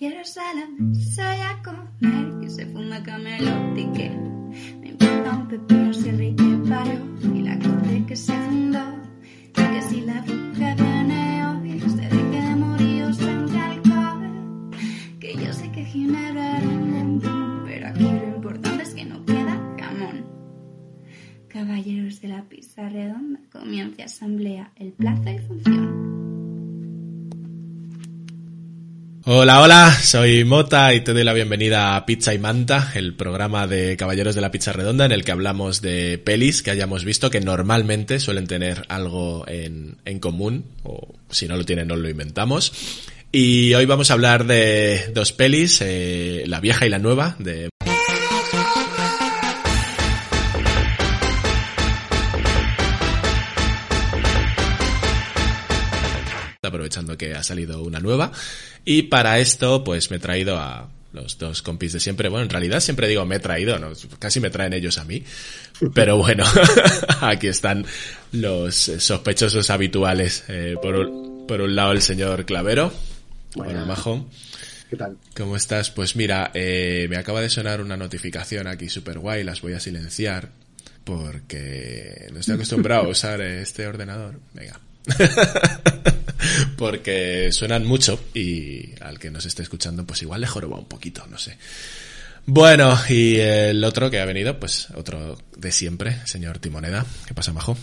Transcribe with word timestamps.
Jerusalén, 0.00 0.94
soy 0.94 1.24
a 1.24 1.62
comer, 1.62 2.40
que 2.40 2.48
se 2.48 2.64
fuma 2.64 3.02
camelote 3.02 3.92
que 3.92 4.08
me 4.80 4.88
importa 4.92 5.36
un 5.36 5.46
pepino 5.46 5.92
si 5.92 6.08
el 6.08 6.16
rey 6.16 6.34
te 6.34 6.56
parió 6.70 6.98
y 7.34 7.42
la 7.42 7.58
corte 7.58 8.04
que 8.08 8.16
se 8.16 8.32
fundó 8.32 8.80
y 9.44 9.52
que 9.52 9.82
si 9.82 10.00
la 10.00 10.22
bruja 10.22 10.74
viene 10.74 11.44
hoy 11.44 11.80
se 11.80 12.00
deje 12.00 12.40
de 12.48 12.56
morir 12.56 13.02
o 13.02 13.12
se 13.12 13.30
alcohol 13.30 14.70
que 15.20 15.34
yo 15.34 15.52
sé 15.52 15.70
que 15.70 15.84
Ginebra 15.84 16.56
era 16.56 16.66
un 16.66 17.62
pero 17.66 17.88
aquí 17.88 18.04
lo 18.04 18.36
importante 18.36 18.82
es 18.84 18.94
que 18.94 19.04
no 19.04 19.22
queda 19.26 19.60
jamón. 19.78 20.24
Caballeros 21.48 22.22
de 22.22 22.28
la 22.28 22.48
pizza 22.48 22.88
redonda 22.88 23.40
comienza 23.52 24.04
asamblea 24.04 24.72
el 24.76 24.92
plazo 24.92 25.28
y 25.28 25.38
función 25.40 26.29
Hola, 29.32 29.62
hola, 29.62 29.92
soy 29.92 30.42
Mota 30.42 30.92
y 30.92 31.02
te 31.02 31.12
doy 31.12 31.22
la 31.22 31.32
bienvenida 31.32 31.94
a 31.94 32.04
Pizza 32.04 32.34
y 32.34 32.40
Manta, 32.40 32.90
el 32.96 33.14
programa 33.14 33.68
de 33.68 33.96
Caballeros 33.96 34.34
de 34.34 34.40
la 34.40 34.50
Pizza 34.50 34.72
Redonda 34.72 35.04
en 35.04 35.12
el 35.12 35.22
que 35.22 35.30
hablamos 35.30 35.80
de 35.80 36.18
pelis 36.18 36.64
que 36.64 36.72
hayamos 36.72 37.04
visto 37.04 37.30
que 37.30 37.40
normalmente 37.40 38.18
suelen 38.18 38.48
tener 38.48 38.84
algo 38.88 39.44
en, 39.46 39.98
en 40.04 40.18
común, 40.18 40.64
o 40.82 41.14
si 41.30 41.46
no 41.46 41.56
lo 41.56 41.64
tienen, 41.64 41.86
no 41.86 41.94
lo 41.94 42.08
inventamos. 42.08 42.72
Y 43.30 43.72
hoy 43.74 43.86
vamos 43.86 44.10
a 44.10 44.14
hablar 44.14 44.46
de 44.48 45.12
dos 45.14 45.30
pelis, 45.30 45.78
eh, 45.80 46.42
La 46.48 46.58
vieja 46.58 46.84
y 46.86 46.88
la 46.88 46.98
nueva, 46.98 47.36
de 47.38 47.68
aprovechando 56.70 57.16
que 57.18 57.34
ha 57.34 57.42
salido 57.42 57.82
una 57.82 58.00
nueva. 58.00 58.32
Y 58.84 59.02
para 59.02 59.38
esto, 59.38 59.84
pues 59.84 60.10
me 60.10 60.16
he 60.16 60.20
traído 60.20 60.56
a 60.58 60.88
los 61.12 61.38
dos 61.38 61.62
compis 61.62 61.92
de 61.92 62.00
siempre. 62.00 62.28
Bueno, 62.28 62.44
en 62.44 62.50
realidad 62.50 62.80
siempre 62.80 63.08
digo 63.08 63.24
me 63.26 63.36
he 63.36 63.40
traído, 63.40 63.78
¿no? 63.78 63.92
casi 64.18 64.40
me 64.40 64.50
traen 64.50 64.72
ellos 64.72 64.98
a 64.98 65.04
mí. 65.04 65.24
Pero 65.94 66.16
bueno, 66.16 66.44
aquí 67.20 67.48
están 67.48 67.84
los 68.32 68.74
sospechosos 68.74 69.70
habituales. 69.70 70.44
Eh, 70.48 70.76
por, 70.80 70.94
un, 70.96 71.46
por 71.46 71.60
un 71.60 71.74
lado 71.74 71.92
el 71.92 72.02
señor 72.02 72.44
Clavero. 72.44 72.92
Bueno, 73.54 73.84
Majo. 73.86 74.28
¿Qué 74.88 74.96
tal? 74.96 75.16
¿Cómo 75.36 75.56
estás? 75.56 75.90
Pues 75.90 76.16
mira, 76.16 76.50
eh, 76.52 77.06
me 77.08 77.16
acaba 77.16 77.40
de 77.40 77.48
sonar 77.48 77.80
una 77.80 77.96
notificación 77.96 78.66
aquí 78.66 78.88
super 78.88 79.18
guay, 79.18 79.44
las 79.44 79.60
voy 79.60 79.74
a 79.74 79.80
silenciar 79.80 80.50
porque 81.04 82.28
no 82.32 82.40
estoy 82.40 82.56
acostumbrado 82.56 83.06
a 83.06 83.08
usar 83.08 83.40
este 83.40 83.86
ordenador. 83.86 84.40
Venga. 84.52 84.80
porque 86.76 87.50
suenan 87.52 87.84
mucho 87.84 88.20
y 88.34 88.94
al 89.00 89.18
que 89.18 89.30
nos 89.30 89.46
esté 89.46 89.62
escuchando 89.62 90.06
pues 90.06 90.22
igual 90.22 90.40
le 90.40 90.46
joroba 90.46 90.78
un 90.78 90.86
poquito, 90.86 91.26
no 91.28 91.38
sé. 91.38 91.56
Bueno, 92.46 92.96
y 93.08 93.36
el 93.36 93.84
otro 93.84 94.10
que 94.10 94.20
ha 94.20 94.24
venido, 94.24 94.58
pues 94.58 94.88
otro 94.94 95.38
de 95.56 95.72
siempre, 95.72 96.26
señor 96.26 96.58
Timoneda. 96.58 97.04
¿Qué 97.26 97.34
pasa, 97.34 97.52
Majo? 97.52 97.76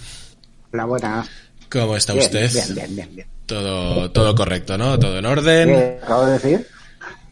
La 0.72 0.86
buena. 0.86 1.25
¿Cómo 1.69 1.96
está 1.96 2.14
Bien, 2.14 2.25
usted? 2.25 2.52
Bien, 2.52 2.75
bien, 2.75 2.96
bien, 2.96 3.16
bien. 3.16 3.28
Todo, 3.46 4.12
todo 4.12 4.36
correcto, 4.36 4.78
¿no? 4.78 5.00
Todo 5.00 5.20
en 5.20 5.25
orden. 5.25 5.70
¿Qué 5.70 6.00
acabo 6.03 6.25
de 6.25 6.34
decir? 6.34 6.68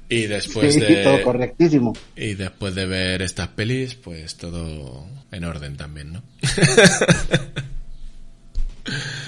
Y 0.08 0.28
después 0.28 0.74
sí, 0.74 0.80
de... 0.80 1.04
todo 1.04 1.22
correctísimo. 1.24 1.94
Y 2.16 2.36
después 2.36 2.76
de 2.76 2.86
ver 2.86 3.22
estas 3.22 3.48
pelis, 3.50 3.96
pues 3.96 4.36
todo 4.36 5.08
en 5.32 5.44
orden 5.44 5.78
también, 5.78 6.14
¿no? 6.14 6.24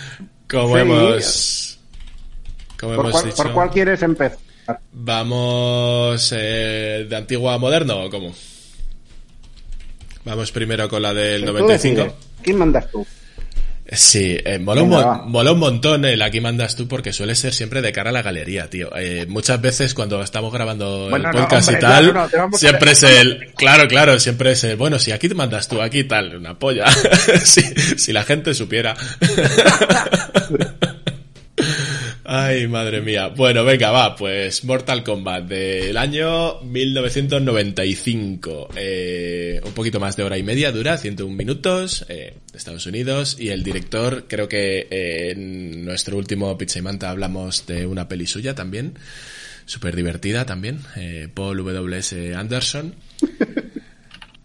Como 0.50 0.75
Sí. 0.75 0.81
hemos... 0.81 1.80
Como 2.80 2.96
¿Por 2.96 3.06
hemos 3.06 3.12
cuál, 3.12 3.25
dicho... 3.25 3.44
por 3.44 3.53
cuál 3.53 3.69
quieres 3.72 4.02
empezar? 4.03 4.38
Vamos 4.91 6.34
eh, 6.35 7.06
de 7.09 7.16
antiguo 7.16 7.50
a 7.50 7.58
moderno 7.58 8.03
o 8.06 8.09
cómo? 8.09 8.34
Vamos 10.25 10.52
primero 10.52 10.90
con 10.90 11.02
la 11.02 11.13
del 11.13 11.41
Tú 11.46 11.53
95. 11.53 11.96
decides. 12.02 12.13
¿Quién 12.44 12.57
mandas 12.57 12.90
tú? 12.91 13.06
Sí, 13.90 14.38
eh, 14.44 14.59
mola, 14.59 14.81
un 14.84 14.90
Venga, 14.90 15.06
va. 15.06 15.18
mola 15.25 15.52
un 15.53 15.59
montón 15.59 16.03
el 16.03 16.22
aquí 16.22 16.42
mandas 16.42 16.75
tú 16.75 16.88
porque 16.88 17.14
suele 17.14 17.36
ser 17.36 17.53
siempre 17.53 17.81
de 17.81 17.92
cara 17.94 18.09
a 18.09 18.14
la 18.14 18.22
galería, 18.22 18.70
tío. 18.70 18.90
Eh, 18.98 19.25
muchas 19.30 19.62
veces 19.62 19.94
cuando 19.94 20.22
estamos 20.22 20.52
grabando 20.52 21.08
Bueno, 21.09 21.30
el 21.30 21.36
no, 21.36 21.42
podcast 21.42 21.70
hombre, 21.70 21.80
y 21.80 21.81
tal, 21.81 22.14
no, 22.14 22.58
siempre 22.58 22.92
es 22.92 23.03
el, 23.03 23.53
claro, 23.56 23.88
claro, 23.88 24.20
siempre 24.20 24.52
es 24.52 24.64
el, 24.66 24.75
bueno, 24.75 25.00
si 25.00 25.12
aquí 25.12 25.30
te 25.30 25.36
mandas 25.36 25.68
tú, 25.70 25.81
aquí 25.81 26.03
tal, 26.03 26.36
una 26.36 26.59
polla. 26.59 26.86
si, 27.44 27.62
si 27.62 28.12
la 28.12 28.24
gente 28.24 28.53
supiera. 28.53 28.96
Ay, 32.30 32.68
madre 32.68 33.00
mía. 33.00 33.30
Bueno, 33.30 33.64
venga, 33.64 33.90
va, 33.90 34.14
pues 34.14 34.66
Mortal 34.66 35.02
Kombat 35.02 35.46
del 35.46 35.96
año 35.96 36.60
1995. 36.60 38.68
Eh, 38.76 39.62
un 39.64 39.72
poquito 39.72 40.02
más 40.02 40.18
de 40.18 40.24
hora 40.24 40.38
y 40.38 40.44
media 40.44 40.74
dura, 40.74 40.98
101 40.98 41.34
minutos, 41.34 42.06
eh, 42.10 42.34
Estados 42.54 42.86
Unidos. 42.86 43.38
Y 43.40 43.48
el 43.48 43.64
director, 43.64 44.26
creo 44.28 44.50
que 44.50 44.88
eh, 44.92 45.32
en 45.32 45.86
nuestro 45.86 46.18
último 46.18 46.58
Pizza 46.58 46.80
y 46.80 46.82
Manta 46.82 47.12
hablamos 47.12 47.66
de 47.66 47.86
una 47.86 48.10
peli 48.10 48.28
suya 48.28 48.54
también, 48.54 48.96
súper 49.66 49.96
divertida 49.96 50.46
también, 50.46 50.82
eh, 50.98 51.30
Paul 51.34 51.60
W.S. 51.60 52.36
Anderson. 52.36 52.94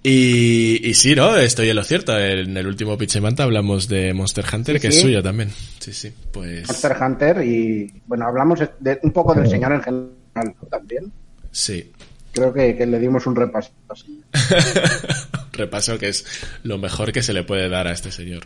Y, 0.05 0.81
y 0.89 0.95
sí, 0.95 1.15
¿no? 1.15 1.37
Estoy 1.37 1.71
en 1.71 1.77
lo 1.77 1.85
cierto. 1.85 2.19
En 2.19 2.57
el 2.57 2.67
último 2.67 2.97
y 3.01 3.21
Manta 3.21 3.45
hablamos 3.45 3.87
de 3.89 4.13
Monster 4.13 4.45
Hunter, 4.53 4.77
Sí, 4.77 4.81
que 4.81 4.89
es 4.89 5.01
suyo 5.01 5.23
también. 5.23 5.51
Sí, 5.79 5.93
sí, 5.93 6.13
pues... 6.33 6.67
Monster 6.67 6.97
Hunter 7.01 7.45
y, 7.45 7.93
bueno, 8.07 8.27
hablamos 8.27 8.59
de, 8.81 8.99
un 9.03 9.13
poco 9.13 9.35
del 9.35 9.49
señor 9.49 9.73
en 9.73 9.83
general 9.83 10.11
también. 10.71 11.13
Sí, 11.51 11.91
Creo 12.33 12.53
que, 12.53 12.75
que 12.77 12.87
le 12.87 12.99
dimos 12.99 13.27
un 13.27 13.37
repaso. 13.37 13.71
así. 13.91 14.23
repaso 15.53 15.99
que 15.99 16.09
es 16.09 16.25
lo 16.63 16.79
mejor 16.79 17.13
que 17.13 17.23
se 17.23 17.35
le 17.35 17.45
puede 17.45 17.69
dar 17.69 17.87
a 17.87 17.93
este 17.93 18.11
señor. 18.11 18.45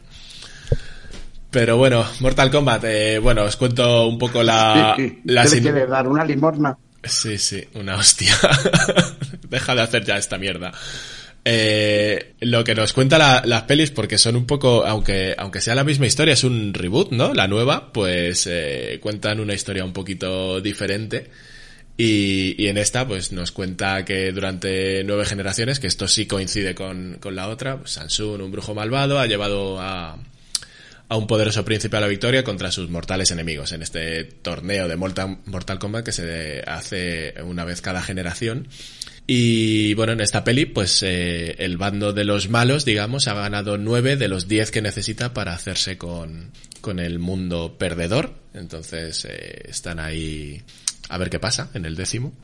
Pero 1.51 1.77
bueno, 1.79 2.05
Mortal 2.21 2.51
Kombat, 2.51 2.85
eh, 2.85 3.19
bueno, 3.21 3.45
os 3.45 3.57
cuento 3.57 4.09
un 4.09 4.19
poco 4.19 4.43
la... 4.43 4.95
Sí, 4.97 5.09
sí. 5.09 5.21
la 5.25 5.43
¿Qué 5.45 5.49
le 5.49 5.55
sin- 5.55 5.63
quiere 5.63 5.87
dar? 5.87 6.07
¿Una 6.09 6.25
limosna? 6.25 6.77
Sí, 7.05 7.39
sí, 7.39 7.63
una 7.75 7.97
hostia. 7.97 8.35
Deja 9.49 9.75
de 9.77 9.83
hacer 9.83 10.05
ya 10.05 10.17
esta 10.17 10.37
mierda. 10.39 10.73
Eh, 11.49 12.35
lo 12.41 12.65
que 12.65 12.75
nos 12.75 12.93
cuenta 12.93 13.19
la- 13.19 13.41
las 13.45 13.63
pelis, 13.63 13.93
porque 13.93 14.19
son 14.19 14.35
un 14.35 14.47
poco, 14.47 14.85
aunque, 14.85 15.33
aunque 15.39 15.61
sea 15.61 15.77
la 15.77 15.85
misma 15.85 16.07
historia, 16.07 16.35
es 16.35 16.43
un 16.43 16.75
reboot, 16.75 17.13
¿no? 17.13 17.35
La 17.35 17.47
nueva, 17.47 17.93
pues 17.93 18.49
eh, 18.51 18.99
cuentan 19.01 19.39
una 19.39 19.55
historia 19.55 19.85
un 19.85 19.93
poquito 19.93 20.61
diferente. 20.61 21.31
Y, 21.97 22.61
y 22.61 22.67
en 22.67 22.79
esta, 22.79 23.07
pues 23.07 23.31
nos 23.31 23.53
cuenta 23.53 24.05
que 24.05 24.33
durante 24.33 25.05
nueve 25.05 25.25
generaciones, 25.25 25.79
que 25.79 25.87
esto 25.87 26.09
sí 26.09 26.27
coincide 26.27 26.75
con, 26.75 27.19
con 27.21 27.37
la 27.37 27.49
otra, 27.49 27.79
pues, 27.79 27.93
Samsung, 27.93 28.43
un 28.43 28.51
brujo 28.51 28.75
malvado, 28.75 29.21
ha 29.21 29.27
llevado 29.27 29.81
a, 29.81 30.19
a 31.09 31.17
un 31.17 31.27
poderoso 31.29 31.65
príncipe 31.65 31.97
a 31.97 32.01
la 32.01 32.09
victoria 32.09 32.43
contra 32.43 32.73
sus 32.73 32.91
mortales 32.91 33.31
enemigos 33.31 33.71
en 33.71 33.83
este 33.83 34.25
torneo 34.25 34.89
de 34.89 34.97
Mortal, 34.97 35.39
Mortal 35.47 35.79
Kombat 35.79 36.05
que 36.05 36.13
se 36.13 36.63
hace 36.67 37.35
una 37.45 37.65
vez 37.65 37.81
cada 37.83 38.03
generación. 38.03 38.67
Y 39.29 39.95
bueno, 39.95 40.13
en 40.13 40.21
esta 40.21 40.45
peli, 40.45 40.67
pues 40.67 41.03
eh, 41.03 41.57
el 41.59 41.77
bando 41.79 42.13
de 42.13 42.25
los 42.25 42.49
malos, 42.49 42.85
digamos, 42.85 43.27
ha 43.27 43.35
ganado 43.35 43.77
nueve 43.77 44.17
de 44.17 44.29
los 44.29 44.47
diez 44.47 44.71
que 44.71 44.83
necesita 44.83 45.35
para 45.35 45.53
hacerse 45.53 45.99
con, 45.99 46.53
con 46.81 47.01
el 47.01 47.19
mundo 47.19 47.77
perdedor. 47.77 48.35
Entonces 48.55 49.25
eh, 49.29 49.63
están 49.69 49.99
ahí 49.99 50.63
a 51.09 51.19
ver 51.19 51.29
qué 51.29 51.41
pasa 51.41 51.71
en 51.75 51.87
el 51.87 51.97
décimo. 51.97 52.35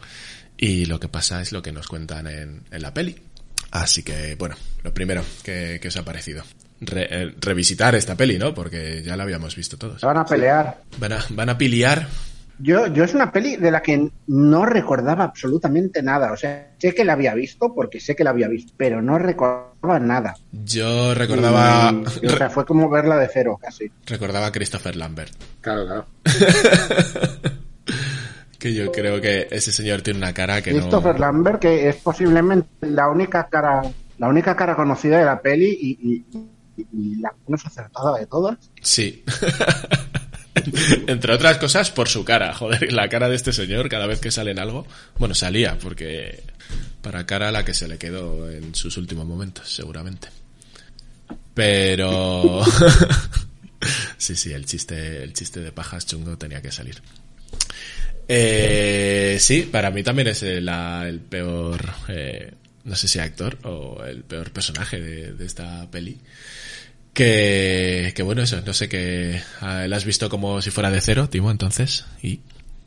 Y 0.56 0.87
lo 0.87 0.99
que 0.99 1.08
pasa 1.08 1.40
es 1.40 1.52
lo 1.52 1.62
que 1.62 1.70
nos 1.73 1.87
cuentan 1.87 2.26
en, 2.26 2.62
en 2.70 2.82
la 2.82 2.93
peli. 2.93 3.17
Así 3.70 4.02
que, 4.02 4.35
bueno, 4.35 4.56
lo 4.82 4.93
primero 4.93 5.25
que, 5.43 5.78
que 5.81 5.88
os 5.88 5.96
ha 5.96 6.05
parecido. 6.05 6.43
Re- 6.81 7.08
eh, 7.11 7.35
revisitar 7.40 7.94
esta 7.94 8.17
peli, 8.17 8.38
¿no? 8.38 8.52
Porque 8.55 9.02
ya 9.05 9.17
la 9.17 9.23
habíamos 9.23 9.55
visto 9.55 9.78
todos. 9.78 10.00
Van 10.02 10.19
a 10.19 10.26
pelear. 10.26 10.82
Van 10.99 11.12
a, 11.12 11.25
van 11.31 11.49
a 11.49 11.56
piliar. 11.56 12.08
Yo, 12.62 12.87
yo 12.87 13.03
es 13.03 13.12
una 13.12 13.32
peli 13.32 13.56
de 13.56 13.70
la 13.73 13.82
que 13.82 14.09
no 14.29 14.64
recordaba 14.67 15.25
absolutamente 15.25 16.00
nada. 16.03 16.31
O 16.32 16.37
sea, 16.37 16.75
sé 16.79 16.94
que 16.94 17.05
la 17.05 17.14
había 17.14 17.35
visto 17.35 17.75
porque 17.75 17.99
sé 17.99 18.14
que 18.14 18.23
la 18.23 18.31
había 18.31 18.47
visto, 18.47 18.73
pero 18.76 19.03
no 19.03 19.19
recordaba 19.19 19.99
nada. 19.99 20.37
Yo 20.53 21.12
recordaba, 21.14 21.93
Y, 22.23 22.26
o 22.26 22.37
sea, 22.37 22.50
fue 22.50 22.64
como 22.64 22.88
verla 22.88 23.17
de 23.17 23.29
cero 23.32 23.59
casi. 23.61 23.91
recordaba 24.06 24.47
a 24.47 24.53
Christopher 24.53 24.94
Lambert. 24.94 25.32
Claro, 25.61 25.87
claro. 25.87 26.06
Que 28.59 28.73
yo 28.75 28.93
creo 28.93 29.20
que 29.20 29.49
ese 29.50 29.73
señor 29.73 30.03
tiene 30.03 30.19
una 30.20 30.32
cara 30.32 30.62
que 30.62 30.70
Christopher 30.70 31.14
no... 31.14 31.20
Lambert, 31.20 31.59
que 31.61 31.88
es 31.88 31.97
posiblemente 31.97 32.69
la 32.88 33.09
única 33.09 33.49
cara, 33.49 33.82
la 34.19 34.29
única 34.29 34.55
cara 34.55 34.76
conocida 34.76 35.19
de 35.19 35.25
la 35.25 35.41
peli 35.43 35.67
y, 35.81 35.91
y- 36.00 36.25
y- 36.38 36.87
y 36.93 37.17
la 37.17 37.35
menos 37.49 37.67
acertada 37.67 38.17
de 38.19 38.26
todas. 38.26 38.56
Sí. 38.81 39.25
Entre 41.06 41.32
otras 41.32 41.58
cosas, 41.58 41.90
por 41.90 42.08
su 42.08 42.25
cara. 42.25 42.54
Joder, 42.54 42.93
la 42.93 43.08
cara 43.08 43.28
de 43.28 43.37
este 43.37 43.52
señor 43.52 43.88
cada 43.88 44.06
vez 44.06 44.20
que 44.20 44.31
sale 44.31 44.50
en 44.50 44.58
algo. 44.58 44.87
Bueno, 45.19 45.34
salía, 45.34 45.78
porque 45.78 46.43
para 47.00 47.26
cara 47.26 47.50
la 47.50 47.64
que 47.64 47.75
se 47.75 47.88
le 47.88 47.99
quedó 47.99 48.50
en 48.50 48.75
sus 48.75 48.96
últimos 48.96 49.26
momentos, 49.26 49.69
seguramente. 49.69 50.28
Pero... 51.54 52.62
sí, 54.19 54.37
sí, 54.37 54.52
el 54.52 54.66
chiste, 54.66 55.22
el 55.22 55.32
chiste 55.32 55.60
de 55.60 55.72
pajas 55.72 56.06
chungo 56.06 56.37
tenía 56.37 56.62
que 56.62 56.72
salir. 56.72 57.02
Eh, 58.28 59.37
sí, 59.40 59.62
para 59.62 59.90
mí 59.90 60.02
también 60.02 60.28
es 60.28 60.43
el, 60.43 61.20
peor, 61.28 61.93
eh, 62.08 62.52
no 62.84 62.94
sé 62.94 63.08
si 63.08 63.19
actor 63.19 63.58
o 63.64 64.04
el 64.04 64.22
peor 64.22 64.52
personaje 64.52 65.00
de 65.00 65.44
esta 65.44 65.90
peli. 65.90 66.19
Que, 67.14 68.12
que 68.17 68.23
bueno, 68.23 68.43
eso, 68.43 68.61
no 68.64 68.73
sé 68.73 68.88
que 68.88 69.41
ah, 69.61 69.87
la 69.87 69.97
has 69.97 70.05
visto 70.05 70.31
como 70.31 70.62
si 70.62 70.70
fuera 70.70 70.91
de 70.91 71.00
cero, 71.00 71.29
Timo, 71.29 71.50
entonces. 71.50 72.06
Y, 72.23 72.41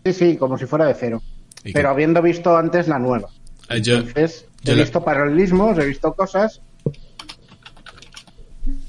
Sí, 0.06 0.14
sí, 0.14 0.38
como 0.38 0.58
si 0.58 0.66
fuera 0.66 0.86
de 0.86 0.94
cero. 0.94 1.22
y 1.64 1.74
Pero 1.74 1.90
habiendo 1.90 2.22
visto 2.22 2.56
antes 2.58 2.88
la 2.88 3.00
nueva. 3.00 3.30
Ah, 3.70 3.78
yo, 3.78 3.98
Entonces, 3.98 4.46
yo 4.64 4.74
he 4.74 4.76
la- 4.76 4.84
visto 4.84 5.04
paralelismos, 5.04 5.78
he 5.80 5.86
visto 5.86 6.14
cosas. 6.14 6.62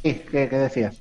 Sí, 0.02 0.22
¿qué, 0.30 0.48
qué 0.48 0.56
decías? 0.56 0.96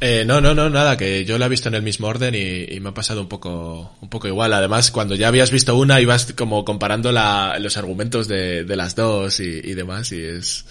Eh, 0.00 0.24
no, 0.26 0.40
no, 0.40 0.52
no, 0.54 0.68
nada, 0.68 0.96
que 0.96 1.24
yo 1.24 1.38
la 1.38 1.46
he 1.46 1.48
visto 1.48 1.68
en 1.68 1.74
el 1.76 1.82
mismo 1.82 2.08
orden 2.08 2.34
y, 2.34 2.74
y 2.74 2.80
me 2.80 2.88
ha 2.88 2.94
pasado 2.94 3.20
un 3.20 3.28
poco, 3.28 3.92
un 4.00 4.08
poco 4.08 4.26
igual. 4.26 4.52
Además, 4.52 4.90
cuando 4.90 5.14
ya 5.14 5.28
habías 5.28 5.50
visto 5.50 5.76
una, 5.76 6.00
ibas 6.00 6.32
como 6.32 6.64
comparando 6.64 7.12
la, 7.12 7.56
los 7.60 7.76
argumentos 7.76 8.26
de, 8.28 8.64
de 8.64 8.76
las 8.76 8.96
dos 8.96 9.38
y, 9.38 9.44
y 9.62 9.74
demás, 9.74 10.10
y 10.12 10.20
es, 10.24 10.64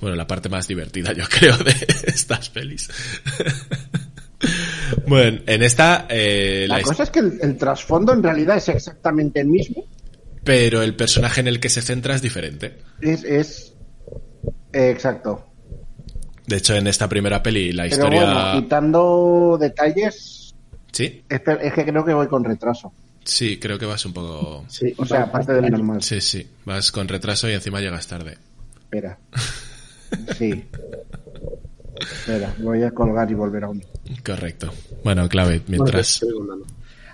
bueno, 0.00 0.16
la 0.16 0.26
parte 0.26 0.48
más 0.48 0.66
divertida, 0.68 1.12
yo 1.12 1.24
creo, 1.28 1.56
de 1.58 1.74
estas 2.06 2.48
pelis. 2.50 2.88
bueno, 5.06 5.40
en 5.46 5.62
esta, 5.62 6.06
eh, 6.08 6.66
La 6.68 6.78
la 6.78 6.82
cosa 6.84 7.02
es 7.04 7.10
que 7.10 7.20
el, 7.20 7.38
el 7.42 7.56
trasfondo 7.56 8.12
en 8.12 8.22
realidad 8.22 8.56
es 8.58 8.68
exactamente 8.68 9.40
el 9.40 9.48
mismo. 9.48 9.84
pero 10.44 10.82
el 10.82 10.94
personaje 10.94 11.40
en 11.40 11.48
el 11.48 11.60
que 11.60 11.68
se 11.68 11.82
centra 11.82 12.14
es 12.14 12.22
diferente. 12.22 12.78
Es, 13.00 13.24
es 13.24 13.74
eh, 14.72 14.90
exacto. 14.90 15.44
De 16.46 16.56
hecho, 16.58 16.74
en 16.76 16.86
esta 16.86 17.08
primera 17.08 17.42
peli, 17.42 17.72
la 17.72 17.84
Pero 17.84 17.94
historia... 17.96 18.24
bueno, 18.24 18.60
quitando 18.60 19.58
detalles, 19.60 20.54
Sí, 20.92 21.24
es, 21.28 21.42
es 21.60 21.72
que 21.74 21.84
creo 21.84 22.04
que 22.04 22.14
voy 22.14 22.26
con 22.28 22.42
retraso. 22.44 22.92
sí, 23.24 23.58
creo 23.58 23.78
que 23.78 23.84
vas 23.86 24.04
un 24.06 24.12
poco... 24.14 24.64
Sí, 24.68 24.94
O 24.96 25.04
sea, 25.04 25.22
aparte 25.24 25.52
del 25.52 25.70
normal. 25.70 26.02
Sí, 26.02 26.20
sí, 26.20 26.46
vas 26.64 26.90
con 26.92 27.08
retraso 27.08 27.50
y 27.50 27.54
encima 27.54 27.80
llegas 27.80 28.06
tarde. 28.06 28.38
Espera. 28.78 29.18
Sí. 30.36 30.64
Espera, 32.00 32.54
voy 32.58 32.82
a 32.82 32.90
colgar 32.90 33.30
y 33.30 33.34
volver 33.34 33.64
a 33.64 33.70
uno. 33.70 33.80
Correcto. 34.24 34.70
Bueno, 35.02 35.28
clave, 35.28 35.62
mientras... 35.68 36.20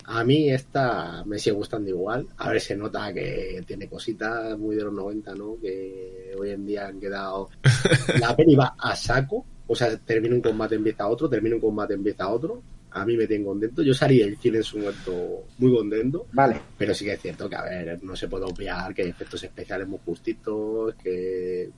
A 0.04 0.24
mí 0.24 0.50
esta 0.50 1.24
me 1.24 1.38
sigue 1.38 1.56
gustando 1.56 1.88
igual. 1.88 2.26
A 2.36 2.50
ver, 2.50 2.60
se 2.60 2.76
nota 2.76 3.12
que 3.14 3.62
tiene 3.66 3.88
cositas 3.88 4.58
muy 4.58 4.76
de 4.76 4.84
los 4.84 4.92
90, 4.92 5.34
¿no? 5.34 5.56
Que 5.60 6.34
hoy 6.38 6.50
en 6.50 6.66
día 6.66 6.88
han 6.88 7.00
quedado... 7.00 7.48
La 8.20 8.36
peli 8.36 8.54
va 8.54 8.74
a 8.78 8.94
saco. 8.96 9.46
O 9.66 9.74
sea, 9.74 9.96
termina 9.96 10.34
un 10.34 10.42
combate, 10.42 10.74
empieza 10.74 11.08
otro, 11.08 11.28
termina 11.28 11.54
un 11.54 11.60
combate, 11.60 11.94
empieza 11.94 12.28
otro. 12.28 12.62
A 12.90 13.06
mí 13.06 13.16
me 13.16 13.26
tiene 13.26 13.44
contento. 13.44 13.82
Yo 13.82 13.94
salí 13.94 14.18
del 14.18 14.36
cine 14.36 14.58
en 14.58 14.64
su 14.64 14.78
momento 14.78 15.44
muy 15.58 15.74
contento. 15.74 16.26
Vale. 16.32 16.60
Pero 16.76 16.92
sí 16.92 17.04
que 17.06 17.12
es 17.12 17.20
cierto 17.20 17.48
que, 17.48 17.56
a 17.56 17.62
ver, 17.62 18.02
no 18.02 18.14
se 18.14 18.28
puede 18.28 18.44
obviar 18.44 18.92
que 18.92 19.02
hay 19.02 19.08
efectos 19.08 19.42
especiales 19.44 19.88
muy 19.88 20.00
justitos, 20.04 20.94
que 20.96 21.70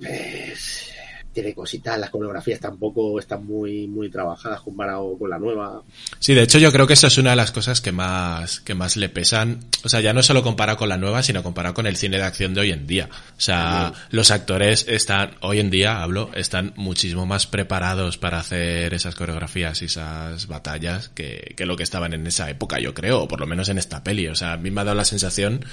pues, 0.00 0.90
tiene 1.32 1.54
cositas, 1.54 1.98
las 1.98 2.10
coreografías 2.10 2.58
tampoco 2.58 3.18
están 3.20 3.46
muy, 3.46 3.86
muy 3.86 4.10
trabajadas 4.10 4.60
comparado 4.62 5.16
con 5.16 5.30
la 5.30 5.38
nueva. 5.38 5.82
Sí, 6.18 6.34
de 6.34 6.42
hecho 6.42 6.58
yo 6.58 6.72
creo 6.72 6.86
que 6.86 6.94
esa 6.94 7.06
es 7.06 7.18
una 7.18 7.30
de 7.30 7.36
las 7.36 7.52
cosas 7.52 7.80
que 7.80 7.92
más, 7.92 8.60
que 8.60 8.74
más 8.74 8.96
le 8.96 9.08
pesan. 9.08 9.60
O 9.84 9.88
sea, 9.88 10.00
ya 10.00 10.12
no 10.12 10.22
solo 10.22 10.42
comparado 10.42 10.78
con 10.78 10.88
la 10.88 10.96
nueva, 10.96 11.22
sino 11.22 11.42
comparado 11.42 11.74
con 11.74 11.86
el 11.86 11.96
cine 11.96 12.16
de 12.16 12.24
acción 12.24 12.52
de 12.54 12.62
hoy 12.62 12.72
en 12.72 12.86
día. 12.86 13.08
O 13.12 13.40
sea, 13.40 13.92
los 14.10 14.30
actores 14.30 14.86
están, 14.88 15.36
hoy 15.40 15.60
en 15.60 15.70
día 15.70 16.02
hablo, 16.02 16.30
están 16.34 16.72
muchísimo 16.76 17.26
más 17.26 17.46
preparados 17.46 18.18
para 18.18 18.40
hacer 18.40 18.92
esas 18.92 19.14
coreografías 19.14 19.82
y 19.82 19.84
esas 19.84 20.48
batallas 20.48 21.10
que, 21.10 21.54
que 21.56 21.66
lo 21.66 21.76
que 21.76 21.84
estaban 21.84 22.12
en 22.12 22.26
esa 22.26 22.50
época, 22.50 22.80
yo 22.80 22.92
creo, 22.92 23.22
o 23.22 23.28
por 23.28 23.40
lo 23.40 23.46
menos 23.46 23.68
en 23.68 23.78
esta 23.78 24.02
peli. 24.02 24.26
O 24.26 24.34
sea, 24.34 24.54
a 24.54 24.56
mí 24.56 24.70
me 24.70 24.80
ha 24.80 24.84
dado 24.84 24.96
la 24.96 25.04
sensación 25.04 25.64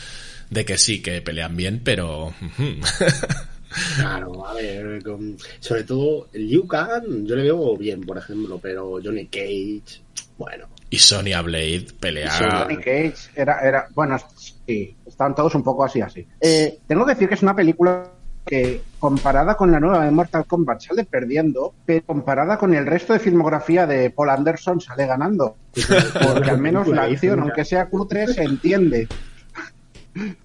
de 0.51 0.65
que 0.65 0.77
sí, 0.77 1.01
que 1.01 1.21
pelean 1.21 1.57
bien, 1.57 1.81
pero... 1.83 2.33
Claro, 3.97 4.47
a 4.47 4.53
ver, 4.53 5.03
con- 5.03 5.37
sobre 5.59 5.83
todo 5.83 6.27
Liu 6.33 6.67
Kang 6.67 7.25
yo 7.25 7.35
le 7.35 7.43
veo 7.43 7.75
bien, 7.77 8.01
por 8.01 8.17
ejemplo, 8.17 8.59
pero 8.61 8.99
Johnny 9.03 9.27
Cage, 9.27 10.01
bueno, 10.37 10.67
y 10.89 10.97
Sonya 10.97 11.41
Blade 11.41 11.87
pelea... 11.99 12.31
Johnny 12.63 12.77
Cage 12.77 13.15
era, 13.35 13.59
era, 13.61 13.87
bueno, 13.93 14.17
sí, 14.65 14.95
estaban 15.05 15.35
todos 15.35 15.53
un 15.55 15.63
poco 15.63 15.83
así, 15.83 15.99
así. 16.01 16.25
Eh, 16.39 16.79
tengo 16.87 17.05
que 17.05 17.13
decir 17.13 17.27
que 17.27 17.35
es 17.35 17.43
una 17.43 17.55
película 17.55 18.11
que 18.45 18.81
comparada 18.97 19.55
con 19.57 19.69
la 19.73 19.79
nueva 19.81 20.05
de 20.05 20.11
Mortal 20.11 20.45
Kombat 20.45 20.79
sale 20.79 21.03
perdiendo, 21.03 21.73
pero 21.85 22.05
comparada 22.05 22.57
con 22.57 22.73
el 22.73 22.85
resto 22.85 23.11
de 23.11 23.19
filmografía 23.19 23.85
de 23.85 24.09
Paul 24.09 24.29
Anderson 24.29 24.79
sale 24.79 25.05
ganando. 25.05 25.57
Porque 26.23 26.49
al 26.51 26.59
menos 26.59 26.87
la 26.87 27.03
acción, 27.03 27.41
aunque 27.41 27.65
sea 27.65 27.87
cutre, 27.89 28.27
se 28.27 28.43
entiende. 28.43 29.09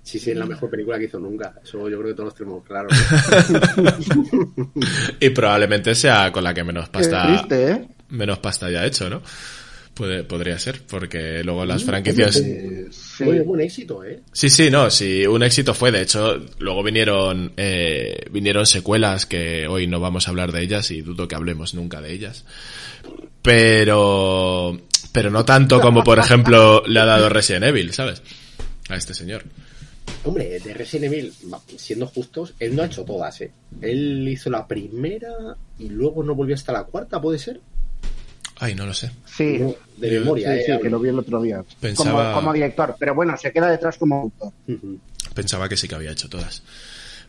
Sí, 0.02 0.18
sí, 0.18 0.30
es 0.30 0.36
la 0.36 0.46
mejor 0.46 0.70
película 0.70 0.98
que 0.98 1.04
hizo 1.04 1.18
nunca, 1.18 1.54
eso 1.62 1.88
yo 1.88 1.98
creo 1.98 2.10
que 2.10 2.16
todos 2.16 2.34
tenemos 2.34 2.64
claro. 2.64 2.88
Y 5.20 5.30
probablemente 5.30 5.94
sea 5.94 6.32
con 6.32 6.44
la 6.44 6.54
que 6.54 6.64
menos 6.64 6.88
pasta... 6.88 7.26
triste, 7.26 7.70
¿eh? 7.70 7.88
menos 8.12 8.38
pasta 8.38 8.70
ya 8.70 8.84
hecho, 8.84 9.10
¿no? 9.10 9.22
Puede, 9.94 10.24
podría 10.24 10.58
ser, 10.58 10.80
porque 10.88 11.42
luego 11.44 11.66
las 11.66 11.84
franquicias... 11.84 12.36
Eh, 12.36 12.86
sí. 12.90 13.24
Buen 13.24 13.60
éxito, 13.60 14.02
¿eh? 14.04 14.20
Sí, 14.32 14.48
sí, 14.48 14.70
no, 14.70 14.90
sí, 14.90 15.26
un 15.26 15.42
éxito 15.42 15.74
fue, 15.74 15.92
de 15.92 16.00
hecho, 16.00 16.40
luego 16.58 16.82
vinieron, 16.82 17.52
eh, 17.58 18.24
vinieron 18.30 18.64
secuelas 18.64 19.26
que 19.26 19.66
hoy 19.68 19.86
no 19.86 20.00
vamos 20.00 20.26
a 20.26 20.30
hablar 20.30 20.50
de 20.50 20.62
ellas 20.62 20.90
y 20.90 21.02
dudo 21.02 21.28
que 21.28 21.34
hablemos 21.34 21.74
nunca 21.74 22.00
de 22.00 22.12
ellas. 22.12 22.46
Pero, 23.42 24.80
pero 25.12 25.30
no 25.30 25.44
tanto 25.44 25.80
como, 25.80 26.02
por 26.02 26.18
ejemplo, 26.18 26.82
le 26.86 27.00
ha 27.00 27.04
dado 27.04 27.28
Resident 27.28 27.64
Evil, 27.64 27.92
¿sabes? 27.92 28.22
A 28.88 28.96
este 28.96 29.12
señor. 29.12 29.44
Hombre, 30.24 30.60
de 30.60 30.72
Resident 30.74 31.12
Evil, 31.12 31.32
siendo 31.76 32.06
justos, 32.06 32.54
él 32.60 32.76
no 32.76 32.82
ha 32.82 32.86
hecho 32.86 33.04
todas, 33.04 33.40
¿eh? 33.40 33.50
Él 33.80 34.26
hizo 34.28 34.50
la 34.50 34.66
primera 34.68 35.56
y 35.78 35.88
luego 35.88 36.22
no 36.22 36.34
volvió 36.36 36.54
hasta 36.54 36.72
la 36.72 36.84
cuarta, 36.84 37.20
¿puede 37.20 37.38
ser? 37.40 37.60
Ay, 38.60 38.76
no 38.76 38.86
lo 38.86 38.94
sé. 38.94 39.10
Sí, 39.26 39.58
No, 39.58 39.74
de 39.96 40.14
Yo- 40.14 40.20
memoria, 40.20 40.52
sí, 40.54 40.58
¿eh? 40.60 40.64
sí, 40.76 40.80
que 40.82 40.88
lo 40.90 41.00
vi 41.00 41.08
el 41.08 41.18
otro 41.18 41.42
día. 41.42 41.64
Pensaba- 41.80 42.26
Como, 42.26 42.34
como 42.34 42.52
director, 42.52 42.94
pero 42.98 43.14
bueno, 43.16 43.36
se 43.36 43.50
queda 43.52 43.68
detrás 43.68 43.98
como 43.98 44.20
autor. 44.22 44.52
Pensaba 45.34 45.68
que 45.68 45.76
sí 45.76 45.88
que 45.88 45.96
había 45.96 46.12
hecho 46.12 46.28
todas. 46.28 46.62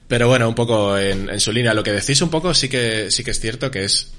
Pero 0.07 0.27
bueno, 0.27 0.47
un 0.47 0.53
poco 0.53 0.95
en, 0.97 1.29
en 1.29 1.39
su 1.39 1.51
línea. 1.51 1.73
Lo 1.73 1.81
que 1.81 1.91
decís 1.93 2.21
un 2.21 2.29
poco 2.29 2.53
sí 2.53 2.69
que, 2.69 3.09
sí 3.09 3.23
que 3.23 3.31
es 3.31 3.39
cierto 3.39 3.71
que 3.71 3.85
es 3.85 4.13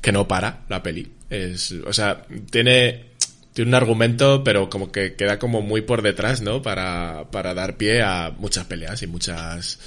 que 0.00 0.12
no 0.12 0.26
para 0.26 0.64
la 0.70 0.82
peli. 0.82 1.12
Es, 1.28 1.72
o 1.72 1.92
sea, 1.92 2.24
tiene, 2.50 3.13
tiene 3.54 3.70
un 3.70 3.74
argumento, 3.76 4.42
pero 4.44 4.68
como 4.68 4.90
que 4.90 5.14
queda 5.14 5.38
como 5.38 5.62
muy 5.62 5.80
por 5.80 6.02
detrás, 6.02 6.42
¿no? 6.42 6.60
Para, 6.60 7.28
para 7.30 7.54
dar 7.54 7.76
pie 7.76 8.02
a 8.02 8.34
muchas 8.36 8.66
peleas 8.66 9.00
y 9.02 9.06
muchas, 9.06 9.78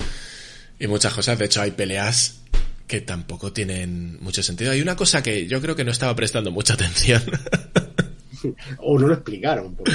y 0.80 0.88
muchas 0.88 1.14
cosas. 1.14 1.38
De 1.38 1.46
hecho, 1.46 1.62
hay 1.62 1.72
peleas 1.72 2.40
que 2.88 3.02
tampoco 3.02 3.52
tienen 3.52 4.18
mucho 4.22 4.42
sentido. 4.42 4.72
Hay 4.72 4.82
una 4.82 4.96
cosa 4.96 5.22
que 5.22 5.48
yo 5.48 5.62
creo 5.62 5.76
que 5.76 5.84
no 5.84 5.92
estaba 5.92 6.16
prestando 6.16 6.50
mucha 6.50 6.74
atención. 6.76 7.22
O 8.80 8.98
no 8.98 9.08
lo 9.08 9.16
explicaron, 9.16 9.76
porque 9.76 9.92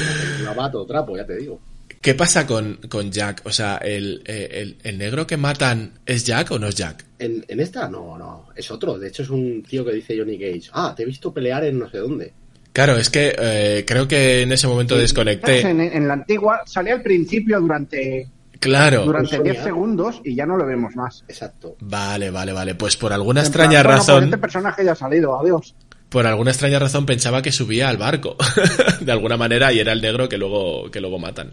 va 0.56 0.70
todo 0.70 0.84
trapo, 0.84 1.16
ya 1.16 1.24
te 1.24 1.38
digo. 1.38 1.58
¿Qué 2.02 2.14
pasa 2.14 2.46
con, 2.46 2.78
con 2.88 3.10
Jack? 3.10 3.40
O 3.44 3.52
sea, 3.52 3.76
el, 3.76 4.22
el, 4.26 4.76
el 4.82 4.98
negro 4.98 5.26
que 5.26 5.38
matan 5.38 5.92
es 6.04 6.26
Jack 6.26 6.50
o 6.50 6.58
no 6.58 6.66
es 6.66 6.74
Jack? 6.74 7.06
En, 7.20 7.42
en 7.48 7.60
esta, 7.60 7.88
no, 7.88 8.18
no, 8.18 8.48
es 8.54 8.70
otro. 8.70 8.98
De 8.98 9.08
hecho, 9.08 9.22
es 9.22 9.30
un 9.30 9.62
tío 9.62 9.82
que 9.84 9.92
dice 9.92 10.18
Johnny 10.18 10.38
Cage. 10.38 10.68
Ah, 10.72 10.92
te 10.94 11.04
he 11.04 11.06
visto 11.06 11.32
pelear 11.32 11.64
en 11.64 11.78
no 11.78 11.88
sé 11.88 11.98
dónde. 11.98 12.34
Claro, 12.72 12.96
es 12.96 13.10
que 13.10 13.34
eh, 13.38 13.84
creo 13.86 14.08
que 14.08 14.42
en 14.42 14.52
ese 14.52 14.66
momento 14.66 14.96
desconecté. 14.96 15.60
En, 15.60 15.80
en 15.80 16.08
la 16.08 16.14
antigua 16.14 16.62
salía 16.66 16.94
al 16.94 17.02
principio 17.02 17.60
durante, 17.60 18.28
Claro. 18.60 19.04
durante 19.04 19.36
Sonia. 19.36 19.52
10 19.52 19.64
segundos 19.64 20.20
y 20.24 20.34
ya 20.34 20.46
no 20.46 20.56
lo 20.56 20.64
vemos 20.64 20.94
más. 20.96 21.24
Exacto. 21.28 21.76
Vale, 21.80 22.30
vale, 22.30 22.52
vale. 22.52 22.74
Pues 22.74 22.96
por 22.96 23.12
alguna 23.12 23.42
En 23.42 23.52
plan, 23.52 23.66
extraña 23.66 23.82
bueno, 23.82 23.96
pues 23.98 24.08
razón, 24.08 24.24
este 24.24 24.38
personaje 24.38 24.84
ya 24.84 24.92
ha 24.92 24.96
salido, 24.96 25.38
adiós. 25.38 25.74
por 26.08 26.26
alguna 26.26 26.50
extraña 26.52 26.78
razón 26.78 27.04
pensaba 27.04 27.42
que 27.42 27.52
subía 27.52 27.88
al 27.88 27.96
barco, 27.98 28.36
de 29.00 29.12
alguna 29.12 29.36
manera, 29.36 29.72
y 29.72 29.80
era 29.80 29.92
el 29.92 30.00
negro 30.00 30.28
que 30.28 30.38
luego, 30.38 30.90
que 30.90 31.00
luego 31.00 31.18
matan. 31.18 31.52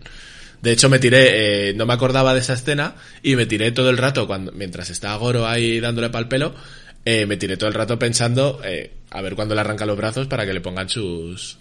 De 0.62 0.72
hecho, 0.74 0.90
me 0.90 1.00
tiré, 1.00 1.70
eh, 1.70 1.74
no 1.74 1.86
me 1.86 1.94
acordaba 1.94 2.34
de 2.34 2.42
esa 2.42 2.54
escena, 2.54 2.96
y 3.24 3.36
me 3.38 3.46
tiré 3.46 3.72
todo 3.72 3.90
el 3.90 3.98
rato, 3.98 4.28
cuando, 4.28 4.52
mientras 4.52 4.90
estaba 4.90 5.16
Goro 5.16 5.48
ahí 5.48 5.80
dándole 5.80 6.10
pal 6.10 6.28
pelo, 6.28 6.54
eh, 7.12 7.26
me 7.26 7.38
tiré 7.38 7.58
todo 7.58 7.70
el 7.70 7.74
rato 7.74 7.98
pensando, 7.98 8.62
eh, 8.64 8.92
a 9.10 9.22
ver 9.24 9.34
cuándo 9.34 9.56
le 9.56 9.62
arrancan 9.62 9.88
los 9.88 9.98
brazos 9.98 10.28
para 10.28 10.46
que 10.46 10.54
le 10.54 10.62
pongan 10.62 10.90
sus, 10.90 11.58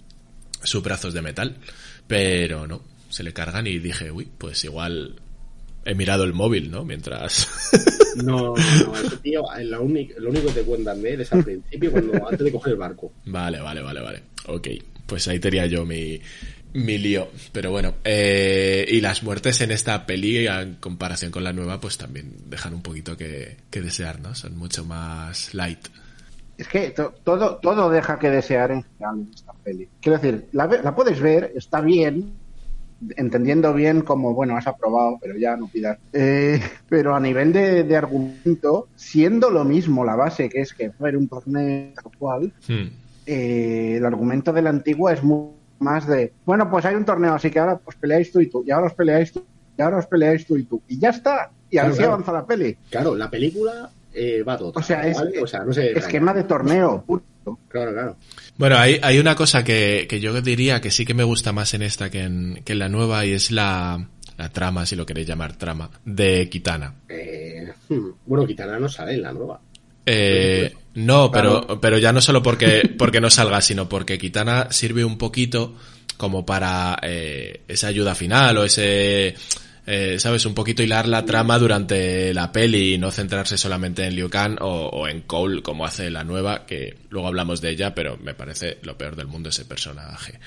sus 0.63 0.83
brazos 0.83 1.15
de 1.15 1.23
metal. 1.23 1.57
Pero 2.07 2.67
no, 2.67 2.83
se 3.09 3.23
le 3.23 3.33
cargan 3.33 3.67
y 3.67 3.79
dije, 3.79 4.11
uy, 4.11 4.29
pues 4.37 4.63
igual 4.65 5.17
he 5.87 5.95
mirado 5.95 6.25
el 6.25 6.35
móvil, 6.35 6.71
¿no? 6.71 6.85
Mientras... 6.85 7.49
No, 8.17 8.55
no, 8.57 8.97
ese 9.05 9.17
tío, 9.19 9.43
eh, 9.57 9.65
lo 9.65 9.83
único, 9.83 10.19
lo 10.19 10.31
único 10.31 10.49
que 10.49 10.55
te 10.55 10.63
cuentan 10.63 11.01
de 11.01 11.13
él 11.13 11.21
es 11.21 11.33
al 11.33 11.45
principio, 11.45 11.93
cuando, 11.93 12.29
antes 12.29 12.41
de 12.41 12.51
coger 12.51 12.73
el 12.73 12.79
barco. 12.79 13.13
Vale, 13.27 13.61
vale, 13.61 13.81
vale, 13.81 14.01
vale. 14.01 14.23
Ok, 14.47 14.69
pues 15.07 15.29
ahí 15.29 15.39
tenía 15.39 15.67
yo 15.67 15.85
mi, 15.85 16.21
mi 16.75 16.99
lío. 16.99 17.29
Pero 17.53 17.71
bueno, 17.71 17.95
eh, 18.05 18.87
y 18.89 19.01
las 19.01 19.23
muertes 19.23 19.61
en 19.61 19.71
esta 19.71 20.07
peli, 20.07 20.47
en 20.47 20.75
comparación 20.77 21.31
con 21.31 21.45
la 21.45 21.53
nueva, 21.53 21.81
pues 21.81 21.97
también 21.99 22.33
dejan 22.49 22.75
un 22.75 22.83
poquito 22.83 23.17
que, 23.17 23.57
que 23.71 23.81
desear, 23.81 24.21
¿no? 24.21 24.35
Son 24.35 24.57
mucho 24.57 24.85
más 24.85 25.55
light. 25.55 25.81
Es 26.57 26.67
que 26.69 26.91
to- 26.91 27.15
todo, 27.23 27.57
todo 27.57 27.89
deja 27.91 28.19
que 28.19 28.31
desear 28.31 28.73
en 28.73 28.83
general 28.83 29.21
en 29.21 29.31
esta 29.35 29.53
peli. 29.53 29.89
Quiero 30.01 30.19
decir, 30.19 30.47
la, 30.53 30.95
puedes 30.95 31.21
ver, 31.21 31.53
está 31.55 31.81
bien, 31.81 32.33
entendiendo 33.17 33.73
bien 33.73 34.01
como, 34.03 34.35
bueno, 34.35 34.57
has 34.57 34.67
aprobado, 34.67 35.19
pero 35.21 35.37
ya 35.39 35.57
no 35.57 35.69
pidas. 35.69 35.99
Eh, 36.13 36.61
pero 36.89 37.15
a 37.15 37.21
nivel 37.21 37.53
de, 37.53 37.85
de 37.85 37.97
argumento, 37.97 38.89
siendo 38.97 39.51
lo 39.51 39.65
mismo 39.65 40.05
la 40.05 40.17
base, 40.17 40.49
que 40.49 40.61
es 40.63 40.73
que 40.73 40.91
haber 40.99 41.17
un 41.17 41.29
torneo 41.29 41.93
tal 41.95 42.13
cual, 42.19 42.53
Hmm. 42.67 42.89
eh, 43.27 43.95
el 43.99 44.05
argumento 44.05 44.53
de 44.53 44.63
la 44.63 44.71
antigua 44.71 45.13
es 45.13 45.23
muy 45.23 45.51
más 45.81 46.07
de, 46.07 46.33
bueno, 46.45 46.71
pues 46.71 46.85
hay 46.85 46.95
un 46.95 47.05
torneo, 47.05 47.35
así 47.35 47.51
que 47.51 47.59
ahora 47.59 47.81
os 47.85 47.97
peleáis 47.97 48.33
tú 48.33 48.41
y 48.41 48.47
tú, 48.49 48.65
y 48.67 48.71
ahora 48.71 48.87
os 48.89 48.95
peleáis 48.95 49.33
tú, 49.33 49.45
y 49.77 49.83
ahora 49.83 49.99
os 49.99 50.07
peleáis 50.07 50.47
tú 50.47 50.57
y 50.57 50.65
tú, 50.65 50.83
y 50.89 50.99
ya 50.99 51.11
está, 51.11 51.51
y 51.71 51.77
Claro, 51.77 51.89
así 51.89 51.99
claro. 51.99 52.13
avanza 52.15 52.33
la 52.33 52.47
peli. 52.47 52.77
Claro, 52.91 53.15
la 53.15 53.31
película 53.31 53.91
eh, 54.13 54.43
va 54.43 54.57
todo. 54.57 54.73
O 54.75 54.83
sea, 54.83 55.07
es 55.07 55.17
¿vale? 55.17 55.43
o 55.43 55.47
sea, 55.47 55.65
no 55.65 55.73
sé. 55.73 55.93
esquema 55.93 56.33
de 56.35 56.45
torneo, 56.45 57.05
punto. 57.07 57.59
Claro, 57.69 57.93
claro. 57.93 58.17
Bueno, 58.57 58.77
hay, 58.77 58.99
hay 59.03 59.19
una 59.19 59.35
cosa 59.35 59.65
que, 59.65 60.07
que 60.09 60.21
yo 60.21 60.41
diría 60.43 60.81
que 60.81 60.91
sí 60.91 61.07
que 61.07 61.15
me 61.15 61.25
gusta 61.25 61.53
más 61.53 61.73
en 61.75 61.83
esta 61.83 62.11
que 62.11 62.23
en, 62.23 62.63
que 62.65 62.73
en 62.73 62.79
la 62.79 62.89
nueva 62.89 63.25
y 63.25 63.33
es 63.33 63.51
la, 63.51 64.09
la 64.37 64.49
trama, 64.51 64.85
si 64.85 64.97
lo 64.97 65.07
queréis 65.07 65.27
llamar 65.29 65.57
trama, 65.57 65.91
de 66.05 66.49
Kitana. 66.49 66.95
Eh, 67.09 67.73
hmm, 67.89 68.09
bueno, 68.27 68.47
Kitana 68.47 68.79
no 68.79 68.89
sale 68.89 69.15
en 69.15 69.23
la 69.23 69.33
nueva. 69.33 69.61
Eh, 70.11 70.75
no, 70.95 71.31
pero, 71.31 71.61
Claro. 71.61 71.81
pero 71.81 71.99
ya 71.99 72.13
no 72.13 72.21
solo 72.21 72.43
porque, 72.43 72.95
porque 72.99 73.21
no 73.21 73.31
salga, 73.31 73.61
sino 73.61 73.89
porque 73.89 74.19
Kitana 74.19 74.69
sirve 74.71 75.05
un 75.05 75.19
poquito 75.19 75.77
como 76.17 76.45
para 76.45 76.99
eh, 77.03 77.61
esa 77.69 77.89
ayuda 77.89 78.15
final 78.15 78.59
o 78.59 78.65
ese, 78.65 79.35
eh, 79.87 80.17
¿sabes? 80.19 80.45
Un 80.47 80.55
poquito 80.55 80.83
hilar 80.83 81.07
la 81.07 81.25
trama 81.25 81.59
durante 81.59 82.35
la 82.35 82.51
peli 82.51 82.95
y 82.95 82.99
no 82.99 83.13
centrarse 83.13 83.57
solamente 83.57 84.05
en 84.05 84.17
Liu 84.17 84.29
Kang 84.29 84.57
o, 84.61 84.89
o 84.89 85.07
en 85.07 85.21
Cole 85.21 85.63
como 85.63 85.87
hace 85.87 86.11
la 86.11 86.25
nueva, 86.25 86.67
que 86.67 86.97
luego 87.11 87.29
hablamos 87.29 87.61
de 87.61 87.71
ella, 87.71 87.95
pero 87.95 88.17
me 88.17 88.35
parece 88.35 88.79
lo 88.83 88.99
peor 88.99 89.15
del 89.15 89.29
mundo 89.29 89.51
ese 89.51 89.65
personaje. 89.65 90.41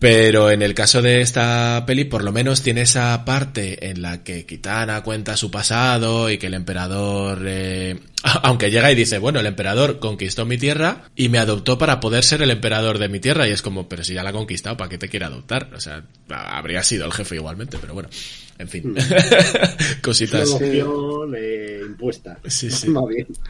Pero 0.00 0.50
en 0.50 0.62
el 0.62 0.72
caso 0.72 1.02
de 1.02 1.20
esta 1.20 1.84
peli, 1.86 2.04
por 2.04 2.24
lo 2.24 2.32
menos 2.32 2.62
tiene 2.62 2.80
esa 2.80 3.22
parte 3.26 3.90
en 3.90 4.00
la 4.00 4.24
que 4.24 4.46
Kitana 4.46 5.02
cuenta 5.02 5.36
su 5.36 5.50
pasado 5.50 6.30
y 6.30 6.38
que 6.38 6.46
el 6.46 6.54
emperador, 6.54 7.42
eh, 7.46 8.00
aunque 8.42 8.70
llega 8.70 8.90
y 8.90 8.94
dice, 8.94 9.18
bueno, 9.18 9.40
el 9.40 9.46
emperador 9.46 9.98
conquistó 9.98 10.46
mi 10.46 10.56
tierra 10.56 11.02
y 11.14 11.28
me 11.28 11.38
adoptó 11.38 11.76
para 11.76 12.00
poder 12.00 12.24
ser 12.24 12.40
el 12.40 12.50
emperador 12.50 12.96
de 12.96 13.10
mi 13.10 13.20
tierra. 13.20 13.46
Y 13.46 13.50
es 13.52 13.60
como, 13.60 13.90
pero 13.90 14.02
si 14.02 14.14
ya 14.14 14.22
la 14.22 14.30
ha 14.30 14.32
conquistado, 14.32 14.74
¿para 14.78 14.88
qué 14.88 14.96
te 14.96 15.10
quiere 15.10 15.26
adoptar? 15.26 15.68
O 15.74 15.80
sea, 15.80 16.02
habría 16.30 16.82
sido 16.82 17.04
el 17.04 17.12
jefe 17.12 17.34
igualmente, 17.34 17.76
pero 17.78 17.92
bueno, 17.92 18.08
en 18.58 18.68
fin. 18.68 18.94
Es 18.96 19.06
Cositas. 20.02 20.48
opción 20.48 21.34
eh, 21.36 21.80
impuesta. 21.86 22.38
Sí, 22.46 22.70
sí. 22.70 22.88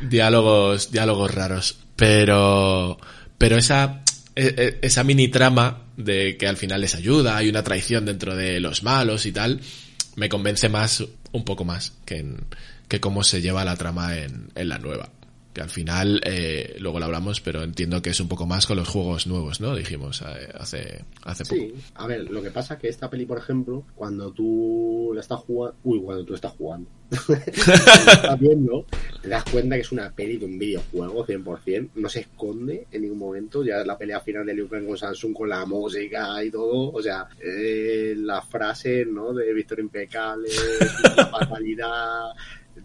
Diálogos, 0.02 0.90
diálogos 0.90 1.32
raros. 1.32 1.78
Pero, 1.94 2.98
pero 3.38 3.56
esa, 3.56 4.02
esa 4.82 5.04
mini 5.04 5.28
trama 5.28 5.82
de 5.96 6.36
que 6.36 6.48
al 6.48 6.56
final 6.56 6.80
les 6.80 6.94
ayuda, 6.94 7.36
hay 7.36 7.48
una 7.48 7.62
traición 7.62 8.06
dentro 8.06 8.34
de 8.34 8.60
los 8.60 8.82
malos 8.82 9.26
y 9.26 9.32
tal, 9.32 9.60
me 10.16 10.28
convence 10.28 10.68
más, 10.68 11.04
un 11.32 11.44
poco 11.44 11.64
más, 11.64 11.92
que 12.04 12.18
en, 12.18 12.38
que 12.88 13.00
cómo 13.00 13.22
se 13.22 13.40
lleva 13.40 13.64
la 13.64 13.76
trama 13.76 14.16
en, 14.16 14.50
en 14.54 14.68
la 14.68 14.78
nueva. 14.78 15.10
Que 15.60 15.64
al 15.64 15.68
final, 15.68 16.22
eh, 16.24 16.76
luego 16.78 16.98
lo 16.98 17.04
hablamos, 17.04 17.42
pero 17.42 17.62
entiendo 17.62 18.00
que 18.00 18.08
es 18.08 18.20
un 18.20 18.28
poco 18.28 18.46
más 18.46 18.66
con 18.66 18.78
los 18.78 18.88
juegos 18.88 19.26
nuevos, 19.26 19.60
¿no? 19.60 19.76
Dijimos 19.76 20.22
eh, 20.22 20.48
hace, 20.54 21.04
hace 21.22 21.44
poco. 21.44 21.54
Sí, 21.56 21.74
a 21.96 22.06
ver, 22.06 22.30
lo 22.30 22.42
que 22.42 22.50
pasa 22.50 22.72
es 22.72 22.80
que 22.80 22.88
esta 22.88 23.10
peli, 23.10 23.26
por 23.26 23.36
ejemplo, 23.36 23.84
cuando 23.94 24.32
tú 24.32 25.12
la 25.14 25.20
estás 25.20 25.40
jugando, 25.40 25.76
uy, 25.84 26.00
cuando 26.00 26.24
tú 26.24 26.32
estás 26.32 26.52
jugando, 26.52 26.88
la 27.28 27.36
estás 27.36 28.40
viendo, 28.40 28.86
te 29.20 29.28
das 29.28 29.44
cuenta 29.44 29.74
que 29.74 29.82
es 29.82 29.92
una 29.92 30.10
peli 30.10 30.38
de 30.38 30.46
un 30.46 30.58
videojuego 30.58 31.26
100%, 31.26 31.90
no 31.96 32.08
se 32.08 32.20
esconde 32.20 32.86
en 32.90 33.02
ningún 33.02 33.18
momento, 33.18 33.62
ya 33.62 33.84
la 33.84 33.98
pelea 33.98 34.20
final 34.20 34.46
de 34.46 34.54
Liu 34.54 34.66
Kang 34.66 34.86
con 34.86 34.96
Samsung 34.96 35.34
con 35.34 35.50
la 35.50 35.66
música 35.66 36.42
y 36.42 36.50
todo, 36.50 36.90
o 36.90 37.02
sea, 37.02 37.28
eh, 37.38 38.14
la 38.16 38.40
frase, 38.40 39.04
¿no? 39.04 39.34
De 39.34 39.52
Victoria 39.52 39.82
Impecable, 39.82 40.48
la 41.18 41.26
fatalidad, 41.38 42.30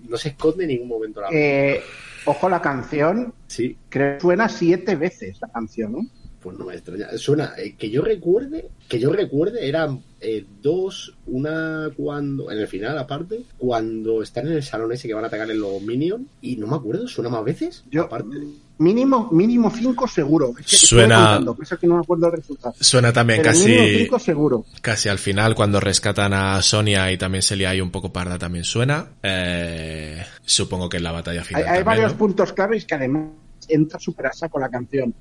no 0.10 0.18
se 0.18 0.28
esconde 0.28 0.66
en 0.66 0.72
ningún 0.72 0.90
momento 0.90 1.22
la 1.22 1.30
Eh, 1.32 1.82
ojo 2.26 2.50
la 2.50 2.62
canción, 2.62 3.34
Sí, 3.48 3.78
creo 3.90 4.16
que 4.16 4.22
suena 4.22 4.50
siete 4.50 4.96
veces 4.96 5.40
la 5.42 5.48
canción, 5.50 5.92
¿no? 5.94 6.00
Pues 6.46 6.60
no 6.60 6.66
me 6.66 6.76
extraña. 6.76 7.08
Suena, 7.18 7.54
eh, 7.58 7.74
que 7.76 7.90
yo 7.90 8.04
recuerde, 8.04 8.68
que 8.88 9.00
yo 9.00 9.12
recuerde 9.12 9.68
eran 9.68 10.04
eh, 10.22 10.46
dos, 10.62 11.16
una 11.26 11.90
cuando, 11.98 12.52
en 12.52 12.60
el 12.60 12.68
final 12.68 12.96
aparte, 13.00 13.42
cuando 13.58 14.22
están 14.22 14.46
en 14.46 14.54
el 14.54 14.64
salón 14.64 14.92
ese 14.92 15.08
que 15.08 15.16
van 15.16 15.24
a 15.24 15.28
atacar 15.28 15.50
en 15.50 15.60
los 15.60 15.82
Minions, 15.82 16.22
y 16.42 16.56
no 16.58 16.68
me 16.68 16.76
acuerdo, 16.76 17.08
suena 17.08 17.32
más 17.32 17.44
veces. 17.44 17.84
Yo- 17.90 18.04
aparte. 18.04 18.38
Mínimo, 18.78 19.30
mínimo 19.32 19.72
cinco 19.72 20.06
seguro. 20.08 20.54
Es 20.60 20.66
que 20.68 20.76
Suena- 20.76 21.38
contando, 21.38 21.56
que 21.80 21.88
no 21.88 21.96
me 21.96 22.02
acuerdo 22.02 22.28
el 22.28 22.34
resultado. 22.34 22.76
Suena 22.80 23.12
también 23.14 23.42
Pero 23.42 23.54
mínimo 23.54 23.78
casi, 23.84 23.98
cinco 24.04 24.20
seguro. 24.20 24.66
casi 24.82 25.08
al 25.10 25.18
final 25.18 25.56
cuando 25.56 25.80
rescatan 25.80 26.34
a 26.34 26.62
Sonia 26.62 27.10
y 27.12 27.18
también 27.18 27.42
se 27.42 27.56
le 27.56 27.66
hay 27.68 27.80
un 27.82 27.90
poco 27.90 28.12
parda 28.14 28.38
también 28.38 28.66
suena. 28.66 29.08
Eh, 29.24 30.22
supongo 30.44 30.90
que 30.90 30.98
en 30.98 31.04
la 31.04 31.12
batalla 31.14 31.40
Hay, 31.40 31.46
final. 31.48 31.62
hay 31.64 31.68
también, 31.70 31.86
varios 31.86 32.12
¿no? 32.12 32.18
puntos 32.18 32.52
claves 32.54 32.86
que 32.86 32.96
además 32.96 33.30
entra 33.70 34.00
súper 34.00 34.28
a 34.28 34.34
saco 34.34 34.60
la 34.60 34.70
canción. 34.70 35.14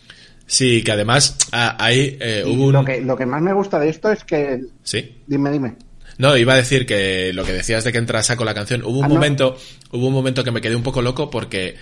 Sí, 0.46 0.82
que 0.82 0.92
además 0.92 1.36
ah, 1.52 1.76
ahí 1.78 2.18
eh, 2.20 2.44
Y 2.46 2.50
hubo 2.54 2.66
un... 2.66 2.72
lo, 2.74 2.84
que, 2.84 3.00
lo 3.00 3.16
que 3.16 3.24
más 3.26 3.40
me 3.40 3.52
gusta 3.54 3.78
de 3.78 3.88
esto 3.88 4.12
es 4.12 4.24
que... 4.24 4.60
Sí. 4.82 5.16
Dime, 5.26 5.50
dime. 5.50 5.76
No, 6.18 6.36
iba 6.36 6.52
a 6.52 6.56
decir 6.56 6.86
que 6.86 7.32
lo 7.32 7.44
que 7.44 7.52
decías 7.52 7.82
de 7.82 7.92
que 7.92 7.98
entra 7.98 8.20
a 8.20 8.22
saco 8.22 8.44
la 8.44 8.54
canción, 8.54 8.82
hubo 8.84 8.98
un 8.98 9.04
Ah, 9.04 9.08
no. 9.08 9.14
momento, 9.14 9.56
hubo 9.90 10.06
un 10.08 10.12
momento 10.12 10.44
que 10.44 10.50
me 10.52 10.60
quedé 10.60 10.76
un 10.76 10.82
poco 10.82 11.02
loco 11.02 11.30
porque 11.30 11.76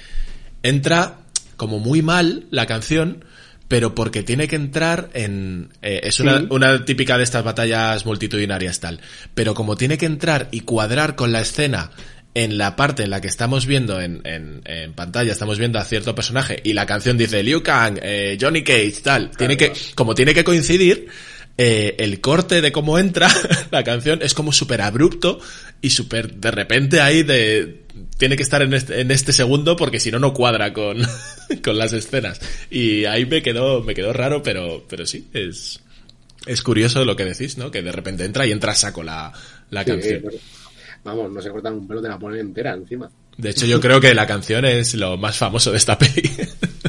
entra 0.63 1.19
como 1.57 1.79
muy 1.81 2.03
mal 2.03 2.47
la 2.51 2.67
canción, 2.67 3.25
pero 3.69 3.95
porque 3.95 4.23
tiene 4.23 4.49
que 4.49 4.57
entrar 4.57 5.11
en 5.15 5.71
eh, 5.83 6.01
es 6.05 6.21
una, 6.21 6.39
Sí. 6.41 6.47
una 6.51 6.85
típica 6.85 7.19
de 7.19 7.25
estas 7.25 7.45
batallas 7.45 8.07
multitudinarias 8.07 8.81
tal, 8.81 9.01
pero 9.35 9.55
como 9.55 9.77
tiene 9.77 9.99
que 9.99 10.07
entrar 10.07 10.49
y 10.51 10.61
cuadrar 10.61 11.15
con 11.17 11.33
la 11.33 11.41
escena 11.41 11.91
en 12.35 12.57
la 12.59 12.77
parte 12.77 13.03
en 13.03 13.11
la 13.11 13.21
que 13.21 13.29
estamos 13.29 13.67
viendo 13.67 14.01
en, 14.01 14.21
en, 14.25 14.63
en 14.65 14.93
pantalla, 14.95 15.33
estamos 15.33 15.59
viendo 15.59 15.79
a 15.79 15.85
cierto 15.85 16.15
personaje 16.15 16.61
y 16.65 16.73
la 16.73 16.87
canción 16.87 17.19
dice 17.19 17.43
Liu 17.43 17.63
Kang, 17.63 17.99
eh, 18.03 18.39
Johnny 18.41 18.63
Cage, 18.65 18.95
tal, 19.03 19.31
tiene 19.37 19.57
que, 19.57 19.73
como 19.95 20.15
tiene 20.15 20.33
que 20.35 20.43
coincidir, 20.45 21.09
eh, 21.59 21.97
el 21.99 22.23
corte 22.23 22.63
de 22.63 22.73
cómo 22.73 22.99
entra 22.99 23.29
la 23.71 23.85
canción 23.85 24.21
es 24.23 24.33
como 24.33 24.53
súper 24.53 24.81
abrupto 24.81 25.39
y 25.83 25.91
súper 25.91 26.35
de 26.37 26.51
repente 26.51 27.03
ahí 27.03 27.23
de 27.23 27.83
tiene 28.17 28.37
que 28.37 28.43
estar 28.43 28.63
en 28.63 28.73
este, 28.73 29.03
en 29.03 29.11
este 29.11 29.35
segundo 29.35 29.77
porque 29.77 30.01
si 30.01 30.11
no 30.11 30.19
no 30.19 30.33
cuadra 30.33 30.73
con, 30.73 30.97
con 31.63 31.77
las 31.77 31.93
escenas. 31.93 32.41
Y 32.71 33.05
ahí 33.05 33.27
me 33.27 33.43
quedó 33.43 33.83
me 33.83 33.93
quedó 33.95 34.15
raro 34.15 34.43
pero 34.43 34.87
pero 34.89 35.05
sí 35.05 35.29
es 35.35 35.81
es 36.47 36.63
curioso 36.63 37.05
lo 37.05 37.17
que 37.17 37.27
decís 37.27 37.59
no 37.59 37.71
que 37.71 37.83
de 37.83 37.93
repente 37.93 38.25
entra 38.25 38.47
y 38.47 38.53
entra 38.53 38.73
a 38.73 38.75
saco 38.75 39.03
la, 39.03 39.31
la 39.69 39.85
Sí, 39.85 39.91
canción. 39.91 40.23
eh, 40.33 40.39
vamos, 41.05 41.31
no 41.33 41.41
se 41.43 41.51
cortan 41.51 41.75
un 41.75 41.87
pelo, 41.89 42.01
te 42.03 42.09
la 42.09 42.19
ponen 42.19 42.41
entera 42.41 42.75
encima. 42.75 43.11
de 43.37 43.51
hecho 43.51 43.67
yo 43.67 43.81
creo 43.81 44.01
que 44.01 44.15
la 44.15 44.27
canción 44.27 44.65
es 44.65 44.95
lo 44.95 45.17
más 45.17 45.37
famoso 45.37 45.71
de 45.71 45.79
esta 45.79 45.99
peli 45.99 46.23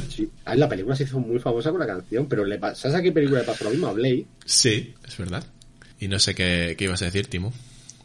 Sí. 0.09 0.29
La 0.45 0.69
película 0.69 0.95
se 0.95 1.03
hizo 1.05 1.19
muy 1.19 1.39
famosa 1.39 1.71
con 1.71 1.79
la 1.79 1.87
canción, 1.87 2.27
pero 2.27 2.45
le 2.45 2.59
¿sabes 2.75 2.93
a 2.95 3.01
qué 3.01 3.11
película 3.11 3.39
le 3.39 3.45
pasó 3.45 3.63
lo 3.63 3.71
mismo 3.71 3.87
a 3.87 3.93
Blade? 3.93 4.25
sí 4.45 4.93
es 5.07 5.17
verdad 5.17 5.43
y 5.99 6.07
no 6.07 6.19
sé 6.19 6.35
qué, 6.35 6.75
qué 6.77 6.83
ibas 6.85 7.01
a 7.01 7.05
decir 7.05 7.27
Timo 7.27 7.51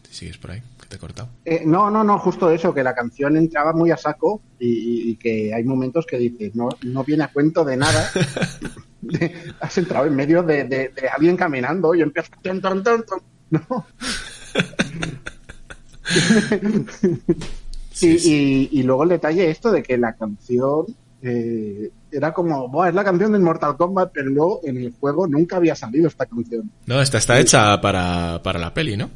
si 0.09 0.15
sigues 0.15 0.37
por 0.37 0.51
ahí 0.51 0.61
que 0.81 0.87
te 0.87 0.95
he 0.95 0.99
cortado 0.99 1.29
Eh, 1.45 1.61
no, 1.65 1.91
no, 1.91 2.03
no, 2.03 2.17
justo 2.17 2.49
eso, 2.49 2.73
que 2.73 2.81
la 2.83 2.95
canción 2.95 3.37
entraba 3.37 3.73
muy 3.73 3.91
a 3.91 3.97
saco 3.97 4.41
y, 4.59 5.11
y- 5.11 5.15
que 5.17 5.53
hay 5.53 5.63
momentos 5.63 6.05
que 6.07 6.17
dices, 6.17 6.55
no, 6.55 6.69
no 6.81 7.03
viene 7.03 7.23
a 7.25 7.27
cuento 7.31 7.63
de 7.63 7.77
nada. 7.77 8.09
Has 9.61 9.77
entrado 9.77 10.05
en 10.07 10.15
medio 10.15 10.41
de, 10.43 10.63
de- 10.63 10.89
de 10.89 11.07
alguien 11.15 11.37
caminando 11.37 11.93
y 11.93 12.01
empieza... 12.01 12.29
ton, 12.41 12.59
ton, 12.61 12.83
ton, 12.83 13.03
ton. 13.05 13.19
No. 13.51 13.85
Sí, 17.91 18.11
y, 18.15 18.19
sí. 18.19 18.69
y- 18.71 18.79
y 18.79 18.83
luego 18.83 19.03
el 19.03 19.09
detalle 19.09 19.49
esto 19.49 19.71
de 19.71 19.83
que 19.83 19.97
la 19.97 20.13
canción 20.13 20.85
eh, 21.21 21.89
era 22.11 22.31
como, 22.31 22.69
"Buah, 22.69 22.87
es 22.89 22.95
la 22.95 23.03
canción 23.03 23.33
del 23.33 23.41
Mortal 23.41 23.75
Kombat, 23.75 24.11
pero 24.13 24.29
luego 24.29 24.61
en 24.63 24.77
el 24.77 24.93
juego 24.97 25.27
nunca 25.27 25.57
había 25.57 25.75
salido 25.75 26.07
esta 26.07 26.25
canción. 26.25 26.71
no 26.85 27.01
esta 27.01 27.17
está 27.17 27.37
hecha 27.39 27.81
para, 27.81 28.41
para 28.41 28.57
la 28.59 28.73
peli 28.73 28.95
no. 28.95 29.09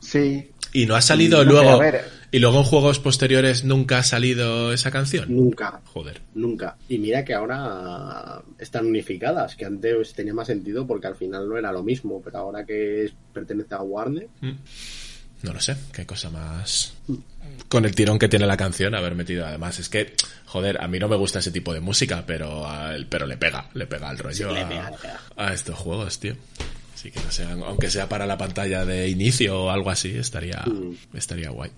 Sí. 0.00 0.50
Y 0.72 0.86
no 0.86 0.94
ha 0.94 1.02
salido 1.02 1.44
No 1.44 1.50
luego. 1.52 1.80
¿Y 2.30 2.38
luego 2.38 2.58
en 2.58 2.64
juegos 2.64 2.98
posteriores 2.98 3.64
nunca 3.64 3.98
ha 3.98 4.02
salido 4.02 4.72
esa 4.72 4.90
canción? 4.90 5.34
Nunca, 5.34 5.80
Joder. 5.86 6.20
nunca. 6.34 6.76
Y 6.88 6.98
mira 6.98 7.24
que 7.24 7.34
ahora 7.34 8.42
están 8.58 8.86
unificadas, 8.86 9.54
que 9.56 9.64
antes 9.66 10.12
tenía 10.14 10.32
más 10.34 10.46
sentido 10.46 10.86
porque 10.86 11.06
al 11.08 11.14
final 11.16 11.48
no 11.48 11.56
era 11.58 11.72
lo 11.72 11.82
mismo, 11.82 12.20
pero 12.24 12.38
ahora 12.38 12.64
que 12.64 13.10
pertenece 13.34 13.74
a 13.74 13.82
Warner, 13.82 14.28
No 15.42 15.52
lo 15.52 15.60
sé, 15.60 15.76
qué 15.92 16.04
cosa 16.04 16.30
más. 16.30 16.94
Con 17.68 17.84
el 17.84 17.94
tirón 17.94 18.18
que 18.18 18.28
tiene 18.28 18.46
la 18.46 18.56
canción, 18.56 18.94
haber 18.94 19.14
metido. 19.14 19.46
Además, 19.46 19.78
es 19.78 19.88
que, 19.88 20.14
joder, 20.46 20.82
a 20.82 20.88
mí 20.88 20.98
no 20.98 21.08
me 21.08 21.16
gusta 21.16 21.38
ese 21.38 21.50
tipo 21.52 21.72
de 21.72 21.80
música, 21.80 22.24
pero, 22.26 22.68
a 22.68 22.94
él- 22.94 23.06
pero 23.08 23.26
le 23.26 23.36
pega, 23.36 23.68
le 23.74 23.86
pega 23.86 24.08
al 24.08 24.18
rollo 24.18 24.50
a, 24.50 24.54
pega, 24.54 24.90
le 24.90 24.96
pega. 24.96 25.20
a 25.36 25.52
estos 25.52 25.76
juegos, 25.78 26.18
tío. 26.18 26.34
Así 26.94 27.10
que 27.12 27.20
no 27.20 27.30
sé, 27.30 27.44
aunque 27.44 27.90
sea 27.90 28.08
para 28.08 28.26
la 28.26 28.36
pantalla 28.36 28.84
de 28.84 29.08
inicio 29.08 29.64
o 29.64 29.70
algo 29.70 29.90
así, 29.90 30.16
estaría, 30.16 30.62
Mm. 30.66 30.94
estaría 31.16 31.50
guay. 31.50 31.70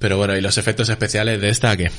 Pero 0.00 0.16
bueno, 0.16 0.36
¿y 0.36 0.40
los 0.40 0.58
efectos 0.58 0.88
especiales 0.88 1.40
de 1.40 1.48
esta 1.50 1.76
qué? 1.76 1.90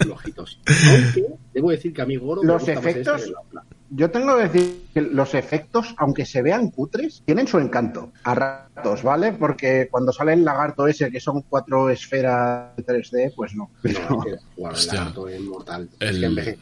flojitos. 0.00 0.58
Aunque 0.66 1.24
debo 1.56 1.70
decir 1.70 1.92
que 1.94 2.02
a 2.02 2.06
mí 2.06 2.16
Goro 2.16 2.42
me 2.42 2.48
Los 2.52 2.62
más 2.62 2.68
efectos- 2.68 3.20
este 3.22 3.32
que. 3.32 3.76
Yo 3.88 4.10
tengo 4.10 4.36
que 4.36 4.48
decir 4.48 4.80
que 4.92 5.00
los 5.00 5.32
efectos, 5.34 5.94
aunque 5.96 6.26
se 6.26 6.42
vean 6.42 6.70
cutres, 6.70 7.22
tienen 7.24 7.46
su 7.46 7.58
encanto. 7.58 8.12
A 8.24 8.34
ratos, 8.34 9.02
¿vale? 9.04 9.32
Porque 9.32 9.86
cuando 9.90 10.12
sale 10.12 10.32
el 10.32 10.44
lagarto 10.44 10.86
ese, 10.88 11.08
que 11.10 11.20
son 11.20 11.42
cuatro 11.48 11.88
esferas 11.88 12.76
de 12.76 12.84
3D, 12.84 13.32
pues 13.36 13.54
no. 13.54 13.70
No, 13.84 13.90
es 14.26 14.34
que, 14.34 14.60
bueno, 14.60 14.76
el 14.76 14.86
lagarto 14.88 15.28
es 15.28 15.40
mortal. 15.40 15.88
Es 16.00 16.18
que 16.18 16.58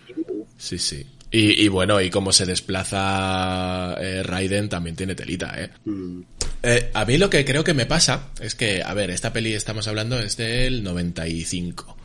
Sí, 0.58 0.78
sí. 0.78 1.06
Y, 1.30 1.64
y 1.64 1.68
bueno, 1.68 2.00
y 2.00 2.10
cómo 2.10 2.30
se 2.30 2.44
desplaza 2.46 3.94
eh, 4.00 4.22
Raiden 4.22 4.68
también 4.68 4.94
tiene 4.94 5.14
telita, 5.14 5.54
¿eh? 5.60 5.70
mm, 5.84 6.20
Eh, 6.62 6.90
a 6.94 7.04
mí 7.04 7.18
lo 7.18 7.28
que 7.28 7.44
creo 7.44 7.64
que 7.64 7.74
me 7.74 7.86
pasa 7.86 8.28
es 8.40 8.54
que, 8.54 8.82
a 8.82 8.94
ver, 8.94 9.10
esta 9.10 9.32
peli 9.32 9.52
estamos 9.54 9.88
hablando 9.88 10.18
es 10.18 10.36
del 10.36 10.82
95. 10.84 11.96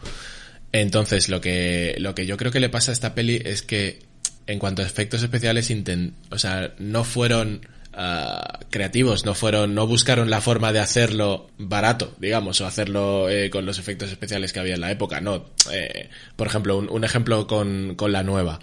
Entonces, 0.72 1.30
lo 1.30 1.42
que, 1.42 1.96
lo 2.00 2.14
que 2.16 2.26
yo 2.26 2.38
creo 2.38 2.52
que 2.52 2.60
le 2.60 2.70
pasa 2.70 2.92
a 2.92 2.94
esta 2.94 3.16
peli 3.16 3.42
es 3.44 3.62
que, 3.64 4.00
en 4.48 4.60
cuanto 4.60 4.82
a 4.82 4.86
efectos 4.86 5.24
especiales, 5.24 5.70
inten- 5.72 6.14
o 6.30 6.38
sea, 6.38 6.74
no 6.78 7.04
fueron 7.04 7.66
ah, 7.94 8.60
creativos, 8.70 9.26
no 9.26 9.34
fueron, 9.34 9.74
no 9.74 9.88
buscaron 9.88 10.30
la 10.30 10.42
forma 10.42 10.72
de 10.72 10.80
hacerlo 10.80 11.50
barato, 11.58 12.16
digamos, 12.20 12.62
o 12.62 12.68
hacerlo 12.68 13.30
eh, 13.30 13.50
con 13.50 13.66
los 13.66 13.80
efectos 13.80 14.12
especiales 14.12 14.54
que 14.54 14.60
había 14.60 14.76
en 14.76 14.82
la 14.82 14.92
época. 14.92 15.22
No, 15.22 15.46
eh, 15.72 16.10
por 16.36 16.48
ejemplo, 16.48 16.78
un, 16.78 16.88
un 16.90 17.04
ejemplo 17.04 17.48
con, 17.48 17.96
con 17.96 18.12
la 18.12 18.22
nueva. 18.24 18.60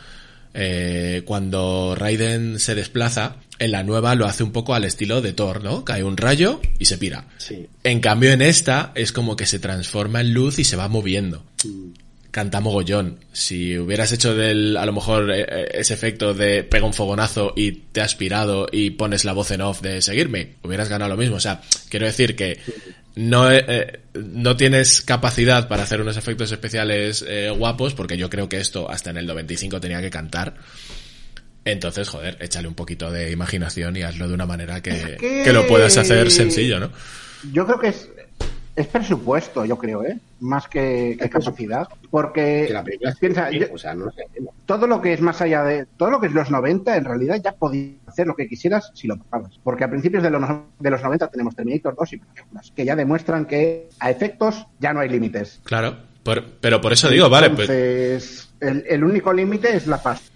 Eh, 0.59 1.23
cuando 1.27 1.95
Raiden 1.95 2.59
se 2.59 2.75
desplaza, 2.75 3.37
en 3.59 3.73
la 3.73 3.83
nueva 3.83 4.15
lo 4.15 4.25
hace 4.27 4.43
un 4.43 4.53
poco 4.53 4.75
al 4.75 4.85
estilo 4.85 5.21
de 5.21 5.35
Thor, 5.35 5.63
¿no? 5.63 5.85
Cae 5.85 6.03
un 6.03 6.17
rayo 6.17 6.61
y 6.79 6.87
se 6.87 6.97
pira. 6.99 7.27
sí. 7.39 7.67
En 7.85 8.01
cambio, 8.01 8.33
en 8.33 8.41
esta 8.43 8.93
es 8.95 9.13
como 9.13 9.37
que 9.37 9.45
se 9.47 9.59
transforma 9.59 10.21
en 10.23 10.33
luz 10.33 10.59
y 10.59 10.65
se 10.65 10.77
va 10.77 10.89
moviendo. 10.89 11.45
mm, 11.65 11.91
Canta 12.31 12.61
mogollón. 12.61 13.21
Si 13.33 13.79
hubieras 13.79 14.13
hecho 14.13 14.35
del, 14.35 14.77
a 14.77 14.85
lo 14.85 14.93
mejor, 14.93 15.31
eh, 15.31 15.47
eh, 15.49 15.69
ese 15.75 15.95
efecto 15.95 16.35
de 16.35 16.65
pega 16.65 16.85
un 16.85 16.93
fogonazo 16.93 17.55
y 17.57 17.73
te 17.73 18.03
has 18.03 18.15
pirado 18.15 18.67
y 18.71 18.91
pones 18.91 19.25
la 19.25 19.33
voz 19.33 19.51
en 19.53 19.63
off 19.63 19.81
de 19.81 20.03
seguirme, 20.03 20.57
hubieras 20.63 20.89
ganado 20.91 21.11
lo 21.11 21.17
mismo. 21.17 21.37
O 21.37 21.41
sea, 21.41 21.63
quiero 21.89 22.05
decir 22.05 22.37
que 22.37 22.59
no, 23.17 23.51
eh, 23.51 23.65
eh, 23.67 24.01
no 24.15 24.57
tienes 24.57 25.03
capacidad 25.03 25.67
para 25.69 25.83
hacer 25.83 26.01
unos 26.01 26.17
efectos 26.17 26.53
especiales 26.53 27.25
eh, 27.27 27.51
guapos, 27.51 27.95
porque 27.95 28.17
yo 28.17 28.31
creo 28.31 28.49
que 28.49 28.59
esto 28.61 28.91
hasta 28.91 29.11
en 29.11 29.17
el 29.19 29.27
95 29.27 29.81
tenía 29.81 30.01
que 30.01 30.11
cantar. 30.11 30.55
Entonces, 31.65 32.09
joder, 32.09 32.37
échale 32.41 32.69
un 32.69 32.75
poquito 32.75 33.11
de 33.11 33.33
imaginación 33.33 33.97
y 33.97 34.03
hazlo 34.03 34.29
de 34.29 34.35
una 34.35 34.47
manera 34.47 34.81
que, 34.81 34.91
Es 34.91 35.05
que- 35.19 35.43
que 35.45 35.53
lo 35.53 35.67
puedas 35.67 35.97
hacer 35.97 36.31
sencillo, 36.31 36.79
¿no? 36.79 36.91
Yo 37.53 37.67
creo 37.67 37.79
que 37.81 37.89
es, 37.89 38.09
es 38.77 38.87
presupuesto, 38.87 39.65
yo 39.65 39.77
creo, 39.77 40.05
¿eh? 40.05 40.17
Más 40.41 40.69
que, 40.69 41.17
que 41.19 41.31
capacidad. 41.31 41.89
Porque 42.11 42.65
Que 42.67 42.73
la 42.75 42.85
película 42.85 43.15
piensa, 43.19 43.49
bien, 43.49 43.69
yo- 43.69 43.75
o 43.75 43.79
sea, 43.79 43.95
no 43.95 44.11
sé. 44.11 44.25
todo 44.67 44.87
lo 44.87 45.01
que 45.01 45.15
es 45.15 45.21
más 45.23 45.41
allá 45.41 45.63
de. 45.65 45.87
Todo 45.97 46.11
lo 46.11 46.21
que 46.21 46.27
es 46.27 46.33
los 46.35 46.51
90, 46.51 46.97
en 46.97 47.05
realidad 47.05 47.41
ya 47.43 47.53
podías 47.53 47.95
hacer 48.07 48.27
lo 48.27 48.35
que 48.37 48.47
quisieras 48.47 48.91
si 48.95 49.07
lo 49.09 49.17
pagabas. 49.17 49.59
Porque 49.65 49.85
a 49.85 49.91
principios 49.91 50.23
de 50.23 50.31
los, 50.31 50.43
de 50.79 50.91
los 50.91 51.03
90 51.03 51.29
tenemos 51.29 51.57
Terminator 51.57 51.97
2 51.99 52.13
y 52.13 52.17
películas 52.19 52.73
que 52.77 52.85
ya 52.85 52.95
demuestran 52.97 53.47
que 53.47 53.89
a 53.99 54.11
efectos 54.11 54.67
ya 54.79 54.93
no 54.93 55.01
hay 55.01 55.09
límites. 55.09 55.61
Claro. 55.65 55.97
Por- 56.23 56.45
pero 56.61 56.81
por 56.81 56.93
eso 56.93 57.09
digo, 57.09 57.31
vale, 57.31 57.51
pues, 57.51 57.71
Entonces, 57.71 58.49
el, 58.61 58.85
el 58.89 59.05
único 59.05 59.33
límite 59.33 59.77
es 59.77 59.87
la 59.87 60.03
pasta. 60.03 60.29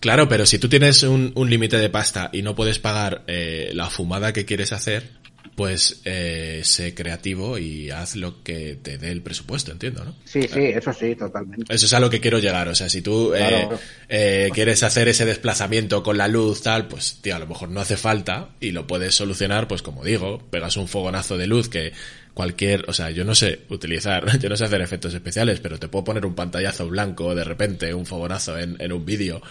claro, 0.00 0.28
pero 0.28 0.46
si 0.46 0.58
tú 0.58 0.68
tienes 0.68 1.02
un, 1.02 1.32
un 1.34 1.50
límite 1.50 1.78
de 1.78 1.90
pasta 1.90 2.30
y 2.32 2.42
no 2.42 2.54
puedes 2.54 2.78
pagar 2.78 3.22
eh, 3.26 3.70
la 3.74 3.90
fumada 3.90 4.32
que 4.32 4.44
quieres 4.44 4.72
hacer, 4.72 5.10
pues 5.54 6.00
eh, 6.06 6.62
sé 6.64 6.94
creativo 6.94 7.58
y 7.58 7.90
haz 7.90 8.16
lo 8.16 8.42
que 8.42 8.78
te 8.82 8.96
dé 8.96 9.10
el 9.12 9.20
presupuesto, 9.20 9.70
entiendo, 9.70 10.02
¿no? 10.04 10.14
Sí, 10.24 10.42
sí, 10.42 10.60
eso 10.60 10.92
sí, 10.94 11.14
totalmente. 11.14 11.72
Eso 11.74 11.84
es 11.86 11.92
a 11.92 12.00
lo 12.00 12.08
que 12.08 12.20
quiero 12.20 12.38
llegar. 12.38 12.68
O 12.68 12.74
sea, 12.74 12.88
si 12.88 13.02
tú 13.02 13.34
eh, 13.34 13.38
Claro. 13.38 13.78
eh, 14.08 14.50
quieres 14.54 14.82
hacer 14.82 15.08
ese 15.08 15.26
desplazamiento 15.26 16.02
con 16.02 16.16
la 16.16 16.26
luz, 16.26 16.62
tal, 16.62 16.88
pues, 16.88 17.18
tío, 17.20 17.36
a 17.36 17.38
lo 17.38 17.46
mejor 17.46 17.68
no 17.68 17.80
hace 17.80 17.96
falta 17.98 18.48
y 18.60 18.70
lo 18.72 18.86
puedes 18.86 19.14
solucionar, 19.14 19.68
pues 19.68 19.82
como 19.82 20.02
digo, 20.04 20.38
pegas 20.50 20.76
un 20.78 20.88
fogonazo 20.88 21.36
de 21.36 21.46
luz 21.46 21.68
que 21.68 21.92
cualquier, 22.32 22.88
o 22.88 22.94
sea, 22.94 23.10
yo 23.10 23.24
no 23.24 23.34
sé 23.34 23.60
utilizar, 23.68 24.38
yo 24.40 24.48
no 24.48 24.56
sé 24.56 24.64
hacer 24.64 24.80
efectos 24.80 25.12
especiales, 25.12 25.60
pero 25.60 25.78
te 25.78 25.88
puedo 25.88 26.04
poner 26.04 26.24
un 26.24 26.34
pantallazo 26.34 26.88
blanco 26.88 27.34
de 27.34 27.44
repente, 27.44 27.92
un 27.92 28.06
fogonazo 28.06 28.58
en, 28.58 28.76
en 28.80 28.90
un 28.90 29.04
vídeo 29.04 29.42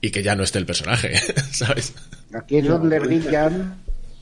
y 0.00 0.10
que 0.12 0.22
ya 0.22 0.36
no 0.36 0.44
esté 0.44 0.60
el 0.60 0.66
personaje, 0.66 1.14
¿sabes? 1.50 1.94
Aquí 2.32 2.58
es 2.58 2.68
donde 2.68 3.00
brillan. 3.00 3.76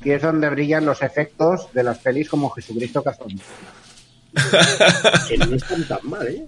Aquí 0.07 0.13
es 0.13 0.23
donde 0.23 0.49
brillan 0.51 0.87
los 0.87 1.03
efectos 1.03 1.67
de 1.75 1.83
las 1.83 1.99
pelis 1.99 2.29
como 2.29 2.49
Jesucristo 2.51 3.03
Cazón. 3.03 3.41
Que 5.29 5.37
no 5.37 5.57
están 5.57 5.83
tan 5.89 5.99
mal, 6.05 6.29
¿eh? 6.29 6.47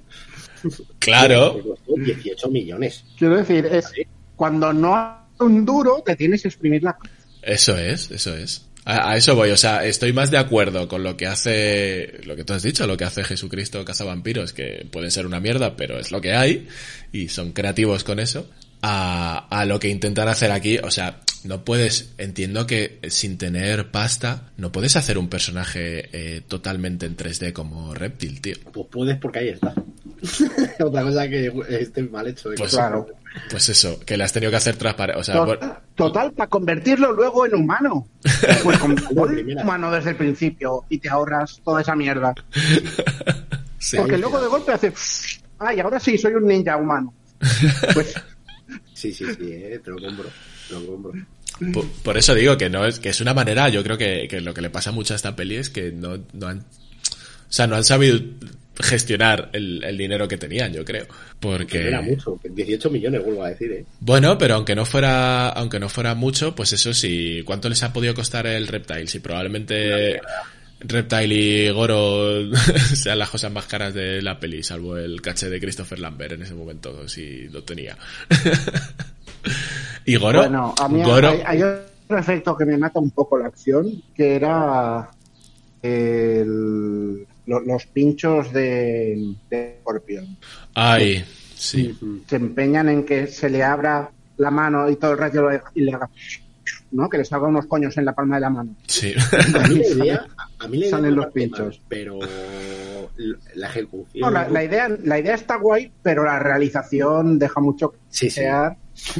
Claro, 1.00 1.54
Me 1.54 1.62
costó 1.62 1.94
18 1.96 2.50
millones. 2.50 3.04
Quiero 3.18 3.36
decir, 3.38 3.66
es 3.66 3.90
cuando 4.36 4.72
no 4.72 4.94
hay 4.94 5.14
un 5.40 5.64
duro, 5.64 6.04
te 6.06 6.14
tienes 6.14 6.42
que 6.42 6.48
exprimir 6.48 6.84
la 6.84 6.96
Eso 7.42 7.76
es, 7.76 8.12
eso 8.12 8.32
es. 8.36 8.64
A, 8.84 9.10
a 9.10 9.16
eso 9.16 9.34
voy, 9.34 9.50
o 9.50 9.56
sea, 9.56 9.84
estoy 9.84 10.12
más 10.12 10.30
de 10.30 10.38
acuerdo 10.38 10.86
con 10.86 11.02
lo 11.02 11.16
que 11.16 11.26
hace, 11.26 12.20
lo 12.26 12.36
que 12.36 12.44
tú 12.44 12.52
has 12.52 12.62
dicho, 12.62 12.86
lo 12.86 12.96
que 12.96 13.06
hace 13.06 13.24
Jesucristo 13.24 13.84
Cazavampiros, 13.84 14.52
que 14.52 14.86
pueden 14.88 15.10
ser 15.10 15.26
una 15.26 15.40
mierda, 15.40 15.74
pero 15.74 15.98
es 15.98 16.12
lo 16.12 16.20
que 16.20 16.32
hay, 16.32 16.68
y 17.10 17.26
son 17.26 17.50
creativos 17.50 18.04
con 18.04 18.20
eso, 18.20 18.48
a, 18.82 19.48
a 19.50 19.64
lo 19.64 19.80
que 19.80 19.88
intentan 19.88 20.28
hacer 20.28 20.52
aquí, 20.52 20.78
o 20.78 20.92
sea, 20.92 21.22
no 21.44 21.64
puedes, 21.64 22.12
entiendo 22.18 22.66
que 22.66 22.98
sin 23.08 23.38
tener 23.38 23.90
pasta, 23.90 24.50
no 24.56 24.72
puedes 24.72 24.96
hacer 24.96 25.18
un 25.18 25.28
personaje 25.28 26.08
eh, 26.12 26.40
totalmente 26.46 27.06
en 27.06 27.16
3D 27.16 27.52
como 27.52 27.94
Reptil, 27.94 28.40
tío. 28.40 28.56
Pues 28.72 28.86
puedes 28.90 29.16
porque 29.18 29.40
ahí 29.40 29.48
está. 29.48 29.74
Otra 30.84 31.02
cosa 31.02 31.28
que 31.28 31.52
esté 31.68 32.02
mal 32.02 32.26
hecho. 32.26 32.50
de 32.50 32.56
Pues, 32.56 32.72
Claro. 32.72 33.06
pues 33.50 33.68
eso, 33.68 34.00
que 34.00 34.16
le 34.16 34.24
has 34.24 34.32
tenido 34.32 34.50
que 34.50 34.56
hacer 34.56 34.76
transparente, 34.76 35.20
o 35.20 35.24
sea, 35.24 35.44
Total, 35.94 36.32
para 36.32 36.48
convertirlo 36.48 37.12
luego 37.12 37.46
en 37.46 37.54
humano. 37.54 38.08
Pues 38.62 38.78
con 38.78 38.96
humano 39.62 39.90
desde 39.90 40.10
el 40.10 40.16
principio 40.16 40.84
y 40.88 40.98
te 40.98 41.08
ahorras 41.08 41.60
toda 41.64 41.80
esa 41.80 41.94
mierda. 41.94 42.34
sí. 43.78 43.96
Porque 43.96 44.18
luego 44.18 44.40
de 44.40 44.48
golpe 44.48 44.72
hace. 44.72 44.92
Ay, 45.58 45.80
ahora 45.80 45.98
sí, 45.98 46.16
soy 46.18 46.34
un 46.34 46.46
ninja 46.46 46.76
humano. 46.76 47.14
Pues 47.94 48.14
Sí, 48.98 49.12
sí, 49.12 49.24
sí, 49.26 49.52
eh, 49.52 49.80
te 49.82 49.90
lo 49.90 49.98
compro. 50.00 50.28
Por, 51.72 51.88
por 51.88 52.16
eso 52.16 52.34
digo 52.34 52.56
que 52.56 52.70
no 52.70 52.86
es 52.86 52.98
que 53.00 53.08
es 53.08 53.20
una 53.20 53.34
manera, 53.34 53.68
yo 53.68 53.82
creo 53.82 53.98
que, 53.98 54.28
que 54.28 54.40
lo 54.40 54.54
que 54.54 54.60
le 54.60 54.70
pasa 54.70 54.92
mucho 54.92 55.14
a 55.14 55.16
esta 55.16 55.34
peli 55.34 55.56
es 55.56 55.70
que 55.70 55.90
no, 55.90 56.18
no 56.32 56.46
han, 56.46 56.58
o 56.60 56.64
sea, 57.48 57.66
no 57.66 57.76
han 57.76 57.84
sabido 57.84 58.20
gestionar 58.80 59.50
el, 59.52 59.82
el 59.82 59.98
dinero 59.98 60.28
que 60.28 60.36
tenían, 60.36 60.72
yo 60.72 60.84
creo. 60.84 61.06
Que 61.06 61.14
Porque 61.40 61.88
era 61.88 62.00
mucho. 62.00 62.38
que 62.40 62.48
18 62.48 62.90
millones, 62.90 63.24
vuelvo 63.24 63.42
a 63.42 63.50
decir, 63.50 63.72
¿eh? 63.72 63.84
bueno, 64.00 64.38
pero 64.38 64.54
aunque 64.54 64.74
no 64.74 64.84
fuera, 64.84 65.48
aunque 65.48 65.80
no 65.80 65.88
fuera 65.88 66.14
mucho, 66.14 66.54
pues 66.54 66.72
eso 66.72 66.94
sí, 66.94 67.42
¿cuánto 67.44 67.68
les 67.68 67.82
ha 67.82 67.92
podido 67.92 68.14
costar 68.14 68.46
el 68.46 68.68
Reptile? 68.68 69.06
Si 69.06 69.18
probablemente 69.18 70.20
Reptile 70.80 71.34
y 71.34 71.70
Goro 71.70 72.54
sean 72.94 73.18
las 73.18 73.30
cosas 73.30 73.50
más 73.50 73.66
caras 73.66 73.94
de 73.94 74.22
la 74.22 74.38
peli, 74.38 74.62
salvo 74.62 74.96
el 74.96 75.20
caché 75.20 75.48
de 75.50 75.60
Christopher 75.60 75.98
Lambert 75.98 76.32
en 76.32 76.42
ese 76.42 76.54
momento, 76.54 77.08
si 77.08 77.48
lo 77.48 77.64
tenía. 77.64 77.96
y 80.12 80.16
Goro, 80.16 80.40
bueno, 80.40 80.74
a 80.80 80.88
mí 80.88 81.02
Goro, 81.02 81.28
hay, 81.28 81.42
hay 81.44 81.62
otro 81.62 82.18
efecto 82.18 82.56
que 82.56 82.64
me 82.64 82.76
mata 82.78 82.98
un 82.98 83.10
poco 83.10 83.36
la 83.38 83.46
acción, 83.46 83.86
que 84.14 84.34
era 84.36 85.08
el- 85.82 87.26
lo- 87.46 87.60
los 87.60 87.86
pinchos 87.86 88.52
de, 88.52 89.34
de 89.50 89.78
Scorpion. 89.80 90.36
ay, 90.74 91.24
sí. 91.54 91.96
Se 92.26 92.36
empeñan 92.36 92.88
en 92.88 93.04
que 93.04 93.26
se 93.26 93.48
le 93.48 93.62
abra 93.62 94.10
la 94.36 94.50
mano 94.50 94.88
y 94.90 94.96
todo 94.96 95.12
el 95.12 95.18
rayo 95.18 95.42
lo- 95.42 95.60
y 95.74 95.80
le 95.82 95.92
haga. 95.94 96.08
¿no? 96.90 97.08
Que 97.08 97.18
le 97.18 97.24
salga 97.24 97.48
unos 97.48 97.66
coños 97.66 97.96
en 97.98 98.04
la 98.06 98.14
palma 98.14 98.36
de 98.36 98.40
la 98.40 98.50
mano. 98.50 98.74
Sí. 98.86 99.12
A 99.54 99.68
mí 99.68 99.74
la 99.76 100.04
idea, 100.04 100.26
a 100.58 100.68
mí 100.68 100.78
la 100.78 100.86
idea 100.86 100.90
Salen 100.96 101.14
los 101.16 101.26
pinchos. 101.32 101.78
mal, 101.78 101.86
pero 101.88 102.18
la 103.56 103.66
ejecución. 103.66 104.20
No, 104.20 104.30
la, 104.30 104.48
la 104.48 104.64
idea, 104.64 104.88
la 105.04 105.18
idea 105.18 105.34
está 105.34 105.56
guay, 105.56 105.90
pero 106.02 106.24
la 106.24 106.38
realización 106.38 107.38
deja 107.38 107.60
mucho 107.60 107.90
que 107.92 107.98
Sí, 108.10 108.30
sí. 108.30 108.40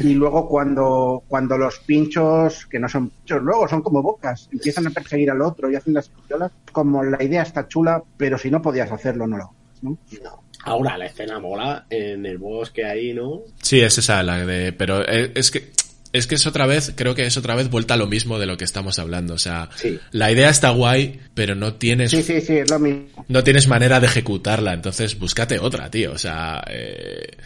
Y 0.03 0.15
luego 0.15 0.49
cuando, 0.49 1.23
cuando 1.29 1.57
los 1.57 1.79
pinchos, 1.81 2.67
que 2.67 2.79
no 2.79 2.89
son 2.89 3.11
pinchos, 3.11 3.43
luego 3.43 3.69
son 3.69 3.83
como 3.83 4.03
bocas, 4.03 4.49
empiezan 4.53 4.87
a 4.87 4.91
perseguir 4.91 5.31
al 5.31 5.41
otro 5.43 5.71
y 5.71 5.77
hacen 5.77 5.95
las 5.95 6.09
pistolas, 6.09 6.51
como 6.73 7.03
la 7.05 7.23
idea 7.23 7.43
está 7.43 7.69
chula, 7.69 8.03
pero 8.17 8.37
si 8.39 8.51
no 8.51 8.61
podías 8.61 8.91
hacerlo, 8.91 9.27
no 9.27 9.37
lo 9.37 9.45
haces, 9.45 9.83
¿no? 9.83 9.99
No. 10.23 10.43
Ahora 10.65 10.99
la 10.99 11.07
escena 11.07 11.39
mola 11.39 11.87
en 11.89 12.27
el 12.27 12.39
bosque 12.39 12.85
ahí, 12.85 13.15
¿no? 13.15 13.43
Sí, 13.63 13.81
es 13.81 13.97
esa 13.99 14.23
la 14.25 14.45
de. 14.45 14.73
Pero 14.73 15.07
es, 15.07 15.31
es 15.35 15.51
que. 15.51 15.71
Es 16.11 16.27
que 16.27 16.37
es 16.37 16.47
otra 16.47 16.65
vez, 16.65 16.95
creo 16.97 17.15
que 17.15 17.27
es 17.27 17.37
otra 17.37 17.55
vez 17.55 17.69
vuelta 17.69 17.93
a 17.93 17.97
lo 17.99 18.07
mismo 18.07 18.39
de 18.39 18.47
lo 18.47 18.57
que 18.57 18.65
estamos 18.65 18.99
hablando. 18.99 19.35
O 19.35 19.39
sea, 19.39 19.69
Sí. 19.77 20.01
la 20.11 20.33
idea 20.33 20.49
está 20.49 20.71
guay, 20.71 21.21
pero 21.35 21.55
no 21.55 21.75
tienes 21.75 22.11
Sí, 22.13 22.23
sí, 22.23 22.41
sí, 22.41 22.57
es 22.57 22.71
lo 22.71 22.79
mismo. 22.79 23.27
no 23.29 23.45
tienes 23.45 23.69
manera 23.69 24.01
de 24.01 24.07
ejecutarla, 24.07 24.73
entonces 24.73 25.19
búscate 25.19 25.59
otra, 25.59 25.91
tío. 25.91 26.13
O 26.13 26.19
sea, 26.19 26.65
eh, 26.71 27.37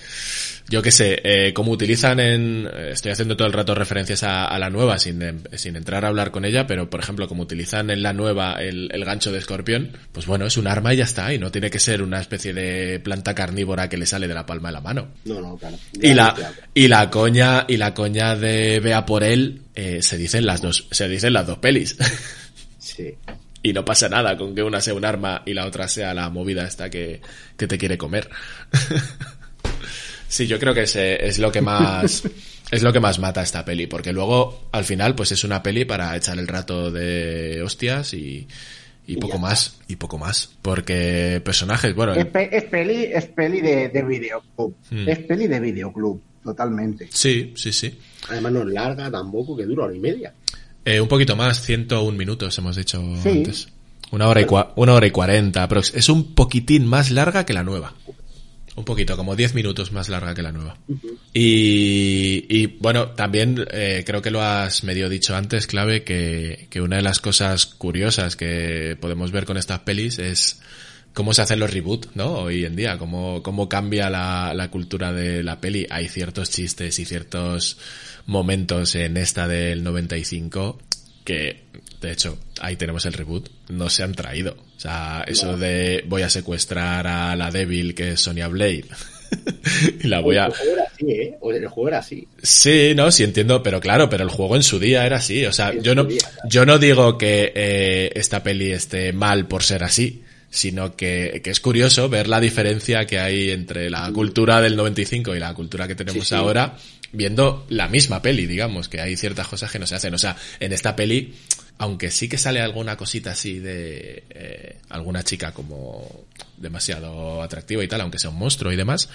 yo 0.68 0.80
qué 0.82 0.90
sé, 0.90 1.20
eh, 1.24 1.52
como 1.52 1.72
utilizan 1.72 2.20
en... 2.20 2.68
Estoy 2.90 3.12
haciendo 3.12 3.36
todo 3.36 3.46
el 3.46 3.52
rato 3.52 3.74
referencias 3.74 4.22
a, 4.22 4.46
a 4.46 4.58
la 4.58 4.70
nueva 4.70 4.98
sin, 4.98 5.20
em- 5.22 5.42
sin 5.54 5.76
entrar 5.76 6.04
a 6.04 6.08
hablar 6.08 6.30
con 6.30 6.44
ella, 6.44 6.66
pero 6.66 6.88
por 6.88 7.00
ejemplo, 7.00 7.28
como 7.28 7.42
utilizan 7.42 7.90
en 7.90 8.02
la 8.02 8.12
nueva 8.12 8.54
el, 8.54 8.88
el 8.92 9.04
gancho 9.04 9.32
de 9.32 9.38
escorpión, 9.38 9.96
pues 10.12 10.26
bueno, 10.26 10.46
es 10.46 10.56
un 10.56 10.66
arma 10.66 10.94
y 10.94 10.98
ya 10.98 11.04
está, 11.04 11.32
y 11.34 11.38
no 11.38 11.50
tiene 11.50 11.70
que 11.70 11.78
ser 11.78 12.02
una 12.02 12.20
especie 12.20 12.54
de 12.54 13.00
planta 13.00 13.34
carnívora 13.34 13.88
que 13.88 13.96
le 13.98 14.06
sale 14.06 14.28
de 14.28 14.34
la 14.34 14.46
palma 14.46 14.68
de 14.68 14.72
la 14.72 14.80
mano. 14.80 15.08
No, 15.24 15.40
no, 15.40 15.56
claro. 15.56 15.76
Y 16.00 16.14
la, 16.14 16.34
claro. 16.34 16.54
y 16.74 16.88
la 16.88 17.10
coña, 17.10 17.64
y 17.68 17.76
la 17.76 17.92
coña 17.94 18.36
de 18.36 18.80
Vea 18.80 19.04
por 19.04 19.24
él, 19.24 19.62
eh, 19.74 20.00
se 20.02 20.16
dicen 20.16 20.46
las 20.46 20.62
dos, 20.62 20.86
se 20.90 21.08
dicen 21.08 21.32
las 21.32 21.46
dos 21.46 21.58
pelis. 21.58 21.96
Sí. 22.78 23.14
Y 23.64 23.72
no 23.72 23.84
pasa 23.84 24.08
nada 24.08 24.36
con 24.36 24.56
que 24.56 24.62
una 24.64 24.80
sea 24.80 24.92
un 24.92 25.04
arma 25.04 25.42
y 25.46 25.54
la 25.54 25.66
otra 25.66 25.86
sea 25.86 26.12
la 26.14 26.28
movida 26.30 26.64
esta 26.66 26.90
que, 26.90 27.20
que 27.56 27.68
te 27.68 27.78
quiere 27.78 27.96
comer. 27.96 28.28
sí, 30.32 30.46
yo 30.46 30.58
creo 30.58 30.72
que 30.74 30.82
es, 30.82 30.96
es 30.96 31.38
lo 31.38 31.52
que 31.52 31.60
más 31.60 32.22
es 32.70 32.82
lo 32.82 32.92
que 32.92 33.00
más 33.00 33.18
mata 33.18 33.42
esta 33.42 33.64
peli, 33.64 33.86
porque 33.86 34.12
luego 34.12 34.68
al 34.72 34.84
final 34.84 35.14
pues 35.14 35.32
es 35.32 35.44
una 35.44 35.62
peli 35.62 35.84
para 35.84 36.16
echar 36.16 36.38
el 36.38 36.48
rato 36.48 36.90
de 36.90 37.60
hostias 37.62 38.14
y, 38.14 38.46
y 39.06 39.16
poco 39.18 39.38
más, 39.38 39.78
y 39.88 39.96
poco 39.96 40.16
más. 40.18 40.50
Porque 40.62 41.40
personajes, 41.44 41.94
bueno, 41.94 42.14
Es, 42.14 42.26
pe- 42.26 42.48
es 42.56 42.64
peli, 42.64 43.04
es 43.12 43.26
peli 43.26 43.60
de, 43.60 43.88
de 43.90 44.02
videoclub. 44.02 44.74
Hmm. 44.90 45.08
Es 45.08 45.18
peli 45.18 45.46
de 45.48 45.60
videoclub, 45.60 46.20
totalmente. 46.42 47.08
sí, 47.12 47.52
sí, 47.56 47.72
sí. 47.72 47.98
Además 48.30 48.52
no 48.52 48.60
es 48.62 48.68
larga 48.68 49.10
tampoco, 49.10 49.56
que 49.56 49.64
dura 49.66 49.84
hora 49.84 49.94
y 49.96 50.00
media. 50.00 50.32
Eh, 50.84 51.00
un 51.00 51.08
poquito 51.08 51.36
más, 51.36 51.60
101 51.62 52.16
minutos 52.16 52.56
hemos 52.58 52.74
dicho 52.76 53.00
Sí. 53.22 53.28
antes. 53.28 53.68
Una 54.12 54.28
hora 54.28 54.40
y 54.40 54.44
cua- 54.44 54.72
una 54.76 54.94
hora 54.94 55.06
y 55.06 55.10
cuarenta, 55.10 55.62
aprox. 55.62 55.92
Es 55.94 56.08
un 56.08 56.34
poquitín 56.34 56.86
más 56.86 57.10
larga 57.10 57.44
que 57.46 57.52
la 57.52 57.62
nueva. 57.62 57.94
Un 58.74 58.84
poquito, 58.84 59.16
como 59.16 59.36
10 59.36 59.54
minutos 59.54 59.92
más 59.92 60.08
larga 60.08 60.34
que 60.34 60.42
la 60.42 60.52
nueva. 60.52 60.78
Y, 61.34 62.46
y, 62.48 62.66
bueno, 62.78 63.10
también 63.10 63.66
eh, 63.70 64.02
creo 64.06 64.22
que 64.22 64.30
lo 64.30 64.40
has 64.40 64.82
medio 64.82 65.10
dicho 65.10 65.36
antes, 65.36 65.66
clave, 65.66 66.04
que, 66.04 66.68
que 66.70 66.80
una 66.80 66.96
de 66.96 67.02
las 67.02 67.20
cosas 67.20 67.66
curiosas 67.66 68.34
que 68.34 68.96
podemos 68.98 69.30
ver 69.30 69.44
con 69.44 69.58
estas 69.58 69.80
pelis 69.80 70.18
es 70.18 70.62
cómo 71.12 71.34
se 71.34 71.42
hacen 71.42 71.60
los 71.60 71.70
reboot, 71.70 72.14
¿no? 72.14 72.32
Hoy 72.32 72.64
en 72.64 72.74
día, 72.74 72.96
cómo, 72.96 73.42
cómo 73.42 73.68
cambia 73.68 74.08
la, 74.08 74.54
la 74.54 74.70
cultura 74.70 75.12
de 75.12 75.42
la 75.42 75.60
peli. 75.60 75.86
Hay 75.90 76.08
ciertos 76.08 76.48
chistes 76.48 76.98
y 76.98 77.04
ciertos 77.04 77.78
momentos 78.24 78.94
en 78.94 79.18
esta 79.18 79.48
del 79.48 79.82
95 79.82 80.78
que, 81.24 81.64
de 82.02 82.12
hecho, 82.12 82.36
ahí 82.60 82.74
tenemos 82.76 83.06
el 83.06 83.12
reboot, 83.12 83.48
no 83.68 83.88
se 83.88 84.02
han 84.02 84.12
traído. 84.12 84.56
O 84.76 84.80
sea, 84.80 85.24
eso 85.26 85.56
de 85.56 86.02
voy 86.08 86.22
a 86.22 86.28
secuestrar 86.28 87.06
a 87.06 87.36
la 87.36 87.50
débil 87.52 87.94
que 87.94 88.10
es 88.12 88.20
Sonia 88.20 88.48
Blade. 88.48 88.86
y 90.02 90.08
la 90.08 90.20
voy 90.20 90.36
a... 90.36 90.46
El 90.46 90.52
juego 90.52 90.72
era 90.72 90.82
así, 90.92 91.10
¿eh? 91.12 91.36
O 91.40 91.52
El 91.52 91.68
juego 91.68 91.88
era 91.88 91.98
así. 91.98 92.28
Sí, 92.42 92.92
no, 92.96 93.12
sí 93.12 93.22
entiendo, 93.22 93.62
pero 93.62 93.80
claro, 93.80 94.10
pero 94.10 94.24
el 94.24 94.30
juego 94.30 94.56
en 94.56 94.64
su 94.64 94.80
día 94.80 95.06
era 95.06 95.18
así. 95.18 95.46
O 95.46 95.52
sea, 95.52 95.72
yo 95.80 95.94
no, 95.94 96.08
yo 96.48 96.66
no 96.66 96.78
digo 96.78 97.16
que 97.16 97.52
eh, 97.54 98.10
esta 98.16 98.42
peli 98.42 98.72
esté 98.72 99.12
mal 99.12 99.46
por 99.46 99.62
ser 99.62 99.84
así, 99.84 100.24
sino 100.50 100.96
que, 100.96 101.40
que 101.42 101.50
es 101.50 101.60
curioso 101.60 102.08
ver 102.08 102.26
la 102.26 102.40
diferencia 102.40 103.06
que 103.06 103.20
hay 103.20 103.52
entre 103.52 103.90
la 103.90 104.10
cultura 104.12 104.60
del 104.60 104.74
95 104.74 105.36
y 105.36 105.38
la 105.38 105.54
cultura 105.54 105.86
que 105.86 105.94
tenemos 105.94 106.24
Sí, 106.24 106.30
sí. 106.30 106.34
ahora, 106.34 106.76
viendo 107.12 107.64
la 107.68 107.88
misma 107.88 108.20
peli, 108.20 108.46
digamos, 108.46 108.88
que 108.88 109.00
hay 109.00 109.16
ciertas 109.16 109.46
cosas 109.46 109.70
que 109.70 109.78
no 109.78 109.86
se 109.86 109.94
hacen. 109.94 110.12
O 110.14 110.18
sea, 110.18 110.36
en 110.60 110.72
esta 110.72 110.96
peli, 110.96 111.34
aunque 111.78 112.10
sí 112.10 112.28
que 112.28 112.38
sale 112.38 112.60
alguna 112.60 112.96
cosita 112.96 113.32
así 113.32 113.58
de 113.58 114.24
eh, 114.30 114.76
alguna 114.90 115.22
chica 115.22 115.52
como 115.52 116.26
demasiado 116.56 117.42
atractiva 117.42 117.82
y 117.82 117.88
tal, 117.88 118.00
aunque 118.02 118.18
sea 118.18 118.30
un 118.30 118.38
monstruo 118.38 118.72
y 118.72 118.76
demás, 118.76 119.08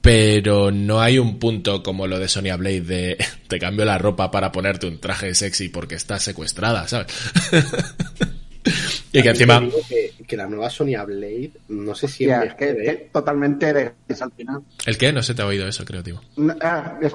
pero 0.00 0.70
no 0.70 1.00
hay 1.00 1.18
un 1.18 1.38
punto 1.38 1.82
como 1.82 2.06
lo 2.06 2.18
de 2.18 2.28
Sonia 2.28 2.56
Blade 2.56 2.80
de 2.80 3.18
te 3.48 3.58
cambio 3.58 3.84
la 3.84 3.98
ropa 3.98 4.30
para 4.30 4.52
ponerte 4.52 4.86
un 4.86 5.00
traje 5.00 5.34
sexy 5.34 5.68
porque 5.68 5.94
estás 5.96 6.22
secuestrada, 6.22 6.86
¿sabes? 6.88 7.06
y 9.12 9.22
que 9.22 9.28
encima... 9.28 9.58
te 9.58 9.66
digo 9.66 9.78
Que, 9.88 10.12
que 10.26 10.36
la 10.36 10.46
nueva 10.46 10.70
Sonya 10.70 11.04
Blade, 11.04 11.52
no 11.68 11.94
sé 11.94 12.08
si 12.08 12.24
es 12.24 12.54
que, 12.54 12.70
¿eh? 12.70 12.76
que 12.84 13.10
totalmente 13.12 13.72
de 13.72 13.92
es 14.08 14.22
al 14.22 14.32
final. 14.32 14.62
¿El 14.86 14.96
qué? 14.98 15.12
No 15.12 15.22
se 15.22 15.34
te 15.34 15.42
ha 15.42 15.46
oído 15.46 15.66
eso, 15.66 15.84
creo, 15.84 16.02
tío. 16.02 16.20
No, 16.36 16.54
ah, 16.62 16.98
es- 17.02 17.14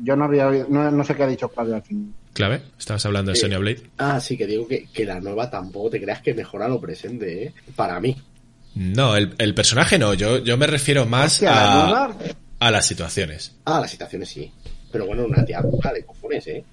yo 0.00 0.14
no 0.16 0.24
había 0.26 0.46
oído- 0.48 0.66
no, 0.68 0.90
no 0.90 1.04
sé 1.04 1.14
qué 1.14 1.22
ha 1.24 1.26
dicho 1.26 1.48
Claudio 1.48 1.76
al 1.76 1.82
final. 1.82 2.12
¿Clave? 2.38 2.60
¿Estabas 2.78 3.04
hablando 3.04 3.32
de 3.32 3.34
Sí. 3.34 3.40
Sonia 3.42 3.58
Blade? 3.58 3.82
Ah, 3.98 4.20
sí, 4.20 4.36
que 4.38 4.46
digo 4.46 4.68
que, 4.68 4.86
que 4.92 5.04
la 5.04 5.18
nueva 5.18 5.50
tampoco 5.50 5.90
te 5.90 6.00
creas 6.00 6.22
que 6.22 6.34
mejora 6.34 6.68
lo 6.68 6.80
presente, 6.80 7.42
¿eh? 7.46 7.52
Para 7.74 7.98
mí. 7.98 8.16
No, 8.76 9.16
el, 9.16 9.34
el 9.38 9.54
personaje 9.54 9.98
no, 9.98 10.14
yo, 10.14 10.38
yo 10.38 10.56
me 10.56 10.68
refiero 10.68 11.04
más 11.04 11.42
a, 11.42 11.44
nueva- 11.88 12.16
a 12.60 12.70
las 12.70 12.86
situaciones. 12.86 13.56
Ah, 13.64 13.80
las 13.80 13.90
situaciones 13.90 14.28
sí. 14.28 14.52
Pero 14.92 15.06
bueno, 15.06 15.24
una 15.24 15.44
tía 15.44 15.60
de 15.60 16.04
cojones, 16.04 16.46
¿eh? 16.46 16.64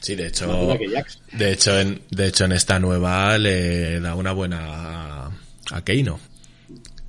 Sí, 0.00 0.14
de 0.14 0.26
hecho, 0.28 0.78
de 1.32 1.52
hecho, 1.52 1.80
en, 1.80 2.02
de 2.10 2.26
hecho 2.28 2.44
en 2.44 2.52
esta 2.52 2.78
nueva 2.78 3.36
le 3.36 3.98
da 3.98 4.14
una 4.14 4.30
buena 4.30 5.24
a 5.72 5.84
Keino. 5.84 6.20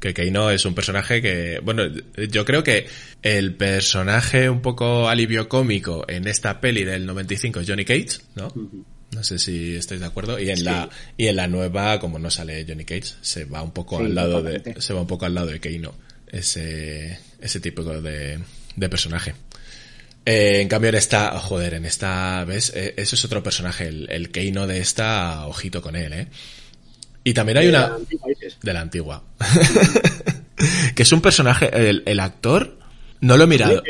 Que 0.05 0.13
Keino 0.13 0.51
es 0.51 0.65
un 0.65 0.75
personaje 0.75 1.19
que, 1.19 1.59
bueno, 1.63 1.83
yo 2.29 2.45
creo 2.45 2.63
que 2.63 2.85
el 3.23 3.55
personaje 3.55 4.51
un 4.51 4.61
poco 4.61 5.09
alivio 5.09 5.49
cómico 5.49 6.05
en 6.07 6.27
esta 6.27 6.61
peli 6.61 6.83
del 6.83 7.07
95 7.07 7.61
es 7.61 7.67
Johnny 7.67 7.85
Cage, 7.85 8.19
¿no? 8.35 8.53
No 9.11 9.23
sé 9.23 9.39
si 9.39 9.75
estáis 9.75 10.01
de 10.01 10.05
acuerdo. 10.05 10.37
Y 10.37 10.51
en 10.51 10.63
la 10.63 10.89
y 11.17 11.25
en 11.25 11.35
la 11.35 11.47
nueva, 11.47 11.99
como 11.99 12.19
no 12.19 12.29
sale 12.29 12.65
Johnny 12.67 12.85
Cage, 12.85 13.15
se 13.21 13.45
va 13.45 13.63
un 13.63 13.71
poco 13.71 13.97
Sí, 13.97 14.05
al 14.05 14.13
lado 14.13 14.43
de 14.43 14.75
se 14.77 14.93
va 14.93 15.01
un 15.01 15.07
poco 15.07 15.25
al 15.25 15.33
lado 15.33 15.47
de 15.47 15.59
Keino, 15.59 15.95
ese 16.27 17.17
ese 17.41 17.59
tipo 17.59 17.83
de, 17.83 18.39
de 18.75 18.89
personaje. 18.89 19.33
Eh, 20.23 20.61
en 20.61 20.67
cambio 20.67 20.89
en 20.89 20.95
esta, 20.95 21.39
joder, 21.39 21.73
en 21.73 21.85
esta, 21.85 22.45
¿ves? 22.45 22.71
Eh, 22.75 22.93
eso 22.97 23.15
es 23.15 23.25
otro 23.25 23.41
personaje, 23.41 23.87
el, 23.87 24.07
el 24.11 24.29
Keino 24.29 24.67
de 24.67 24.79
esta, 24.79 25.47
ojito 25.47 25.81
con 25.81 25.95
él, 25.95 26.13
¿eh? 26.13 26.27
Y 27.25 27.33
también 27.33 27.57
hay 27.57 27.65
De 27.65 27.69
una 27.71 27.87
la 27.89 27.95
antigua, 27.95 28.29
dices. 28.29 28.57
de 28.61 28.73
la 28.73 28.81
antigua. 28.81 29.23
que 30.95 31.03
es 31.03 31.11
un 31.11 31.21
personaje, 31.21 31.69
el, 31.89 32.03
el 32.05 32.19
actor, 32.21 32.77
no 33.21 33.35
lo 33.35 33.43
he 33.43 33.47
mirado. 33.47 33.83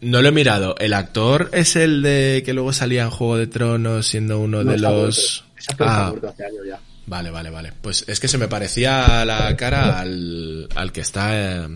No 0.00 0.22
lo 0.22 0.28
he 0.28 0.32
mirado. 0.32 0.74
El 0.78 0.94
actor 0.94 1.50
es 1.52 1.76
el 1.76 2.02
de 2.02 2.42
que 2.44 2.52
luego 2.54 2.72
salía 2.72 3.02
en 3.02 3.10
Juego 3.10 3.36
de 3.36 3.46
Tronos 3.46 4.06
siendo 4.06 4.40
uno 4.40 4.64
No, 4.64 4.72
de 4.72 4.78
los... 4.78 5.44
Ah, 5.78 6.08
muerto 6.10 6.28
hace 6.28 6.44
años 6.44 6.60
ya. 6.66 6.80
vale, 7.06 7.30
vale, 7.30 7.50
vale. 7.50 7.72
Pues 7.80 8.04
es 8.08 8.18
que 8.18 8.28
se 8.28 8.38
me 8.38 8.48
parecía 8.48 9.24
la 9.24 9.54
cara 9.56 10.00
al, 10.00 10.68
al 10.74 10.92
que 10.92 11.00
está 11.02 11.64
eh, 11.64 11.68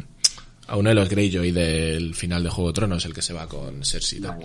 a 0.67 0.77
uno 0.77 0.89
de 0.91 0.95
los 0.95 1.09
Greyjoy 1.09 1.53
del 1.53 2.15
final 2.15 2.43
de 2.45 2.51
Juego 2.51 2.71
de 2.71 2.75
Tronos, 2.75 3.05
el 3.05 3.15
que 3.15 3.23
se 3.23 3.33
va 3.35 3.47
con 3.47 3.85
Cersei. 3.85 4.21
No, 4.21 4.39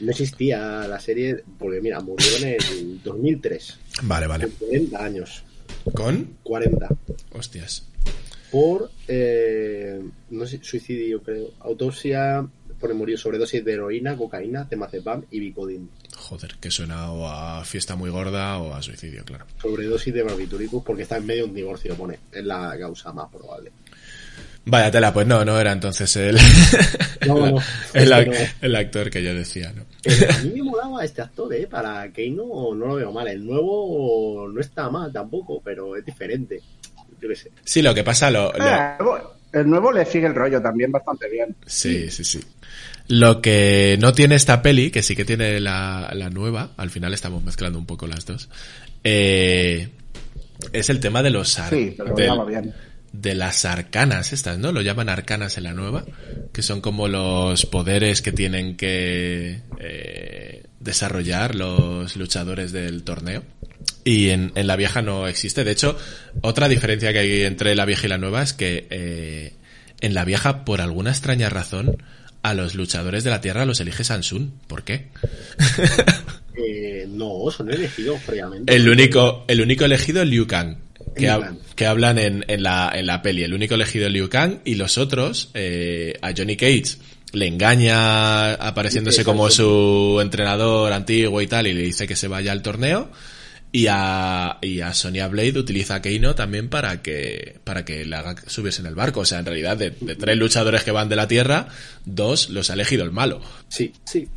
no 0.00 0.10
existía 0.10 0.86
la 0.88 0.98
serie 1.00 1.42
porque, 1.58 1.80
mira, 1.80 2.00
murió 2.00 2.26
en 2.38 2.48
el 2.48 3.02
2003. 3.02 3.78
Vale, 4.02 4.26
vale. 4.26 4.48
Con 4.48 4.68
40 4.68 5.04
años. 5.04 5.42
¿Con? 5.94 6.36
40. 6.42 6.88
Hostias. 7.32 7.86
Por, 8.50 8.90
eh, 9.06 10.00
no 10.30 10.46
sé, 10.46 10.60
suicidio, 10.62 11.22
creo. 11.22 11.52
Autopsia 11.60 12.46
por 12.80 12.94
morir 12.94 13.18
sobredosis 13.18 13.64
de 13.64 13.74
heroína, 13.74 14.16
cocaína, 14.16 14.66
temazepam 14.68 15.24
y 15.30 15.38
bicodin. 15.38 15.90
Joder, 16.16 16.56
que 16.60 16.70
suena 16.70 17.12
o 17.12 17.28
a 17.28 17.64
fiesta 17.64 17.94
muy 17.94 18.10
gorda 18.10 18.58
o 18.58 18.74
a 18.74 18.82
suicidio, 18.82 19.24
claro. 19.24 19.44
Sobredosis 19.60 20.12
de 20.12 20.22
barbituricus 20.22 20.82
porque 20.82 21.02
está 21.02 21.18
en 21.18 21.26
medio 21.26 21.44
de 21.44 21.50
un 21.50 21.54
divorcio, 21.54 21.94
pone. 21.94 22.18
Es 22.32 22.44
la 22.44 22.76
causa 22.78 23.12
más 23.12 23.28
probable. 23.28 23.70
Vaya 24.64 24.90
tela, 24.90 25.12
pues 25.12 25.26
no, 25.26 25.44
no 25.44 25.58
era 25.58 25.72
entonces 25.72 26.14
el, 26.16 26.38
No, 27.26 27.50
no, 27.50 27.62
el, 27.94 28.12
el 28.60 28.76
actor 28.76 29.10
que 29.10 29.22
yo 29.22 29.34
decía, 29.34 29.72
¿no? 29.74 29.84
A 30.34 30.38
mí 30.44 30.52
me 30.54 30.62
molaba 30.62 31.04
este 31.04 31.20
actor, 31.22 31.52
¿eh? 31.54 31.66
Para 31.66 32.10
Keino 32.12 32.44
no 32.74 32.86
lo 32.86 32.94
veo 32.94 33.12
mal. 33.12 33.28
El 33.28 33.44
nuevo 33.44 34.48
no 34.52 34.60
está 34.60 34.88
mal 34.90 35.12
tampoco, 35.12 35.60
pero 35.62 35.96
es 35.96 36.04
diferente. 36.04 36.60
Yo 37.20 37.28
qué 37.28 37.36
sé. 37.36 37.50
Sí, 37.64 37.82
lo 37.82 37.94
que 37.94 38.02
pasa, 38.02 38.30
lo, 38.30 38.52
lo- 38.52 38.64
Ah, 38.64 38.98
el 39.52 39.68
nuevo 39.68 39.92
le 39.92 40.06
sigue 40.06 40.26
el 40.26 40.34
rollo 40.34 40.62
también 40.62 40.90
bastante 40.92 41.28
bien. 41.28 41.54
Sí, 41.66 42.10
sí, 42.10 42.24
sí. 42.24 42.40
Lo 43.08 43.42
que 43.42 43.98
no 44.00 44.12
tiene 44.12 44.36
esta 44.36 44.62
peli, 44.62 44.90
que 44.90 45.02
sí 45.02 45.16
que 45.16 45.24
tiene 45.24 45.58
la, 45.60 46.10
la 46.14 46.30
nueva, 46.30 46.70
al 46.76 46.90
final 46.90 47.12
estamos 47.12 47.42
mezclando 47.42 47.78
un 47.78 47.84
poco 47.84 48.06
las 48.06 48.24
dos, 48.24 48.48
eh, 49.04 49.88
es 50.72 50.88
el 50.90 51.00
tema 51.00 51.22
de 51.22 51.30
los 51.30 51.58
ar- 51.58 51.70
Sí, 51.70 51.94
pero 51.96 52.14
del- 52.14 52.46
bien. 52.46 52.74
De 53.12 53.34
las 53.34 53.64
arcanas 53.64 54.32
estas, 54.32 54.58
¿no? 54.58 54.72
Lo 54.72 54.82
llaman 54.82 55.08
arcanas 55.08 55.56
en 55.58 55.64
la 55.64 55.72
nueva, 55.72 56.04
que 56.52 56.62
son 56.62 56.80
como 56.80 57.08
los 57.08 57.66
poderes 57.66 58.22
que 58.22 58.32
tienen 58.32 58.76
que 58.76 59.62
eh, 59.78 60.64
desarrollar 60.78 61.54
los 61.54 62.16
luchadores 62.16 62.72
del 62.72 63.02
torneo. 63.02 63.42
Y 64.04 64.30
en, 64.30 64.52
en 64.54 64.66
la 64.66 64.76
vieja 64.76 65.02
no 65.02 65.26
existe. 65.26 65.64
De 65.64 65.72
hecho, 65.72 65.98
otra 66.40 66.68
diferencia 66.68 67.12
que 67.12 67.18
hay 67.18 67.42
entre 67.42 67.74
la 67.74 67.84
vieja 67.84 68.06
y 68.06 68.10
la 68.10 68.18
nueva 68.18 68.42
es 68.42 68.52
que 68.52 68.86
eh, 68.90 69.54
en 70.00 70.14
la 70.14 70.24
vieja, 70.24 70.64
por 70.64 70.80
alguna 70.80 71.10
extraña 71.10 71.50
razón, 71.50 71.98
a 72.42 72.54
los 72.54 72.74
luchadores 72.74 73.24
de 73.24 73.30
la 73.30 73.40
Tierra 73.40 73.66
los 73.66 73.80
elige 73.80 74.04
Sansun. 74.04 74.54
¿Por 74.66 74.84
qué? 74.84 75.08
Eh, 76.62 77.06
no, 77.08 77.50
son 77.50 77.72
elegidos 77.72 78.20
previamente. 78.26 78.74
El 78.74 78.86
único, 78.86 79.44
el 79.48 79.62
único 79.62 79.86
elegido 79.86 80.20
es 80.20 80.28
Liu 80.28 80.46
Kang. 80.46 80.76
Que, 81.14 81.86
hablan 81.86 82.18
en, 82.18 82.44
en 82.48 82.62
la, 82.62 82.92
en 82.94 83.06
la 83.06 83.22
peli. 83.22 83.42
El 83.42 83.54
único 83.54 83.74
elegido 83.74 84.06
es 84.06 84.12
Liu 84.12 84.28
Kang 84.28 84.60
y 84.64 84.74
los 84.74 84.98
otros, 84.98 85.50
eh, 85.54 86.14
a 86.22 86.32
Johnny 86.36 86.56
Cage 86.56 86.96
le 87.32 87.46
engaña 87.46 88.54
apareciéndose 88.54 89.24
como 89.24 89.50
su 89.50 90.18
entrenador 90.20 90.92
antiguo 90.92 91.40
y 91.40 91.46
tal 91.46 91.66
y 91.66 91.72
le 91.72 91.82
dice 91.82 92.06
que 92.06 92.16
se 92.16 92.28
vaya 92.28 92.52
al 92.52 92.62
torneo. 92.62 93.10
Y 93.72 93.86
a, 93.88 94.58
y 94.62 94.80
a 94.80 94.92
Sonya 94.92 95.28
Blade 95.28 95.56
utiliza 95.56 95.94
a 95.94 96.02
Keino 96.02 96.34
también 96.34 96.68
para 96.68 97.02
que, 97.02 97.60
para 97.62 97.84
que 97.84 98.04
le 98.04 98.16
haga 98.16 98.34
subirse 98.48 98.80
en 98.80 98.88
el 98.88 98.96
barco. 98.96 99.20
O 99.20 99.24
sea, 99.24 99.38
en 99.38 99.46
realidad, 99.46 99.76
de, 99.76 99.90
de 99.92 100.16
tres 100.16 100.36
luchadores 100.36 100.82
que 100.82 100.90
van 100.90 101.08
de 101.08 101.14
la 101.14 101.28
Tierra, 101.28 101.68
dos 102.04 102.50
los 102.50 102.70
ha 102.70 102.74
elegido 102.74 103.04
el 103.04 103.12
malo. 103.12 103.40
Sí, 103.68 103.92
sí. 104.04 104.28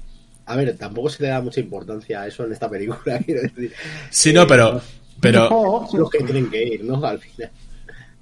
A 0.45 0.55
ver, 0.55 0.77
tampoco 0.77 1.09
se 1.09 1.23
le 1.23 1.29
da 1.29 1.41
mucha 1.41 1.61
importancia 1.61 2.21
a 2.21 2.27
eso 2.27 2.45
en 2.45 2.51
esta 2.51 2.69
película, 2.69 3.17
quiero 3.25 3.41
decir. 3.41 3.73
Sí, 4.11 4.33
no, 4.33 4.45
pero, 4.45 4.79
pero, 5.23 5.49
No, 5.49 5.89
Los 5.97 6.09
que 6.09 6.19
tienen 6.19 6.49
que 6.49 6.63
ir, 6.63 6.83
¿no? 6.83 7.03
Al 7.05 7.17
final. 7.19 7.49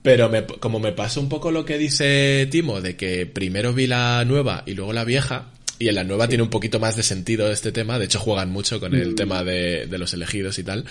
Pero 0.02 0.30
me, 0.30 0.46
como 0.46 0.80
me 0.80 0.94
pasa 0.94 1.20
un 1.20 1.30
poco 1.30 1.52
lo 1.52 1.64
que 1.66 1.78
dice 1.78 2.48
Timo, 2.50 2.82
de 2.82 2.96
que 2.96 3.26
primero 3.28 3.74
vi 3.74 3.86
la 3.88 4.24
nueva 4.26 4.64
y 4.66 4.74
luego 4.74 4.94
la 4.94 5.04
vieja, 5.04 5.46
y 5.78 5.90
en 5.90 5.96
la 5.96 6.04
nueva 6.04 6.28
tiene 6.28 6.44
un 6.44 6.50
poquito 6.50 6.80
más 6.80 6.96
de 6.96 7.04
sentido 7.04 7.52
este 7.52 7.72
tema, 7.72 8.00
de 8.00 8.06
hecho 8.06 8.20
juegan 8.20 8.50
mucho 8.52 8.80
con 8.80 8.96
el 8.96 9.12
Mm. 9.12 9.16
tema 9.16 9.44
de, 9.44 9.86
de 9.88 9.98
los 10.00 10.14
elegidos 10.14 10.58
y 10.60 10.64
tal. 10.64 10.86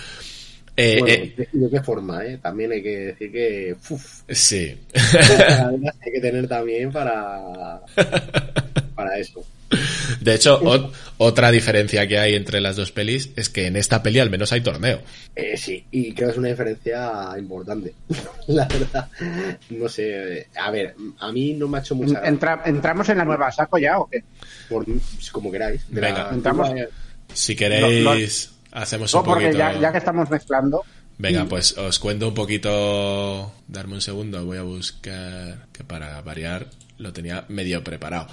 Eh, 0.77 0.97
Bueno, 0.99 1.13
eh, 1.13 1.47
¿de, 1.51 1.69
qué 1.69 1.81
forma, 1.81 2.25
eh? 2.25 2.37
También 2.41 2.71
hay 2.71 2.81
que 2.81 2.97
decir 2.97 3.31
que. 3.31 3.75
Uf, 3.89 4.21
sí. 4.29 4.77
hay 4.95 6.11
que 6.13 6.21
tener 6.21 6.47
también 6.47 6.91
para. 6.91 7.81
Para 8.95 9.17
eso. 9.17 9.43
De 10.19 10.35
hecho, 10.35 10.61
ot- 10.61 10.91
otra 11.17 11.49
diferencia 11.49 12.05
que 12.07 12.19
hay 12.19 12.35
entre 12.35 12.59
las 12.61 12.75
dos 12.75 12.91
pelis 12.91 13.29
es 13.35 13.49
que 13.49 13.65
en 13.67 13.77
esta 13.77 14.03
peli 14.03 14.19
al 14.19 14.29
menos 14.29 14.51
hay 14.51 14.61
torneo. 14.61 15.01
Eh, 15.35 15.57
sí, 15.57 15.83
y 15.91 16.13
creo 16.13 16.27
que 16.27 16.31
es 16.33 16.37
una 16.37 16.49
diferencia 16.49 17.09
importante. 17.39 17.93
La 18.47 18.67
verdad. 18.67 19.09
No 19.69 19.87
sé. 19.89 20.47
A 20.55 20.69
ver, 20.71 20.93
a 21.19 21.31
mí 21.31 21.53
no 21.53 21.67
me 21.67 21.77
ha 21.77 21.81
hecho 21.81 21.95
mucha. 21.95 22.21
Entra- 22.23 22.61
¿Entramos 22.65 23.07
en 23.09 23.17
la 23.19 23.25
nueva 23.25 23.51
saco 23.51 23.77
ya 23.79 23.97
o 23.97 24.07
qué? 24.09 24.23
Por, 24.69 24.85
como 25.31 25.51
queráis. 25.51 25.81
Venga. 25.89 26.25
la- 26.25 26.29
Entramos. 26.35 26.69
Si 27.33 27.55
queréis, 27.55 28.50
hacemos 28.71 29.13
un 29.13 29.19
No, 29.19 29.23
porque 29.25 29.45
poquito... 29.45 29.59
ya, 29.59 29.79
ya 29.79 29.91
que 29.91 29.97
estamos 29.97 30.29
mezclando, 30.29 30.83
Venga, 31.17 31.45
pues 31.45 31.77
os 31.77 31.99
cuento 31.99 32.27
un 32.27 32.33
poquito. 32.33 33.51
Darme 33.67 33.93
un 33.93 34.01
segundo, 34.01 34.43
voy 34.43 34.57
a 34.57 34.63
buscar. 34.63 35.67
Que 35.71 35.83
para 35.83 36.19
variar 36.21 36.65
lo 36.97 37.13
tenía 37.13 37.45
medio 37.47 37.83
preparado. 37.83 38.27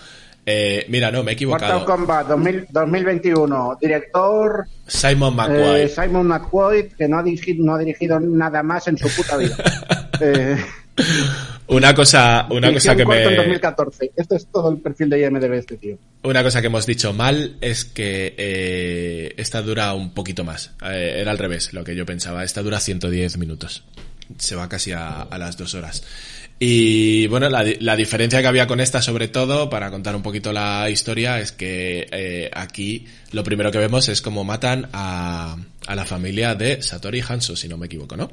Eh, 0.46 0.86
mira, 0.88 1.10
no, 1.10 1.22
me 1.22 1.32
he 1.32 1.46
Mortal 1.46 1.68
equivocado. 1.68 1.84
Kombat 1.84 2.28
2000 2.28 2.68
2021, 2.70 3.78
director 3.78 4.66
Simon 4.86 5.34
eh, 5.34 5.36
McQuaid. 5.36 5.88
Simon 5.88 6.26
McQuaid, 6.26 6.92
que 6.94 7.06
no 7.06 7.18
ha, 7.18 7.22
dirigido, 7.22 7.66
no 7.66 7.74
ha 7.74 7.78
dirigido 7.78 8.18
nada 8.18 8.62
más 8.62 8.88
en 8.88 8.96
su 8.96 9.08
puta 9.14 9.36
vida. 9.36 9.56
Eh, 10.20 10.56
Una 11.68 11.94
cosa, 11.94 12.46
una 12.50 12.72
cosa 12.72 12.96
que 12.96 13.04
corto 13.04 13.20
en 13.20 13.28
me. 13.30 13.36
2014. 13.36 14.12
Este 14.16 14.36
es 14.36 14.46
todo 14.46 14.70
el 14.70 14.78
perfil 14.78 15.10
de 15.10 15.20
IMDB 15.26 15.52
este 15.54 15.76
tío. 15.76 15.98
Una 16.22 16.42
cosa 16.42 16.60
que 16.60 16.68
hemos 16.68 16.86
dicho 16.86 17.12
mal 17.12 17.56
es 17.60 17.84
que 17.84 18.34
eh, 18.38 19.34
esta 19.36 19.60
dura 19.62 19.92
un 19.94 20.14
poquito 20.14 20.44
más. 20.44 20.72
Eh, 20.82 21.16
era 21.20 21.30
al 21.30 21.38
revés, 21.38 21.72
lo 21.74 21.84
que 21.84 21.94
yo 21.94 22.06
pensaba. 22.06 22.42
Esta 22.42 22.62
dura 22.62 22.80
110 22.80 23.36
minutos. 23.38 23.84
Se 24.38 24.56
va 24.56 24.68
casi 24.68 24.92
a, 24.92 25.22
a 25.22 25.38
las 25.38 25.56
dos 25.56 25.74
horas. 25.74 26.02
Y 26.60 27.26
bueno, 27.28 27.48
la, 27.48 27.64
la 27.80 27.94
diferencia 27.96 28.40
que 28.40 28.48
había 28.48 28.66
con 28.66 28.80
esta, 28.80 29.00
sobre 29.00 29.28
todo, 29.28 29.70
para 29.70 29.90
contar 29.90 30.16
un 30.16 30.22
poquito 30.22 30.52
la 30.52 30.90
historia, 30.90 31.38
es 31.38 31.52
que 31.52 32.08
eh, 32.10 32.50
aquí 32.52 33.06
lo 33.30 33.44
primero 33.44 33.70
que 33.70 33.78
vemos 33.78 34.08
es 34.08 34.22
cómo 34.22 34.42
matan 34.42 34.88
a, 34.92 35.56
a 35.86 35.94
la 35.94 36.04
familia 36.04 36.54
de 36.56 36.82
Satori 36.82 37.22
Hanso, 37.26 37.54
si 37.54 37.68
no 37.68 37.76
me 37.76 37.86
equivoco, 37.86 38.16
¿no? 38.16 38.32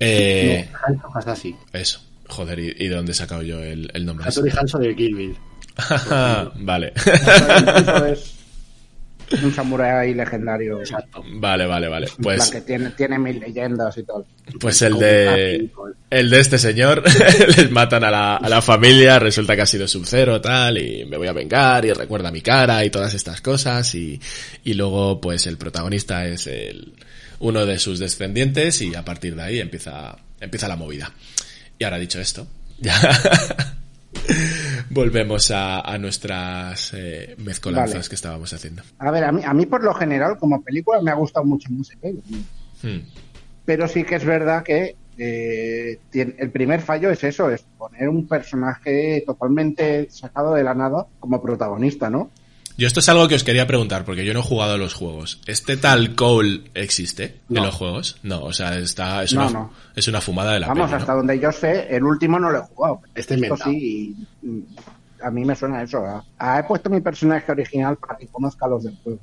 Eh, 0.00 0.68
No, 0.90 1.10
Hasashi. 1.14 1.56
Eso. 1.72 2.00
Joder, 2.28 2.58
¿y, 2.58 2.74
y 2.78 2.88
de 2.88 2.94
dónde 2.94 3.12
he 3.12 3.14
sacado 3.14 3.42
yo 3.42 3.62
el, 3.62 3.90
el 3.94 4.04
nombre? 4.06 4.26
Hattori 4.28 4.50
Hanzo 4.56 4.78
de 4.78 4.94
Kill 4.94 5.14
Bill. 5.14 5.36
vale. 6.56 6.92
Un 9.42 9.52
samurái 9.54 10.14
legendario. 10.14 10.80
Exacto. 10.80 11.22
Vale, 11.34 11.66
vale, 11.66 11.88
vale. 11.88 12.06
La 12.06 12.12
Pues, 12.22 12.50
que 12.50 12.62
tiene, 12.62 12.90
tiene 12.92 13.18
mil 13.18 13.38
leyendas 13.38 13.96
y 13.98 14.02
tal. 14.02 14.24
pues 14.58 14.80
el 14.80 14.94
de, 14.98 15.68
el 16.08 16.30
de 16.30 16.40
este 16.40 16.58
señor, 16.58 17.02
les 17.56 17.70
matan 17.70 18.04
a 18.04 18.10
la, 18.10 18.36
a 18.36 18.48
la 18.48 18.62
familia, 18.62 19.18
resulta 19.18 19.54
que 19.54 19.62
ha 19.62 19.66
sido 19.66 19.86
Sub-Zero, 19.86 20.40
tal, 20.40 20.78
y 20.78 21.04
me 21.04 21.18
voy 21.18 21.28
a 21.28 21.32
vengar, 21.34 21.84
y 21.84 21.92
recuerda 21.92 22.30
mi 22.30 22.40
cara, 22.40 22.82
y 22.86 22.90
todas 22.90 23.12
estas 23.12 23.42
cosas, 23.42 23.94
y, 23.94 24.18
y 24.64 24.72
luego, 24.74 25.20
pues 25.20 25.46
el 25.46 25.58
protagonista 25.58 26.26
es 26.26 26.46
el, 26.46 26.94
uno 27.40 27.66
de 27.66 27.78
sus 27.78 27.98
descendientes, 27.98 28.80
y 28.80 28.94
a 28.94 29.04
partir 29.04 29.36
de 29.36 29.42
ahí 29.42 29.60
empieza, 29.60 30.16
empieza 30.40 30.68
la 30.68 30.76
movida. 30.76 31.12
Y 31.78 31.84
ahora 31.84 31.98
dicho 31.98 32.20
esto, 32.20 32.46
ya 32.78 32.98
volvemos 34.90 35.50
a, 35.50 35.80
a 35.80 35.98
nuestras 35.98 36.92
eh, 36.94 37.34
mezcolanzas 37.38 37.94
Vale. 37.94 38.08
que 38.08 38.14
estábamos 38.14 38.52
haciendo. 38.52 38.82
A 38.98 39.10
ver, 39.10 39.24
a 39.24 39.32
mí, 39.32 39.42
a 39.44 39.54
mí 39.54 39.66
por 39.66 39.84
lo 39.84 39.94
general, 39.94 40.38
como 40.38 40.62
película, 40.62 41.00
me 41.00 41.10
ha 41.10 41.14
gustado 41.14 41.46
mucho 41.46 41.70
música. 41.70 42.08
Hmm. 42.82 42.98
Pero 43.64 43.86
sí 43.86 44.04
que 44.04 44.16
es 44.16 44.24
verdad 44.24 44.62
que 44.62 44.96
eh, 45.18 45.98
el 46.12 46.50
primer 46.50 46.80
fallo 46.80 47.10
es 47.10 47.22
eso, 47.24 47.50
es 47.50 47.62
poner 47.76 48.08
un 48.08 48.26
personaje 48.26 49.22
totalmente 49.26 50.08
sacado 50.10 50.54
de 50.54 50.62
la 50.62 50.74
nada 50.74 51.06
como 51.18 51.42
protagonista, 51.42 52.08
¿no? 52.08 52.30
Yo 52.78 52.86
esto 52.86 53.00
es 53.00 53.08
algo 53.08 53.26
que 53.28 53.34
os 53.34 53.42
quería 53.44 53.66
preguntar, 53.66 54.04
porque 54.04 54.24
yo 54.24 54.32
no 54.32 54.40
he 54.40 54.42
jugado 54.44 54.74
a 54.74 54.78
los 54.78 54.94
juegos. 54.94 55.40
¿Este 55.46 55.76
tal 55.76 56.14
Cole 56.14 56.62
existe 56.74 57.40
No. 57.48 57.58
en 57.58 57.66
los 57.66 57.74
juegos? 57.74 58.18
No, 58.22 58.40
o 58.44 58.52
sea, 58.52 58.78
está, 58.78 59.22
es, 59.24 59.34
No, 59.34 59.42
una, 59.48 59.50
no. 59.50 59.72
es 59.96 60.06
una 60.06 60.20
fumada 60.20 60.52
de 60.52 60.60
la 60.60 60.68
Vamos, 60.68 60.92
hasta 60.92 61.12
donde 61.12 61.40
yo 61.40 61.50
sé, 61.50 61.88
el 61.94 62.04
último 62.04 62.38
no 62.38 62.50
lo 62.50 62.58
he 62.58 62.62
jugado. 62.62 63.00
Este 63.16 63.34
Esto 63.34 63.56
sí, 63.64 64.16
y, 64.42 64.46
mm, 64.46 64.60
a 65.24 65.30
mí 65.32 65.44
me 65.44 65.56
suena 65.56 65.82
eso. 65.82 65.98
¿ah? 66.06 66.24
Ah, 66.38 66.60
he 66.60 66.62
puesto 66.64 66.88
mi 66.88 67.00
personaje 67.00 67.50
original 67.50 67.96
para 67.96 68.16
que 68.16 68.28
conozca 68.28 68.68
los 68.68 68.84
del 68.84 68.96
juego. 69.02 69.18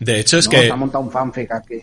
De 0.00 0.18
hecho, 0.20 0.38
es 0.38 0.46
No, 0.46 0.50
que, 0.50 0.62
Se 0.66 0.70
ha 0.72 0.76
montado 0.76 1.04
un 1.04 1.10
fanfic 1.12 1.52
aquí. 1.52 1.76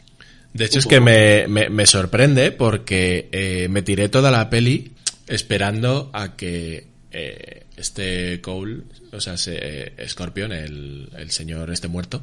de 0.53 0.65
hecho 0.65 0.79
es 0.79 0.85
que 0.87 0.99
me, 0.99 1.47
me, 1.47 1.69
me 1.69 1.85
sorprende 1.85 2.51
porque 2.51 3.29
eh, 3.31 3.67
me 3.69 3.81
tiré 3.81 4.09
toda 4.09 4.29
la 4.29 4.49
peli 4.49 4.93
esperando 5.27 6.09
a 6.11 6.35
que 6.35 6.87
eh, 7.13 7.63
este 7.77 8.41
Cole, 8.41 8.81
o 9.11 9.21
sea, 9.21 9.37
se, 9.37 9.57
eh, 9.61 9.93
Scorpion, 10.07 10.51
el, 10.51 11.09
el 11.17 11.31
señor 11.31 11.71
este 11.71 11.87
muerto, 11.87 12.21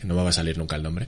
que 0.00 0.06
no 0.06 0.14
me 0.14 0.22
va 0.22 0.30
a 0.30 0.32
salir 0.32 0.56
nunca 0.58 0.76
el 0.76 0.82
nombre, 0.82 1.06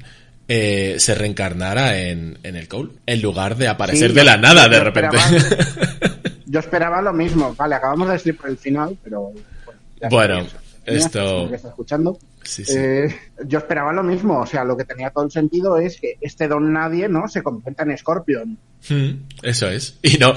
eh, 0.49 0.97
se 0.99 1.15
reencarnara 1.15 1.99
en, 2.01 2.39
en 2.43 2.57
el 2.57 2.69
Cole, 2.69 2.91
en 3.07 3.23
lugar 3.23 3.57
de 3.57 3.69
aparecer 3.69 4.11
Sí, 4.11 4.15
de 4.17 4.25
la 4.25 4.37
yo- 4.37 4.43
nada 4.43 4.65
yo 4.65 4.71
de 4.71 4.81
repente. 4.81 5.17
esperaba- 5.17 6.21
Yo 6.47 6.59
esperaba 6.59 7.01
lo 7.01 7.13
mismo. 7.13 7.55
Vale, 7.55 7.77
acabamos 7.77 8.09
de 8.09 8.15
decir 8.15 8.37
por 8.37 8.51
el 8.51 8.59
final, 8.59 8.97
pero. 9.05 9.31
Bueno, 10.11 10.11
Bueno. 10.11 10.47
Esto- 10.87 11.49
que 11.49 11.57
está 11.57 11.69
escuchando. 11.69 12.19
Sí, 12.43 12.65
sí. 12.65 12.75
Eh, 12.77 13.15
yo 13.47 13.59
esperaba 13.59 13.93
lo 13.93 14.03
mismo. 14.03 14.41
O 14.41 14.47
sea, 14.47 14.65
lo 14.65 14.77
que 14.77 14.85
tenía 14.85 15.11
todo 15.11 15.25
el 15.25 15.31
sentido 15.31 15.77
es 15.79 16.01
que 16.01 16.15
este 16.21 16.49
don 16.49 16.73
nadie, 16.73 17.09
¿no? 17.09 17.29
Se 17.29 17.43
convierta 17.43 17.83
en 17.85 17.97
Scorpion. 17.99 18.59
Mm, 18.89 19.11
Eso 19.43 19.69
es. 19.69 19.99
Y 20.03 20.17
no, 20.17 20.33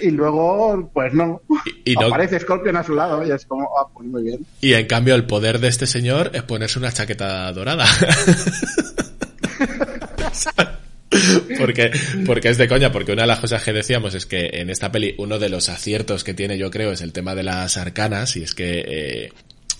y, 0.00 0.10
luego, 0.10 0.88
pues 0.94 1.12
no. 1.14 1.42
Y- 1.84 1.92
y 1.92 1.94
no- 1.96 2.06
Aparece 2.06 2.38
Scorpion 2.38 2.76
a 2.76 2.84
su 2.84 2.94
lado 2.94 3.26
y 3.26 3.32
es 3.32 3.44
como, 3.46 3.68
ah, 3.78 3.88
pues 3.92 4.08
muy 4.08 4.22
bien. 4.22 4.46
y 4.60 4.74
en 4.74 4.86
cambio 4.86 5.14
el 5.16 5.26
poder 5.26 5.58
de 5.58 5.68
este 5.68 5.86
señor 5.86 6.30
es 6.32 6.42
ponerse 6.44 6.78
una 6.78 6.92
chaqueta 6.92 7.50
dorada. 7.52 7.84
porque, 11.58 11.90
porque 12.26 12.48
es 12.48 12.58
de 12.58 12.68
coña, 12.68 12.90
porque 12.92 13.12
una 13.12 13.22
de 13.22 13.28
las 13.28 13.40
cosas 13.40 13.62
que 13.62 13.72
decíamos 13.72 14.14
es 14.14 14.26
que 14.26 14.50
en 14.54 14.70
esta 14.70 14.90
peli 14.90 15.14
uno 15.18 15.38
de 15.38 15.48
los 15.48 15.68
aciertos 15.68 16.24
que 16.24 16.34
tiene 16.34 16.58
yo 16.58 16.70
creo 16.70 16.92
es 16.92 17.00
el 17.02 17.12
tema 17.12 17.34
de 17.34 17.42
las 17.42 17.76
arcanas 17.76 18.36
y 18.36 18.42
es 18.44 18.54
que... 18.54 18.84
eh, 18.86 19.32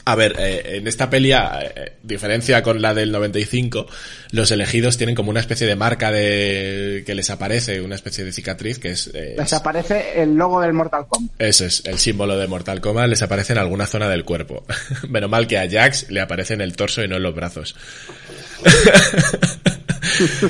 a 0.05 0.15
ver, 0.17 0.37
eh, 0.39 0.77
en 0.77 0.87
esta 0.87 1.09
peli, 1.09 1.33
a 1.33 1.61
eh, 1.63 1.93
diferencia 2.03 2.63
con 2.63 2.83
la 2.83 2.95
del 2.95 3.13
95, 3.13 3.87
los 4.33 4.51
elegidos 4.51 4.97
tienen 4.97 5.15
como 5.15 5.31
una 5.31 5.41
especie 5.41 5.67
de 5.67 5.77
marca 5.77 6.11
de 6.11 7.05
que 7.07 7.15
les 7.15 7.31
aparece, 7.31 7.81
una 7.81 7.95
especie 7.95 8.25
de 8.25 8.33
cicatriz 8.33 8.79
que 8.79 8.91
es, 8.91 9.11
eh, 9.15 9.37
Les 9.39 9.53
aparece 9.53 10.21
el 10.21 10.35
logo 10.35 10.61
del 10.61 10.73
Mortal 10.73 11.07
Kombat. 11.09 11.41
Eso 11.41 11.65
es, 11.65 11.85
el 11.87 11.99
símbolo 11.99 12.37
de 12.37 12.49
Mortal 12.49 12.81
Kombat 12.81 13.09
les 13.09 13.23
aparece 13.23 13.53
en 13.53 13.61
alguna 13.61 13.87
zona 13.87 14.09
del 14.09 14.25
cuerpo. 14.25 14.65
Menos 15.09 15.31
mal 15.31 15.47
que 15.47 15.59
a 15.59 15.71
Jax 15.71 16.11
le 16.11 16.21
aparece 16.21 16.55
en 16.55 16.63
el 16.63 16.75
torso 16.75 17.05
y 17.05 17.09
no 17.09 17.17
en 17.17 17.23
los 17.23 17.35
brazos. 17.35 17.77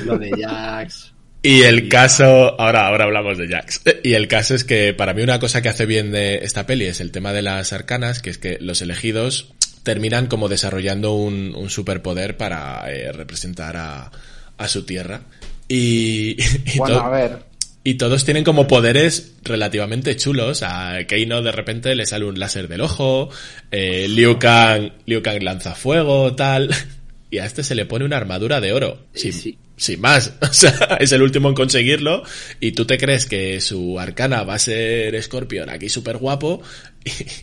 Lo 0.05 0.19
de 0.19 0.31
Jax. 0.31 1.12
Y 1.43 1.63
el 1.63 1.89
caso, 1.89 2.61
ahora, 2.61 2.87
ahora 2.87 3.05
hablamos 3.05 3.37
de 3.37 3.49
Jax. 3.49 3.83
Y 4.05 4.15
el 4.15 4.29
caso 4.29 4.55
es 4.55 4.63
que 4.65 4.95
para 4.95 5.13
mí 5.13 5.23
una 5.23 5.41
cosa 5.41 5.61
que 5.61 5.69
hace 5.69 5.87
bien 5.87 6.13
de 6.13 6.37
esta 6.45 6.67
peli 6.67 6.85
es 6.87 7.01
el 7.01 7.11
tema 7.11 7.33
de 7.33 7.43
las 7.43 7.73
arcanas, 7.73 8.23
que 8.23 8.31
es 8.31 8.39
que 8.39 8.59
los 8.61 8.81
elegidos 8.81 9.53
terminan 9.83 10.29
como 10.29 10.49
desarrollando 10.49 11.15
un, 11.15 11.55
un 11.57 11.69
superpoder 11.69 12.37
para 12.37 12.89
eh, 12.93 13.11
representar 13.11 13.77
a, 13.77 14.13
a 14.57 14.69
su 14.69 14.85
tierra. 14.85 15.23
Y, 15.67 16.37
y 16.75 16.79
Bueno, 16.79 17.01
a 17.01 17.09
ver. 17.09 17.39
y 17.83 17.95
todos 17.95 18.25
tienen 18.25 18.45
como 18.45 18.69
poderes 18.69 19.33
relativamente 19.43 20.15
chulos. 20.15 20.63
A 20.63 20.99
Keino 21.09 21.43
de 21.43 21.51
repente 21.51 21.97
le 21.97 22.07
sale 22.07 22.25
un 22.25 22.39
láser 22.39 22.69
del 22.69 22.83
ojo. 22.83 23.31
Eh, 23.73 24.07
Liu 24.09 24.39
Kang, 24.39 24.93
Liu 25.07 25.23
Kang 25.23 25.43
lanza 25.43 25.75
fuego, 25.75 26.37
tal. 26.37 26.71
Y 27.33 27.39
a 27.39 27.47
este 27.47 27.65
se 27.65 27.75
le 27.75 27.87
pone 27.87 28.05
una 28.05 28.19
armadura 28.19 28.61
de 28.61 28.75
oro. 28.75 29.07
Sin, 29.15 29.33
sí. 29.33 29.59
sin 29.79 30.03
más. 30.03 30.35
O 30.43 30.53
sea, 30.53 30.99
es 31.01 31.13
el 31.13 31.23
último 31.23 31.49
en 31.49 31.55
conseguirlo. 31.55 32.25
Y 32.61 32.73
tú 32.73 32.85
te 32.85 32.99
crees 32.99 33.25
que 33.25 33.59
su 33.63 33.99
arcana 33.99 34.43
va 34.45 34.55
a 34.55 34.59
ser 34.59 35.21
Scorpion 35.23 35.71
aquí 35.71 35.89
súper 35.89 36.19
guapo. 36.19 36.63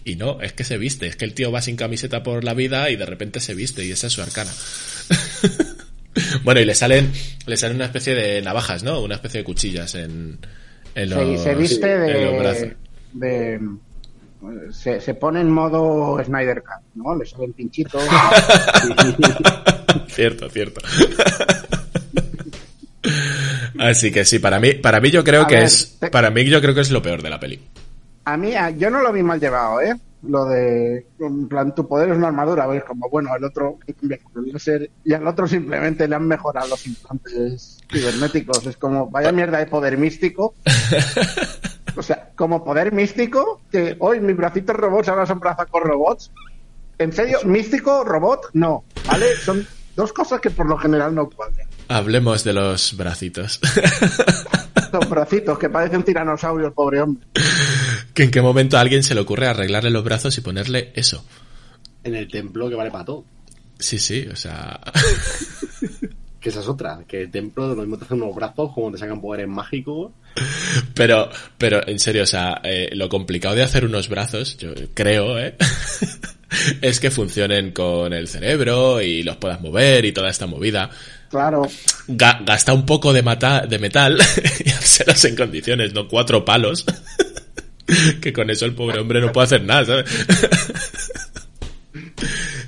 Y, 0.05 0.13
y 0.13 0.15
no, 0.15 0.39
es 0.39 0.53
que 0.53 0.63
se 0.63 0.77
viste. 0.77 1.07
Es 1.07 1.17
que 1.17 1.25
el 1.25 1.33
tío 1.33 1.51
va 1.51 1.61
sin 1.61 1.75
camiseta 1.75 2.23
por 2.23 2.45
la 2.45 2.53
vida 2.53 2.89
y 2.91 2.95
de 2.95 3.05
repente 3.05 3.41
se 3.41 3.55
viste 3.55 3.83
y 3.83 3.91
esa 3.91 4.07
es 4.07 4.13
su 4.13 4.21
arcana. 4.21 4.51
Bueno, 6.43 6.59
y 6.59 6.65
le 6.65 6.75
salen, 6.75 7.11
le 7.45 7.57
salen 7.57 7.77
una 7.77 7.85
especie 7.85 8.15
de 8.15 8.41
navajas, 8.41 8.83
¿no? 8.83 9.01
Una 9.01 9.15
especie 9.15 9.39
de 9.39 9.43
cuchillas 9.43 9.95
en, 9.95 10.39
en 10.95 11.09
Se, 11.09 11.15
los, 11.15 11.43
se 11.43 11.55
viste 11.55 11.93
en 11.93 12.25
los 12.25 12.39
brazos. 12.39 12.67
de. 13.13 13.59
de 13.59 13.59
se, 14.71 15.01
se 15.01 15.13
pone 15.15 15.41
en 15.41 15.49
modo 15.49 16.21
Snyder 16.23 16.63
Cut, 16.63 16.83
¿no? 16.95 17.15
Le 17.15 17.25
salen 17.25 17.53
pinchitos. 17.53 18.03
Cierto, 20.09 20.49
cierto. 20.49 20.81
Así 23.79 24.11
que 24.11 24.25
sí, 24.25 24.39
para 24.39 24.59
mí, 24.59 24.73
para 24.73 24.99
mí 24.99 25.09
yo 25.09 25.23
creo 25.23 25.43
A 25.43 25.47
que 25.47 25.55
ver, 25.55 25.63
es, 25.63 25.97
te- 25.99 26.09
para 26.09 26.29
mí 26.29 26.43
yo 26.45 26.61
creo 26.61 26.75
que 26.75 26.81
es 26.81 26.91
lo 26.91 27.01
peor 27.01 27.21
de 27.21 27.29
la 27.29 27.39
peli. 27.39 27.59
A 28.25 28.35
mí, 28.37 28.51
yo 28.77 28.89
no 28.89 29.01
lo 29.01 29.11
vi 29.13 29.23
mal 29.23 29.39
llevado, 29.39 29.81
¿eh? 29.81 29.95
Lo 30.23 30.43
de, 30.45 31.05
en 31.19 31.47
plan, 31.47 31.73
tu 31.73 31.87
poder 31.87 32.09
es 32.09 32.17
una 32.17 32.27
armadura, 32.27 32.67
¿ves? 32.67 32.83
Como, 32.83 33.09
bueno, 33.09 33.29
el 33.37 33.43
otro, 33.45 33.79
y 35.05 35.13
al 35.13 35.25
otro 35.25 35.47
simplemente 35.47 36.07
le 36.09 36.15
han 36.15 36.27
mejorado 36.27 36.67
los 36.67 36.85
implantes 36.85 37.77
cibernéticos. 37.89 38.65
Es 38.67 38.75
como, 38.75 39.09
vaya 39.09 39.31
mierda 39.31 39.59
de 39.59 39.67
poder 39.67 39.97
místico. 39.97 40.55
O 41.97 42.03
sea, 42.03 42.29
como 42.35 42.63
poder 42.63 42.93
místico, 42.93 43.61
que 43.69 43.97
hoy 43.99 44.21
mis 44.21 44.37
bracitos 44.37 44.73
robots 44.75 45.09
ahora 45.09 45.25
son 45.25 45.39
brazacos 45.39 45.81
robots. 45.83 46.31
¿En 46.97 47.11
serio? 47.11 47.39
¿Místico, 47.43 48.05
robot? 48.05 48.51
No, 48.53 48.85
¿vale? 49.05 49.35
Son 49.35 49.67
dos 49.99 50.13
cosas 50.13 50.39
que 50.39 50.49
por 50.49 50.65
lo 50.65 50.77
general 50.77 51.13
no 51.13 51.29
cuadran. 51.29 51.67
Hablemos 51.89 52.43
de 52.45 52.53
los 52.53 52.95
bracitos. 52.95 53.59
Son 54.91 55.09
bracitos 55.09 55.59
que 55.59 55.69
parece 55.69 55.97
un 55.97 56.03
tiranosaurio 56.03 56.67
el 56.67 56.73
pobre 56.73 57.01
hombre. 57.01 57.27
que 58.13 58.23
en 58.23 58.31
qué 58.31 58.41
momento 58.41 58.77
a 58.77 58.79
alguien 58.79 59.03
se 59.03 59.13
le 59.13 59.21
ocurre 59.21 59.47
arreglarle 59.47 59.89
los 59.89 60.03
brazos 60.03 60.37
y 60.37 60.41
ponerle 60.41 60.91
eso. 60.95 61.23
En 62.03 62.15
el 62.15 62.29
templo 62.29 62.69
que 62.69 62.75
vale 62.75 62.91
para 62.91 63.05
todo. 63.05 63.25
Sí, 63.77 63.99
sí, 63.99 64.25
o 64.31 64.35
sea, 64.35 64.79
Que 66.39 66.49
esa 66.49 66.61
es 66.61 66.67
otra. 66.67 67.03
Que 67.05 67.23
el 67.23 67.31
templo 67.31 67.67
lo 67.75 67.81
mismo 67.81 67.97
te 67.97 68.05
hacen 68.05 68.21
unos 68.21 68.35
brazos 68.35 68.71
como 68.73 68.91
te 68.91 68.97
sacan 68.97 69.19
poderes 69.19 69.47
mágicos. 69.47 70.11
Pero, 70.93 71.29
pero 71.57 71.85
en 71.85 71.99
serio, 71.99 72.23
o 72.23 72.25
sea, 72.25 72.61
eh, 72.63 72.89
lo 72.93 73.09
complicado 73.09 73.55
de 73.55 73.63
hacer 73.63 73.83
unos 73.83 74.07
brazos, 74.07 74.57
yo 74.57 74.69
creo, 74.93 75.37
¿eh? 75.37 75.55
Es 76.81 76.99
que 76.99 77.11
funcionen 77.11 77.71
con 77.71 78.13
el 78.13 78.27
cerebro 78.27 79.01
y 79.01 79.23
los 79.23 79.37
puedas 79.37 79.61
mover 79.61 80.05
y 80.05 80.11
toda 80.11 80.29
esta 80.29 80.47
movida. 80.47 80.89
Claro. 81.29 81.61
Ga- 82.07 82.43
gasta 82.45 82.73
un 82.73 82.85
poco 82.85 83.13
de, 83.13 83.21
mata 83.21 83.65
de 83.67 83.77
metal 83.79 84.17
y 84.65 84.69
hacerlas 84.69 85.23
en 85.25 85.35
condiciones, 85.35 85.93
no 85.93 86.07
cuatro 86.07 86.43
palos. 86.43 86.85
que 88.21 88.33
con 88.33 88.49
eso 88.49 88.65
el 88.65 88.73
pobre 88.73 88.99
hombre 88.99 89.19
no 89.21 89.31
puede 89.31 89.45
hacer 89.45 89.63
nada, 89.63 89.85
¿sabes? 89.85 90.05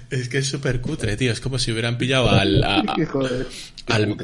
es 0.10 0.30
que 0.30 0.40
es 0.40 0.48
súper 0.48 0.82
cutre, 0.82 1.16
tío. 1.18 1.32
Es 1.32 1.40
como 1.40 1.60
si 1.60 1.72
hubieran 1.72 1.98
pillado 1.98 2.30
al, 2.30 2.64
a- 2.64 2.80
a- 2.82 2.96
al, 3.88 4.18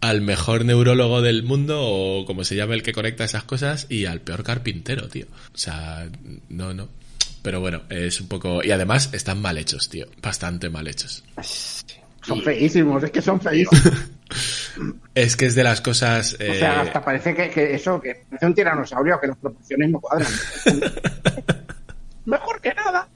al 0.00 0.20
mejor 0.20 0.64
neurólogo 0.64 1.22
del 1.22 1.42
mundo 1.42 1.80
o 1.80 2.24
como 2.26 2.44
se 2.44 2.56
llama 2.56 2.74
el 2.74 2.82
que 2.82 2.92
conecta 2.92 3.24
esas 3.24 3.44
cosas 3.44 3.86
y 3.88 4.06
al 4.06 4.20
peor 4.20 4.42
carpintero, 4.42 5.08
tío. 5.08 5.26
O 5.54 5.58
sea, 5.58 6.08
no, 6.48 6.74
no. 6.74 6.88
Pero 7.42 7.60
bueno, 7.60 7.82
es 7.90 8.20
un 8.20 8.28
poco... 8.28 8.62
Y 8.62 8.70
además 8.70 9.10
están 9.12 9.42
mal 9.42 9.58
hechos, 9.58 9.88
tío. 9.88 10.06
Bastante 10.22 10.70
mal 10.70 10.86
hechos. 10.86 11.24
Son 12.22 12.40
feísimos, 12.42 13.02
es 13.02 13.10
que 13.10 13.20
son 13.22 13.40
feísimos. 13.40 13.82
Es 15.14 15.36
que 15.36 15.44
es 15.44 15.54
de 15.54 15.62
las 15.62 15.82
cosas... 15.82 16.32
O 16.32 16.36
sea, 16.38 16.46
eh, 16.46 16.64
hasta 16.64 17.04
parece 17.04 17.34
que, 17.34 17.50
que 17.50 17.74
eso, 17.74 18.00
que 18.00 18.24
parece 18.30 18.46
un 18.46 18.54
tiranosaurio, 18.54 19.20
que 19.20 19.26
las 19.26 19.36
proporciones 19.36 19.90
no 19.90 20.00
cuadran. 20.00 20.32
Mejor 22.24 22.60
que 22.62 22.72
nada. 22.72 23.06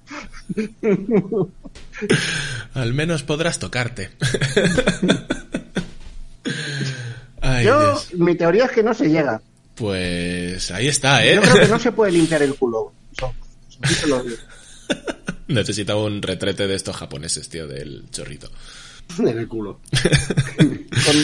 Al 2.75 2.93
menos 2.93 3.23
podrás 3.23 3.59
tocarte. 3.59 4.11
Ay, 7.41 7.65
Yo, 7.65 7.81
Dios. 7.81 8.15
mi 8.15 8.35
teoría 8.35 8.67
es 8.67 8.73
que 8.73 8.83
no 8.83 8.93
se 8.93 9.09
llega. 9.09 9.41
Pues 9.75 10.71
ahí 10.71 10.89
está, 10.89 11.25
¿eh? 11.25 11.37
Yo 11.37 11.41
creo 11.41 11.61
que 11.61 11.69
no 11.69 11.79
se 11.79 11.93
puede 11.93 12.12
limpiar 12.12 12.43
el 12.43 12.55
culo. 12.57 12.93
Eso, 13.83 13.89
eso 13.91 13.95
sí 13.95 14.01
te 14.03 14.07
lo 14.09 14.23
digo. 14.23 14.37
Necesita 15.49 15.97
un 15.97 16.23
retrete 16.23 16.67
de 16.67 16.75
estos 16.75 16.97
japoneses, 16.97 17.49
tío, 17.49 17.67
del 17.67 18.09
chorrito. 18.11 18.49
En 19.19 19.29
el 19.29 19.47
culo. 19.47 19.81
Con 20.59 21.17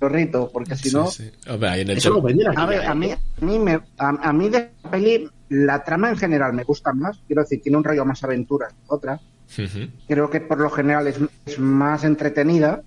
chorrito, 0.00 0.50
porque 0.52 0.74
si 0.76 0.90
no... 0.90 1.06
Sí, 1.08 1.24
sí. 1.24 1.50
Hombre, 1.50 1.68
ahí 1.70 1.80
en 1.82 1.90
el 1.90 1.98
Eso 1.98 2.10
lo 2.10 2.16
chor- 2.16 2.24
venden 2.26 2.48
aquí. 2.48 2.56
A 2.60 2.66
ver, 2.66 2.82
¿eh? 2.82 2.86
a 2.86 2.94
mí, 2.94 3.10
a 3.12 3.44
mí, 3.44 3.58
me, 3.60 3.74
a, 3.98 4.08
a 4.08 4.32
mí 4.32 4.48
de 4.48 4.58
esta 4.58 4.90
peli, 4.90 5.28
la 5.50 5.82
trama 5.84 6.10
en 6.10 6.16
general 6.16 6.52
me 6.52 6.64
gusta 6.64 6.92
más. 6.92 7.20
Quiero 7.26 7.42
decir, 7.42 7.60
tiene 7.62 7.78
un 7.78 7.84
rollo 7.84 8.04
más 8.04 8.22
aventura 8.24 8.68
que 8.68 8.74
otra. 8.88 9.20
Creo 10.08 10.28
que 10.28 10.40
por 10.40 10.58
lo 10.58 10.68
general 10.70 11.06
es, 11.06 11.16
es 11.46 11.58
más 11.60 12.02
entretenida. 12.04 12.82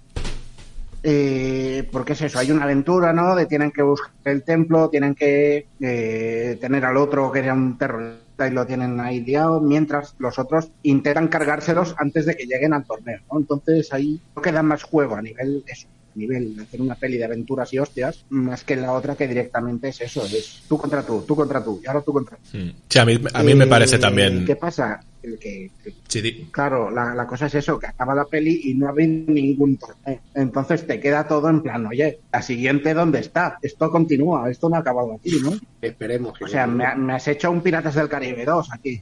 eh, 1.04 1.88
porque 1.92 2.14
es 2.14 2.22
eso, 2.22 2.38
hay 2.40 2.52
una 2.52 2.64
aventura, 2.64 3.12
¿no? 3.14 3.36
De 3.36 3.46
tienen 3.48 3.72
que 3.72 3.82
buscar 3.82 4.12
el 4.26 4.44
templo, 4.44 4.90
tienen 4.90 5.16
que 5.16 5.68
eh, 5.80 6.58
tener 6.62 6.86
al 6.86 6.98
otro 6.98 7.32
que 7.32 7.40
era 7.40 7.54
un 7.54 7.78
terrorista 7.78 8.22
y 8.48 8.52
lo 8.52 8.66
tienen 8.66 9.00
ahí 9.00 9.22
liado, 9.22 9.60
mientras 9.62 10.16
los 10.20 10.38
otros 10.40 10.70
intentan 10.84 11.28
cargárselos 11.28 11.96
antes 11.98 12.26
de 12.26 12.36
que 12.36 12.46
lleguen 12.46 12.74
al 12.74 12.86
torneo, 12.86 13.20
¿no? 13.32 13.40
Entonces 13.40 13.92
ahí 13.94 14.20
creo 14.34 14.44
que 14.44 14.52
da 14.52 14.64
más 14.64 14.84
juego 14.84 15.16
a 15.16 15.22
nivel 15.22 15.64
eso, 15.68 15.88
a 16.16 16.18
nivel 16.18 16.56
de 16.56 16.64
hacer 16.64 16.82
una 16.82 16.96
peli 16.96 17.18
de 17.18 17.26
aventuras 17.26 17.74
y 17.74 17.80
hostias, 17.80 18.26
más 18.30 18.64
que 18.64 18.76
la 18.76 18.92
otra 18.92 19.16
que 19.16 19.28
directamente 19.28 19.90
es 19.90 20.02
eso, 20.02 20.26
es 20.26 20.64
tú 20.68 20.78
contra 20.78 21.04
tú, 21.04 21.24
tú 21.28 21.36
contra 21.36 21.64
tú, 21.64 21.80
y 21.84 21.88
ahora 21.88 22.02
tú 22.02 22.14
contra 22.14 22.38
tú. 22.38 22.44
Sí, 22.52 23.00
a 23.00 23.06
mí, 23.06 23.20
a 23.34 23.44
mí 23.44 23.56
me 23.56 23.66
Eh, 23.66 23.68
parece 23.68 23.98
también... 24.00 24.46
¿Qué 24.46 24.56
pasa? 24.56 25.02
El 25.24 25.38
que, 25.38 25.70
Sí, 26.08 26.48
Claro, 26.52 26.90
la, 26.90 27.14
la 27.14 27.28
cosa 27.28 27.46
es 27.46 27.56
eso, 27.56 27.78
que 27.80 27.88
acaba 27.88 28.16
la 28.16 28.26
peli 28.26 28.62
y 28.66 28.74
no 28.74 28.88
ha 28.88 28.90
habido 28.90 29.32
ningún 29.32 29.78
torneo. 29.78 30.20
Entonces 30.36 30.86
te 30.88 31.00
queda 31.00 31.28
todo 31.28 31.50
en 31.50 31.62
plan, 31.62 31.86
oye, 31.86 32.20
la 32.34 32.42
siguiente 32.42 32.94
dónde 32.94 33.20
está? 33.20 33.58
Esto 33.62 33.90
continúa, 33.92 34.50
esto 34.50 34.68
no 34.70 34.76
ha 34.76 34.80
acabado 34.80 35.14
aquí, 35.16 35.40
¿no? 35.44 35.54
Esperemos 35.82 36.38
que 36.38 36.46
O 36.46 36.48
sea, 36.48 36.66
me, 36.68 36.86
ha- 36.86 36.96
me 36.96 37.14
has 37.14 37.28
hecho 37.28 37.52
un 37.52 37.62
Piratas 37.62 37.96
del 37.96 38.10
Caribe 38.10 38.44
2 38.46 38.70
aquí. 38.74 39.02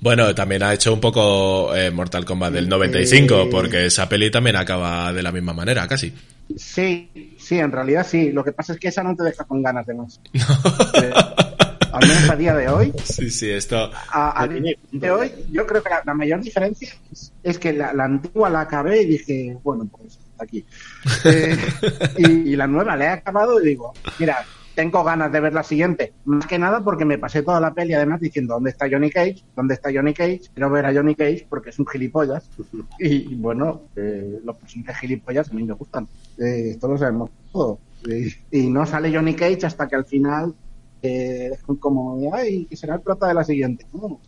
Bueno, 0.00 0.34
también 0.34 0.62
ha 0.62 0.74
hecho 0.74 0.92
un 0.92 1.00
poco 1.00 1.74
eh, 1.74 1.90
Mortal 1.90 2.24
Kombat 2.24 2.52
del 2.52 2.68
95, 2.68 3.34
Eh. 3.42 3.48
porque 3.50 3.86
esa 3.86 4.08
peli 4.08 4.30
también 4.30 4.56
acaba 4.56 5.12
de 5.12 5.22
la 5.22 5.30
misma 5.32 5.52
manera, 5.52 5.86
casi. 5.86 6.12
Sí, 6.56 7.36
sí, 7.38 7.58
en 7.60 7.70
realidad 7.70 8.04
sí. 8.04 8.32
Lo 8.32 8.42
que 8.42 8.50
pasa 8.52 8.72
es 8.72 8.80
que 8.80 8.88
esa 8.88 9.04
no 9.04 9.14
te 9.14 9.22
deja 9.22 9.44
con 9.44 9.62
ganas 9.62 9.86
de 9.86 9.94
más. 9.94 10.20
Al 11.92 12.06
menos 12.08 12.30
a 12.30 12.36
día 12.36 12.54
de 12.54 12.68
hoy, 12.68 12.92
Sí, 13.04 13.30
sí, 13.30 13.50
esto... 13.50 13.90
a, 14.12 14.42
a 14.42 14.46
No 14.46 14.52
día 14.54 14.62
tiene- 14.90 15.00
de 15.04 15.10
hoy, 15.10 15.32
yo 15.50 15.66
creo 15.66 15.82
que 15.82 15.90
la, 15.90 16.02
la 16.04 16.14
mayor 16.14 16.40
diferencia 16.40 16.88
es, 17.12 17.32
es 17.42 17.58
que 17.58 17.72
la, 17.72 17.92
la 17.92 18.04
antigua 18.04 18.48
la 18.50 18.60
acabé 18.62 19.02
y 19.02 19.06
dije, 19.06 19.58
bueno, 19.62 19.88
pues 19.90 20.18
aquí. 20.38 20.64
Eh, 21.24 21.56
y, 22.18 22.26
y 22.52 22.56
la 22.56 22.66
nueva 22.66 22.96
la 22.96 23.04
he 23.04 23.08
acabado 23.08 23.60
y 23.60 23.66
digo, 23.66 23.92
mira, 24.18 24.38
tengo 24.74 25.02
ganas 25.04 25.30
de 25.32 25.40
ver 25.40 25.52
la 25.52 25.62
siguiente. 25.62 26.12
Más 26.24 26.46
que 26.46 26.58
nada 26.58 26.82
porque 26.82 27.04
me 27.04 27.18
pasé 27.18 27.42
toda 27.42 27.60
la 27.60 27.74
peli 27.74 27.92
además 27.92 28.20
diciendo, 28.20 28.54
¿dónde 28.54 28.70
está 28.70 28.86
Johnny 28.90 29.10
Cage? 29.10 29.42
¿Dónde 29.54 29.74
está 29.74 29.90
Johnny 29.92 30.14
Cage? 30.14 30.42
Quiero 30.54 30.70
ver 30.70 30.86
a 30.86 30.94
Johnny 30.94 31.14
Cage 31.14 31.46
porque 31.50 31.70
es 31.70 31.78
un 31.78 31.86
gilipollas. 31.86 32.48
Y, 32.98 33.32
y 33.32 33.34
bueno, 33.34 33.82
eh, 33.96 34.38
los 34.44 34.56
personajes 34.56 34.96
gilipollas 34.98 35.50
a 35.50 35.54
mí 35.54 35.64
me 35.64 35.72
gustan. 35.74 36.06
Eh, 36.38 36.70
esto 36.70 36.88
lo 36.88 36.96
sabemos 36.96 37.30
todo. 37.52 37.78
Eh, 38.08 38.32
y 38.50 38.70
no 38.70 38.86
sale 38.86 39.12
Johnny 39.14 39.34
Cage 39.34 39.66
hasta 39.66 39.86
que 39.88 39.96
al 39.96 40.04
final 40.06 40.54
eh, 41.02 41.50
como, 41.78 42.34
ay, 42.34 42.64
que 42.66 42.76
será 42.76 42.94
el 42.96 43.00
prota 43.00 43.28
de 43.28 43.34
la 43.34 43.44
siguiente. 43.44 43.86
No. 43.92 44.20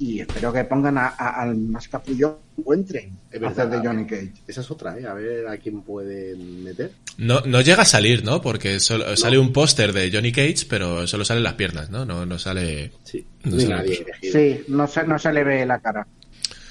Y 0.00 0.20
espero 0.20 0.52
que 0.52 0.62
pongan 0.62 0.96
a- 0.96 1.08
a- 1.08 1.42
al 1.42 1.56
más 1.56 1.88
capullo 1.88 2.38
que 2.54 2.60
encuentren 2.60 3.18
Es 3.32 3.42
a 3.42 3.48
hacer 3.48 3.66
verdad. 3.68 3.82
de 3.82 3.88
Johnny 3.88 4.06
Cage. 4.06 4.32
Esa 4.46 4.60
es 4.60 4.70
otra, 4.70 4.96
¿eh? 4.96 5.04
A 5.06 5.12
ver 5.14 5.48
a 5.48 5.56
quién 5.58 5.82
pueden 5.82 6.62
meter. 6.62 6.92
No, 7.16 7.40
no 7.40 7.60
llega 7.62 7.82
a 7.82 7.84
salir, 7.84 8.24
¿no? 8.24 8.40
Porque 8.40 8.78
solo, 8.78 9.16
sale 9.16 9.38
un 9.40 9.52
póster 9.52 9.92
de 9.92 10.08
Johnny 10.12 10.30
Cage, 10.30 10.66
pero 10.70 11.04
solo 11.08 11.24
salen 11.24 11.42
las 11.42 11.54
piernas, 11.54 11.90
¿no? 11.90 12.04
No, 12.04 12.24
no 12.24 12.38
sale... 12.38 12.92
Sí. 13.02 13.26
No 13.42 13.56
nadie. 13.56 14.06
Sí, 14.22 14.60
no 14.68 14.86
se, 14.86 15.02
no 15.04 15.18
se 15.18 15.32
le 15.32 15.42
ve 15.42 15.66
la 15.66 15.80
cara. 15.80 16.06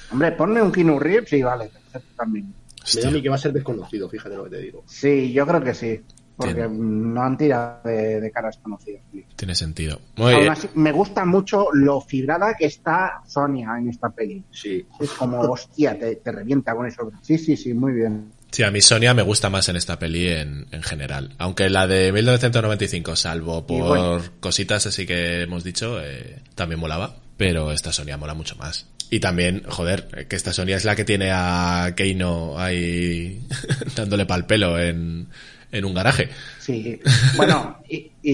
Hombre, 0.10 0.32
ponme 0.32 0.62
un 0.62 0.72
Keanu 0.72 0.98
Reeves 0.98 1.34
y 1.34 1.42
vale, 1.44 1.70
también. 2.16 2.54
Me 2.96 3.02
da 3.02 3.10
a 3.10 3.12
mí 3.12 3.22
que 3.22 3.28
va 3.28 3.36
a 3.36 3.40
ser 3.40 3.52
desconocido, 3.52 4.08
fíjate 4.08 4.38
lo 4.38 4.46
que 4.46 4.52
te 4.52 4.62
digo. 4.62 4.86
Sí, 4.88 5.34
yo 5.34 5.46
creo 5.46 5.62
que 5.62 5.74
sí. 5.74 6.00
Porque 6.38 6.54
Tiene, 6.54 6.70
no 6.70 7.22
han 7.24 7.36
tirado 7.36 7.82
de, 7.84 8.22
de 8.22 8.32
caras 8.32 8.58
conocidas. 8.62 9.02
tiene 9.36 9.56
sentido. 9.56 10.00
Muy 10.16 10.32
Aún 10.34 10.42
bien. 10.42 10.52
así, 10.54 10.70
me 10.76 10.92
gusta 10.92 11.26
mucho 11.26 11.68
lo 11.74 12.00
fibrada 12.00 12.54
que 12.54 12.68
está 12.68 13.22
Sonia 13.26 13.76
en 13.80 13.90
esta 13.90 14.10
peli. 14.10 14.44
Sí. 14.52 14.86
Es 15.00 15.10
como, 15.12 15.40
hostia, 15.40 15.98
te, 15.98 16.18
te 16.18 16.32
revienta 16.32 16.76
con 16.76 16.86
eso. 16.86 17.12
Sí, 17.24 17.38
sí, 17.40 17.58
sí, 17.58 17.74
muy 17.74 17.94
bien. 17.94 18.32
Sí, 18.52 18.64
a 18.64 18.72
mí 18.72 18.80
Sonia 18.82 19.14
me 19.14 19.24
gusta 19.24 19.50
más 19.50 19.68
en 19.70 19.76
esta 19.76 20.00
peli 20.00 20.28
en, 20.30 20.68
en 20.72 20.84
general. 20.84 21.34
Aunque 21.40 21.70
la 21.70 21.88
de 21.88 22.12
1995, 22.12 23.16
salvo 23.16 23.66
por 23.66 23.88
bueno. 23.88 24.22
cositas 24.40 24.86
así 24.86 25.06
que 25.06 25.42
hemos 25.42 25.64
dicho, 25.64 26.02
eh, 26.02 26.42
también 26.56 26.80
molaba. 26.80 27.16
Pero 27.36 27.72
esta 27.72 27.92
Sonia 27.92 28.18
mola 28.18 28.34
mucho 28.34 28.56
más. 28.56 28.88
Y 29.10 29.20
también, 29.20 29.64
joder, 29.68 30.28
que 30.28 30.36
esta 30.36 30.54
Sonia 30.54 30.76
es 30.76 30.86
la 30.86 30.96
que 30.96 31.06
tiene 31.06 31.30
a 31.32 31.94
Keino 31.96 32.58
ahí 32.60 33.46
dándole 33.96 34.26
pal 34.26 34.46
pelo 34.46 34.80
en, 34.80 35.30
en 35.72 35.86
un 35.86 35.94
garaje. 35.94 36.30
Sí, 36.60 37.00
bueno, 37.36 37.78
y, 37.90 38.12
y, 38.22 38.34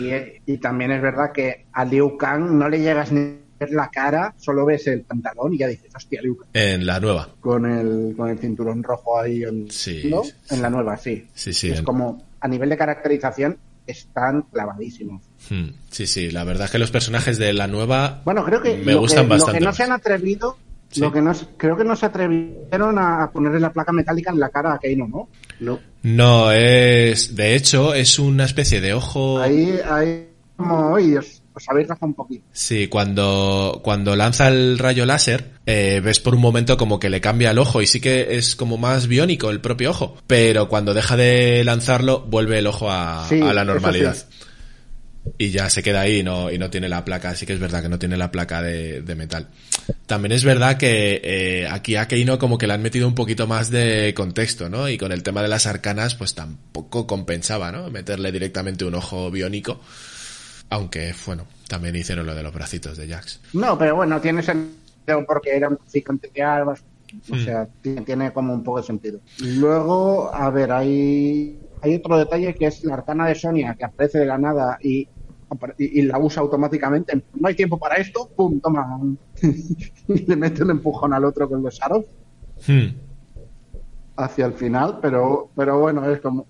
y- 0.00 0.42
y 0.46 0.58
también 0.58 0.92
es 0.92 1.02
verdad 1.02 1.32
que 1.32 1.66
a 1.72 1.84
Liu 1.84 2.16
Kang 2.16 2.50
no 2.52 2.68
le 2.68 2.80
llegas 2.80 3.12
ni 3.12 3.20
a 3.20 3.34
ver 3.60 3.70
la 3.70 3.88
cara, 3.90 4.34
solo 4.36 4.66
ves 4.66 4.86
el 4.86 5.00
pantalón 5.02 5.54
y 5.54 5.58
ya 5.58 5.66
dices, 5.68 5.90
hostia, 5.94 6.20
Liu 6.22 6.36
Kang, 6.36 6.48
En 6.52 6.84
la 6.86 7.00
nueva. 7.00 7.28
con 7.40 7.64
el, 7.64 8.14
con 8.16 8.28
el 8.28 8.38
cinturón 8.38 8.82
rojo 8.82 9.18
ahí 9.18 9.42
en, 9.44 9.70
Sí. 9.70 10.08
¿no? 10.10 10.22
en 10.50 10.60
la 10.62 10.68
nueva, 10.70 10.96
sí. 10.98 11.26
Sí, 11.34 11.52
sí. 11.54 11.70
es 11.70 11.78
en- 11.78 11.84
como, 11.84 12.22
a 12.40 12.48
nivel 12.48 12.68
de 12.68 12.76
caracterización, 12.76 13.56
están 13.86 14.42
clavadísimos. 14.52 15.22
Hmm, 15.48 15.68
Sí, 15.90 16.06
sí, 16.06 16.30
la 16.32 16.44
verdad 16.44 16.64
es 16.66 16.72
que 16.72 16.78
los 16.78 16.90
personajes 16.90 17.38
de 17.38 17.52
la 17.52 17.66
nueva 17.68 18.20
Bueno, 18.24 18.44
creo 18.44 18.60
que, 18.60 18.76
me 18.78 18.94
gustan 18.96 19.24
que 19.24 19.30
bastante. 19.30 19.52
lo 19.52 19.58
que 19.60 19.64
no 19.64 19.72
se 19.72 19.82
han 19.84 19.92
atrevido, 19.92 20.58
Sí. 20.90 21.00
lo 21.00 21.12
que 21.12 21.20
no, 21.22 21.32
creo 21.56 21.76
que 21.76 21.84
no 21.84 21.96
se 21.96 22.06
atrevieron 22.06 22.98
a, 22.98 23.22
a 23.24 23.30
ponerle 23.30 23.58
la 23.60 23.72
placa 23.72 23.92
metálica 23.92 24.30
en 24.30 24.38
la 24.40 24.48
cara 24.50 24.74
a 24.74 24.78
Keino, 24.78 25.06
¿no? 25.08 25.28
No. 25.60 25.78
No, 26.06 26.52
es. 26.52 27.34
De 27.34 27.56
hecho, 27.56 27.92
es 27.94 28.18
una 28.20 28.44
especie 28.44 28.80
de 28.80 28.94
ojo. 28.94 29.40
Ahí, 29.40 29.76
ahí, 29.90 30.28
como, 30.56 30.92
oye, 30.92 31.18
os, 31.18 31.42
os 31.52 31.68
habéis 31.68 31.88
razado 31.88 32.06
un 32.06 32.14
poquito. 32.14 32.44
Sí, 32.52 32.86
cuando, 32.86 33.80
cuando 33.82 34.14
lanza 34.14 34.46
el 34.46 34.78
rayo 34.78 35.04
láser, 35.04 35.50
eh, 35.66 36.00
ves 36.04 36.20
por 36.20 36.36
un 36.36 36.40
momento 36.40 36.76
como 36.76 37.00
que 37.00 37.10
le 37.10 37.20
cambia 37.20 37.50
el 37.50 37.58
ojo 37.58 37.82
y 37.82 37.88
sí 37.88 38.00
que 38.00 38.36
es 38.38 38.54
como 38.54 38.78
más 38.78 39.08
biónico 39.08 39.50
el 39.50 39.60
propio 39.60 39.90
ojo. 39.90 40.16
Pero 40.28 40.68
cuando 40.68 40.94
deja 40.94 41.16
de 41.16 41.64
lanzarlo, 41.64 42.20
vuelve 42.20 42.60
el 42.60 42.68
ojo 42.68 42.88
a, 42.90 43.26
Sí, 43.28 43.40
a 43.40 43.52
la 43.52 43.62
eso 43.62 43.72
normalidad. 43.72 44.14
sí. 44.14 44.24
Y 45.38 45.50
ya 45.50 45.68
se 45.70 45.82
queda 45.82 46.02
ahí 46.02 46.20
y 46.20 46.22
no, 46.22 46.50
y 46.50 46.58
no 46.58 46.70
tiene 46.70 46.88
la 46.88 47.04
placa. 47.04 47.34
Sí 47.34 47.46
que 47.46 47.52
es 47.52 47.60
verdad 47.60 47.82
que 47.82 47.88
no 47.88 47.98
tiene 47.98 48.16
la 48.16 48.30
placa 48.30 48.62
de, 48.62 49.02
de 49.02 49.14
metal. 49.14 49.48
También 50.06 50.32
es 50.32 50.44
verdad 50.44 50.76
que 50.78 51.20
eh, 51.22 51.68
aquí 51.68 51.96
a 51.96 52.08
Keino 52.08 52.38
como 52.38 52.58
que 52.58 52.66
le 52.66 52.72
han 52.74 52.82
metido 52.82 53.06
un 53.06 53.14
poquito 53.14 53.46
más 53.46 53.70
de 53.70 54.14
contexto, 54.14 54.68
¿no? 54.68 54.88
Y 54.88 54.96
con 54.98 55.12
el 55.12 55.22
tema 55.22 55.42
de 55.42 55.48
las 55.48 55.66
arcanas, 55.66 56.14
pues 56.14 56.34
tampoco 56.34 57.06
compensaba, 57.06 57.70
¿no? 57.72 57.90
Meterle 57.90 58.32
directamente 58.32 58.84
un 58.84 58.94
ojo 58.94 59.30
biónico. 59.30 59.80
Aunque, 60.70 61.14
bueno, 61.26 61.46
también 61.68 61.94
hicieron 61.96 62.26
lo 62.26 62.34
de 62.34 62.42
los 62.42 62.52
bracitos 62.52 62.96
de 62.96 63.08
Jax. 63.08 63.40
No, 63.52 63.78
pero 63.78 63.96
bueno, 63.96 64.20
tiene 64.20 64.42
sentido 64.42 65.24
porque 65.26 65.56
era 65.56 65.68
un 65.68 65.76
traficante 65.76 66.30
de 66.34 66.42
armas. 66.42 66.82
O 67.30 67.36
Hmm. 67.36 67.44
sea, 67.44 67.68
tiene, 67.80 68.02
tiene 68.02 68.32
como 68.32 68.52
un 68.52 68.64
poco 68.64 68.78
de 68.80 68.86
sentido. 68.86 69.20
Luego, 69.38 70.34
a 70.34 70.50
ver, 70.50 70.72
hay, 70.72 71.58
hay 71.80 71.94
otro 71.94 72.18
detalle 72.18 72.54
que 72.54 72.66
es 72.66 72.82
la 72.84 72.94
arcana 72.94 73.28
de 73.28 73.34
Sonia 73.36 73.76
que 73.78 73.84
aparece 73.84 74.18
de 74.18 74.26
la 74.26 74.38
nada 74.38 74.76
y, 74.82 75.08
y, 75.78 76.00
y 76.00 76.02
la 76.02 76.18
usa 76.18 76.42
automáticamente. 76.42 77.22
No 77.34 77.48
hay 77.48 77.54
tiempo 77.54 77.78
para 77.78 77.96
esto, 77.96 78.28
pum, 78.36 78.60
toma. 78.60 79.00
y 79.42 80.18
le 80.26 80.36
mete 80.36 80.62
un 80.62 80.70
empujón 80.70 81.12
al 81.12 81.24
otro 81.24 81.48
con 81.48 81.62
los 81.62 81.80
aros 81.82 82.04
Hmm. 82.66 82.88
hacia 84.16 84.46
el 84.46 84.54
final, 84.54 84.98
pero, 85.02 85.50
pero 85.54 85.78
bueno, 85.78 86.08
es 86.10 86.20
como. 86.20 86.46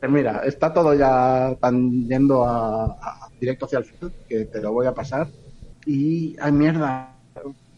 que 0.00 0.08
mira, 0.08 0.40
está 0.44 0.72
todo 0.72 0.94
ya 0.94 1.54
tan 1.60 2.06
yendo 2.08 2.44
a, 2.44 2.84
a- 2.86 3.28
directo 3.38 3.66
hacia 3.66 3.78
el 3.80 3.84
final 3.84 4.12
que 4.28 4.46
te 4.46 4.60
lo 4.60 4.72
voy 4.72 4.86
a 4.86 4.94
pasar. 4.94 5.28
Y. 5.86 6.36
¡Ay, 6.40 6.52
mierda! 6.52 7.14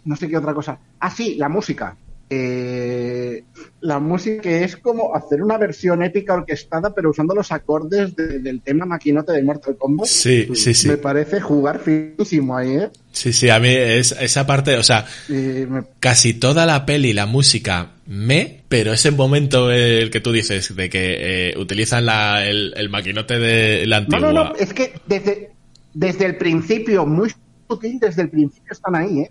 No 0.05 0.16
sé 0.16 0.29
qué 0.29 0.37
otra 0.37 0.55
cosa. 0.55 0.79
Ah, 1.01 1.11
sí, 1.11 1.37
la 1.37 1.49
música. 1.49 1.97
Eh, 2.35 3.45
la 3.83 3.99
música 3.99 4.41
que 4.43 4.64
es 4.64 4.76
como 4.76 5.14
hacer 5.14 5.43
una 5.43 5.59
versión 5.59 6.03
épica 6.03 6.35
orquestada, 6.35 6.95
pero 6.95 7.11
usando 7.11 7.35
los 7.35 7.53
acordes 7.53 8.14
de- 8.16 8.39
del 8.39 8.62
tema 8.62 8.87
maquinote 8.87 9.33
de 9.33 9.43
Mortal 9.43 9.76
Kombat. 9.76 10.07
Sí, 10.07 10.49
sí, 10.55 10.72
sí. 10.72 10.89
Me 10.89 10.97
parece 10.97 11.41
jugar 11.41 11.78
finísimo 11.80 12.57
ahí, 12.57 12.76
¿eh? 12.76 12.91
Sí, 13.12 13.33
sí, 13.33 13.51
a 13.51 13.59
mí 13.59 13.68
es, 13.68 14.12
esa 14.12 14.47
parte, 14.47 14.76
o 14.76 14.83
sea, 14.83 15.05
me- 15.28 15.83
casi 16.01 16.35
toda 16.35 16.64
la 16.64 16.87
peli, 16.87 17.12
la 17.12 17.26
música, 17.26 17.91
me, 18.07 18.62
pero 18.68 18.93
ese 18.93 19.11
momento 19.11 19.70
el 19.70 20.11
que 20.11 20.20
tú 20.20 20.33
dices 20.33 20.74
de 20.74 20.89
que 20.89 21.51
eh, 21.51 21.59
utilizan 21.59 22.07
la, 22.07 22.47
el, 22.47 22.72
el 22.76 22.89
maquinote 22.89 23.39
de 23.39 23.87
la 23.87 24.01
No, 24.01 24.16
antigua. 24.16 24.33
no, 24.33 24.45
no, 24.51 24.55
es 24.57 24.72
que 24.72 24.95
desde, 25.07 25.51
desde 25.93 26.24
el 26.26 26.37
principio, 26.37 27.05
muy 27.05 27.30
sutil, 27.68 27.99
desde 28.01 28.22
el 28.22 28.30
principio 28.30 28.72
están 28.72 28.95
ahí, 28.95 29.20
¿eh? 29.20 29.30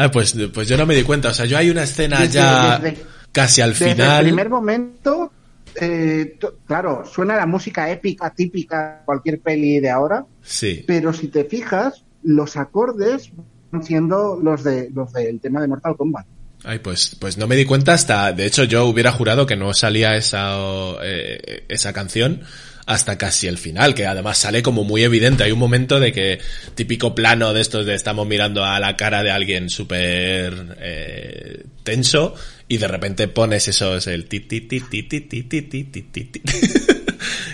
Ah, 0.00 0.10
pues, 0.12 0.34
pues 0.54 0.68
yo 0.68 0.76
no 0.76 0.86
me 0.86 0.94
di 0.94 1.02
cuenta. 1.02 1.30
O 1.30 1.34
sea, 1.34 1.44
yo 1.46 1.58
hay 1.58 1.70
una 1.70 1.82
escena 1.82 2.20
Desde- 2.20 2.34
ya 2.34 2.78
desde- 2.78 3.04
casi 3.32 3.60
al 3.62 3.70
Desde 3.70 3.90
final. 3.90 4.18
el 4.20 4.26
primer 4.26 4.48
momento, 4.48 5.32
eh, 5.80 6.38
claro, 6.66 7.04
suena 7.04 7.36
la 7.36 7.46
música 7.46 7.90
épica, 7.90 8.30
típica, 8.30 9.02
cualquier 9.04 9.40
peli 9.40 9.80
de 9.80 9.90
ahora, 9.90 10.24
Sí. 10.42 10.84
pero 10.86 11.12
si 11.12 11.26
te 11.28 11.44
fijas, 11.44 12.04
los 12.22 12.56
acordes 12.56 13.30
van 13.72 13.82
siendo 13.82 14.38
los 14.42 14.62
de 14.62 14.88
los 14.94 15.12
del 15.12 15.40
tema 15.40 15.60
de 15.60 15.66
Mortal 15.68 15.96
Kombat. 15.96 16.26
Ay, 16.64 16.78
pues, 16.80 17.16
pues 17.20 17.36
no 17.38 17.46
me 17.46 17.56
di 17.56 17.64
cuenta 17.64 17.92
hasta, 17.92 18.32
de 18.32 18.46
hecho 18.46 18.64
yo 18.64 18.86
hubiera 18.86 19.12
jurado 19.12 19.46
que 19.46 19.56
no 19.56 19.72
salía 19.74 20.16
esa, 20.16 20.56
eh, 21.04 21.64
esa 21.68 21.92
canción 21.92 22.42
hasta 22.88 23.18
casi 23.18 23.46
el 23.46 23.58
final, 23.58 23.94
que 23.94 24.06
además 24.06 24.38
sale 24.38 24.62
como 24.62 24.82
muy 24.82 25.02
evidente. 25.04 25.44
Hay 25.44 25.52
un 25.52 25.58
momento 25.58 26.00
de 26.00 26.10
que, 26.10 26.38
típico 26.74 27.14
plano 27.14 27.52
de 27.52 27.60
estos 27.60 27.84
de 27.84 27.94
estamos 27.94 28.26
mirando 28.26 28.64
a 28.64 28.80
la 28.80 28.96
cara 28.96 29.22
de 29.22 29.30
alguien 29.30 29.68
súper 29.68 30.76
eh, 30.80 31.66
tenso 31.82 32.34
y 32.66 32.78
de 32.78 32.88
repente 32.88 33.28
pones 33.28 33.68
esos, 33.68 34.06
el 34.06 34.24
ti 34.24 34.40
ti 34.40 34.62
ti 34.62 34.80
ti 34.80 35.02
ti 35.02 35.20
ti 35.20 35.42
ti 35.42 35.62
ti 35.62 35.84
ti 35.84 36.02
ti 36.02 36.24
ti. 36.24 36.42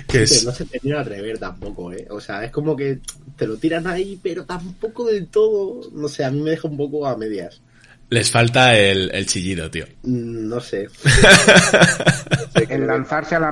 que 0.08 0.22
es, 0.22 0.44
no 0.44 0.52
se 0.52 0.66
termina 0.66 0.96
de 0.98 1.02
atrever 1.02 1.38
tampoco, 1.38 1.92
¿eh? 1.92 2.06
O 2.10 2.20
sea, 2.20 2.44
es 2.44 2.52
como 2.52 2.76
que 2.76 3.00
te 3.36 3.48
lo 3.48 3.56
tiran 3.56 3.88
ahí, 3.88 4.20
pero 4.22 4.44
tampoco 4.44 5.04
del 5.06 5.26
todo. 5.26 5.90
No 5.92 6.06
sé, 6.06 6.24
a 6.24 6.30
mí 6.30 6.40
me 6.42 6.50
deja 6.50 6.68
un 6.68 6.76
poco 6.76 7.08
a 7.08 7.16
medias. 7.16 7.60
les 8.08 8.30
falta 8.30 8.78
el, 8.78 9.10
el 9.12 9.26
chillido, 9.26 9.68
tío. 9.68 9.86
Mm, 10.04 10.48
No 10.48 10.60
sé. 10.60 10.86
El 12.68 12.86
lanzarse 12.86 13.34
a 13.34 13.40
la 13.40 13.50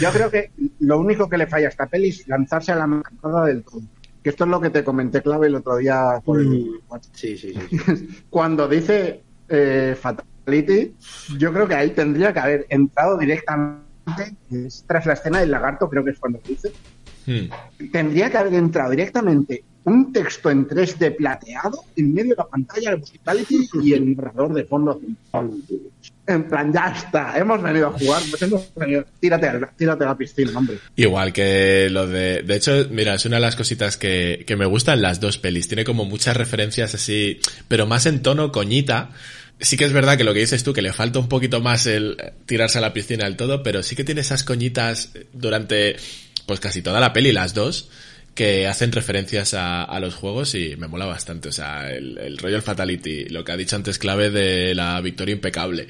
Yo 0.00 0.10
creo 0.12 0.30
que 0.30 0.50
lo 0.80 0.98
único 0.98 1.28
que 1.28 1.36
le 1.38 1.46
falla 1.46 1.66
a 1.66 1.70
esta 1.70 1.86
peli 1.86 2.08
es 2.08 2.26
lanzarse 2.28 2.72
a 2.72 2.76
la 2.76 2.86
macada 2.86 3.46
del 3.46 3.62
todo. 3.64 3.80
Que 4.22 4.30
esto 4.30 4.44
es 4.44 4.50
lo 4.50 4.60
que 4.60 4.70
te 4.70 4.84
comenté 4.84 5.20
clave 5.22 5.48
el 5.48 5.56
otro 5.56 5.76
día 5.76 6.20
por 6.24 6.40
el- 6.40 6.48
Mm. 6.48 6.80
Sí, 7.12 7.36
sí, 7.36 7.52
sí. 7.54 7.78
sí. 7.78 8.24
cuando 8.30 8.68
dice 8.68 9.22
eh, 9.48 9.96
Fatality, 10.00 10.94
yo 11.38 11.52
creo 11.52 11.66
que 11.68 11.74
ahí 11.74 11.90
tendría 11.90 12.32
que 12.32 12.38
haber 12.40 12.66
entrado 12.68 13.18
directamente, 13.18 14.36
es 14.50 14.84
tras 14.86 15.04
la 15.06 15.12
escena 15.14 15.40
del 15.40 15.50
lagarto, 15.50 15.88
creo 15.88 16.04
que 16.04 16.10
es 16.10 16.18
cuando 16.18 16.40
dice, 16.46 16.72
Hmm. 17.24 17.48
tendría 17.92 18.30
que 18.30 18.38
haber 18.38 18.54
entrado 18.54 18.90
directamente 18.90 19.62
un 19.84 20.12
texto 20.12 20.50
en 20.50 20.66
3D 20.68 21.16
plateado 21.16 21.84
en 21.96 22.14
medio 22.14 22.30
de 22.30 22.36
la 22.36 22.46
pantalla 22.46 22.94
de 22.96 23.02
Fatality 23.06 23.68
y 23.82 23.92
el 23.94 24.16
narrador 24.16 24.54
de 24.54 24.64
fondo. 24.64 25.00
En 26.24 26.44
plan, 26.48 26.72
ya 26.72 26.94
está, 26.96 27.36
hemos 27.36 27.60
venido 27.60 27.88
a 27.88 27.92
jugar, 27.92 28.22
pues 28.30 28.40
hemos 28.42 28.72
venido, 28.76 29.04
tírate, 29.18 29.48
al- 29.48 29.68
tírate 29.76 30.04
a 30.04 30.06
la 30.08 30.16
piscina, 30.16 30.52
hombre. 30.56 30.78
Igual 30.94 31.32
que 31.32 31.88
lo 31.90 32.06
de... 32.06 32.42
De 32.42 32.56
hecho, 32.56 32.86
mira, 32.90 33.14
es 33.14 33.24
una 33.26 33.36
de 33.36 33.42
las 33.42 33.56
cositas 33.56 33.96
que, 33.96 34.44
que 34.46 34.54
me 34.56 34.64
gustan 34.66 35.02
las 35.02 35.18
dos 35.18 35.38
pelis. 35.38 35.66
Tiene 35.66 35.84
como 35.84 36.04
muchas 36.04 36.36
referencias 36.36 36.94
así, 36.94 37.40
pero 37.66 37.86
más 37.86 38.06
en 38.06 38.22
tono 38.22 38.52
coñita. 38.52 39.10
Sí 39.58 39.76
que 39.76 39.84
es 39.84 39.92
verdad 39.92 40.16
que 40.16 40.22
lo 40.24 40.32
que 40.32 40.40
dices 40.40 40.62
tú, 40.62 40.72
que 40.72 40.80
le 40.82 40.92
falta 40.92 41.18
un 41.18 41.28
poquito 41.28 41.60
más 41.60 41.86
el 41.86 42.16
tirarse 42.46 42.78
a 42.78 42.82
la 42.82 42.92
piscina 42.92 43.24
del 43.24 43.36
todo, 43.36 43.64
pero 43.64 43.82
sí 43.82 43.96
que 43.96 44.04
tiene 44.04 44.20
esas 44.20 44.44
coñitas 44.44 45.10
durante, 45.32 45.96
pues 46.46 46.60
casi 46.60 46.82
toda 46.82 47.00
la 47.00 47.12
peli, 47.12 47.32
las 47.32 47.52
dos, 47.52 47.90
que 48.34 48.66
hacen 48.66 48.92
referencias 48.92 49.54
a, 49.54 49.84
a 49.84 50.00
los 50.00 50.14
juegos 50.14 50.54
y 50.54 50.76
me 50.76 50.88
mola 50.88 51.06
bastante. 51.06 51.48
O 51.48 51.52
sea, 51.52 51.90
el, 51.90 52.18
el 52.18 52.38
Royal 52.38 52.62
Fatality, 52.62 53.26
lo 53.26 53.44
que 53.44 53.52
ha 53.52 53.56
dicho 53.56 53.76
antes 53.76 53.98
clave 53.98 54.30
de 54.30 54.74
la 54.74 55.00
victoria 55.00 55.34
impecable. 55.34 55.88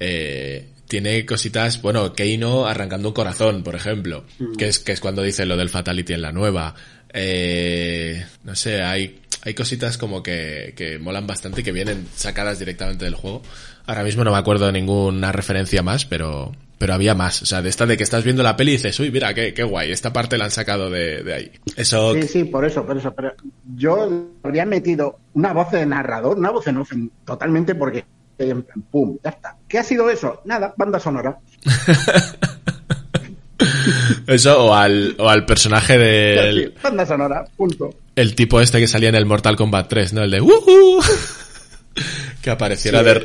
Eh, 0.00 0.66
tiene 0.86 1.26
cositas, 1.26 1.82
bueno, 1.82 2.14
Keino 2.14 2.66
arrancando 2.66 3.08
un 3.08 3.14
corazón, 3.14 3.62
por 3.62 3.74
ejemplo, 3.74 4.24
que 4.56 4.68
es 4.68 4.78
que 4.78 4.92
es 4.92 5.00
cuando 5.00 5.22
dice 5.22 5.44
lo 5.44 5.56
del 5.56 5.68
Fatality 5.68 6.14
en 6.14 6.22
la 6.22 6.32
nueva. 6.32 6.74
Eh, 7.12 8.24
no 8.44 8.54
sé, 8.54 8.82
hay, 8.82 9.20
hay 9.42 9.54
cositas 9.54 9.98
como 9.98 10.22
que, 10.22 10.72
que 10.76 10.98
molan 10.98 11.26
bastante 11.26 11.60
y 11.60 11.64
que 11.64 11.72
vienen 11.72 12.06
sacadas 12.14 12.58
directamente 12.58 13.04
del 13.04 13.14
juego. 13.14 13.42
Ahora 13.86 14.02
mismo 14.02 14.24
no 14.24 14.32
me 14.32 14.38
acuerdo 14.38 14.66
de 14.66 14.72
ninguna 14.72 15.30
referencia 15.32 15.82
más, 15.82 16.06
pero, 16.06 16.54
pero 16.78 16.94
había 16.94 17.14
más. 17.14 17.42
O 17.42 17.46
sea, 17.46 17.60
de 17.60 17.68
esta 17.68 17.84
de 17.86 17.96
que 17.96 18.04
estás 18.04 18.24
viendo 18.24 18.42
la 18.42 18.56
peli 18.56 18.72
y 18.72 18.76
dices, 18.76 18.98
uy, 19.00 19.10
mira, 19.10 19.34
qué, 19.34 19.52
qué 19.52 19.64
guay, 19.64 19.90
esta 19.90 20.12
parte 20.12 20.38
la 20.38 20.44
han 20.46 20.50
sacado 20.50 20.88
de, 20.90 21.22
de 21.22 21.34
ahí. 21.34 21.50
Eso, 21.76 22.14
Sí, 22.14 22.22
sí, 22.22 22.44
por 22.44 22.64
eso, 22.64 22.84
por 22.86 22.96
eso. 22.96 23.12
Pero 23.14 23.34
yo 23.76 24.28
habría 24.42 24.64
metido 24.64 25.18
una 25.34 25.52
voz 25.52 25.70
de 25.72 25.84
narrador, 25.86 26.38
una 26.38 26.50
voz 26.50 26.66
en 26.68 26.76
off, 26.78 26.92
en- 26.92 27.10
totalmente 27.24 27.74
porque, 27.74 28.04
en 28.38 28.62
plan, 28.62 28.82
pum, 28.90 29.18
ya 29.24 29.30
está. 29.30 29.56
¿Qué 29.68 29.78
ha 29.78 29.82
sido 29.84 30.08
eso? 30.08 30.40
Nada, 30.44 30.72
banda 30.76 30.98
sonora. 31.00 31.38
Eso, 34.26 34.66
o 34.66 34.74
al, 34.74 35.16
o 35.18 35.28
al 35.28 35.44
personaje 35.46 35.98
del 35.98 36.74
Banda 36.82 37.04
sonora, 37.06 37.44
punto. 37.56 37.90
el 38.14 38.34
tipo 38.34 38.60
este 38.60 38.78
que 38.78 38.86
salía 38.86 39.08
en 39.08 39.14
el 39.16 39.26
Mortal 39.26 39.56
Kombat 39.56 39.88
3, 39.88 40.12
¿no? 40.12 40.22
El 40.22 40.30
de 40.30 40.40
"Wuhu". 40.40 41.02
Que 42.48 42.52
apareciera 42.52 43.02
de... 43.02 43.20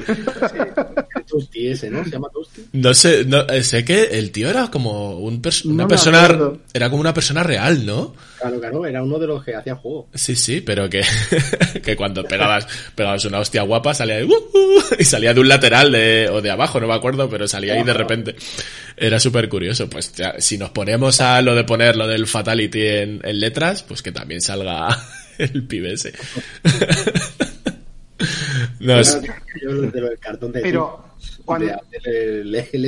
Toasty 1.28 1.68
ese, 1.70 1.90
¿no? 1.90 2.04
Se 2.04 2.10
llama 2.12 2.28
Toasty. 2.32 2.66
No 2.74 2.94
sé, 2.94 3.24
no, 3.26 3.46
sé 3.62 3.86
que 3.86 4.04
el 4.04 4.32
tío 4.32 4.50
era 4.50 4.70
como 4.70 5.18
un 5.20 5.42
pers- 5.42 5.64
una 5.66 5.84
No 5.84 5.88
persona... 5.88 6.24
acuerdo. 6.26 6.60
Era 6.74 6.90
como 6.90 7.00
una 7.00 7.14
persona 7.14 7.42
real, 7.42 7.86
¿no? 7.86 8.14
Claro, 8.40 8.60
claro, 8.60 8.86
era 8.86 9.02
uno 9.02 9.18
de 9.18 9.28
los 9.28 9.44
que 9.44 9.56
hacía 9.56 9.76
juego. 9.76 10.10
Sí, 10.14 10.36
sí, 10.36 10.60
pero 10.62 10.90
que, 10.90 11.02
que 11.84 11.96
cuando 11.96 12.24
pegabas, 12.26 12.68
pegabas 12.96 13.24
una 13.26 13.40
hostia 13.40 13.62
guapa 13.64 13.94
salía 13.94 14.18
de 14.18 14.26
"Wuhu", 14.26 14.84
y 15.00 15.04
salía 15.06 15.34
de 15.34 15.40
un 15.40 15.48
lateral 15.48 15.92
de, 15.94 16.28
o 16.30 16.42
de 16.42 16.52
abajo, 16.52 16.82
no 16.82 16.88
me 16.88 16.94
acuerdo, 16.94 17.30
pero 17.30 17.48
salía 17.48 17.74
ahí 17.76 17.84
de 17.84 17.94
repente. 17.94 18.36
Era 18.98 19.20
súper 19.20 19.48
curioso. 19.48 19.90
Pues 19.90 20.12
ya, 20.14 20.36
si 20.40 20.58
nos 20.58 20.72
ponemos 20.72 21.22
a 21.22 21.42
lo 21.42 21.56
de 21.56 21.64
poner 21.64 21.96
lo 21.96 22.06
del 22.08 22.28
Fatality 22.28 22.82
en, 22.86 23.22
en 23.24 23.40
letras, 23.40 23.84
pues 23.84 24.02
que 24.02 24.12
también 24.12 24.42
salga 24.42 24.90
el 25.38 25.64
pibe 25.64 25.94
ese. 25.94 26.14
No, 28.84 29.00
es- 29.00 29.20
Yo 29.62 29.72
lo 29.72 29.82
de 29.92 30.02
lo 30.02 30.10
del 30.10 30.20
cartón 30.20 30.52
de 30.52 30.62
Pero 30.62 31.06
cuando 31.46 31.68
de 31.68 31.74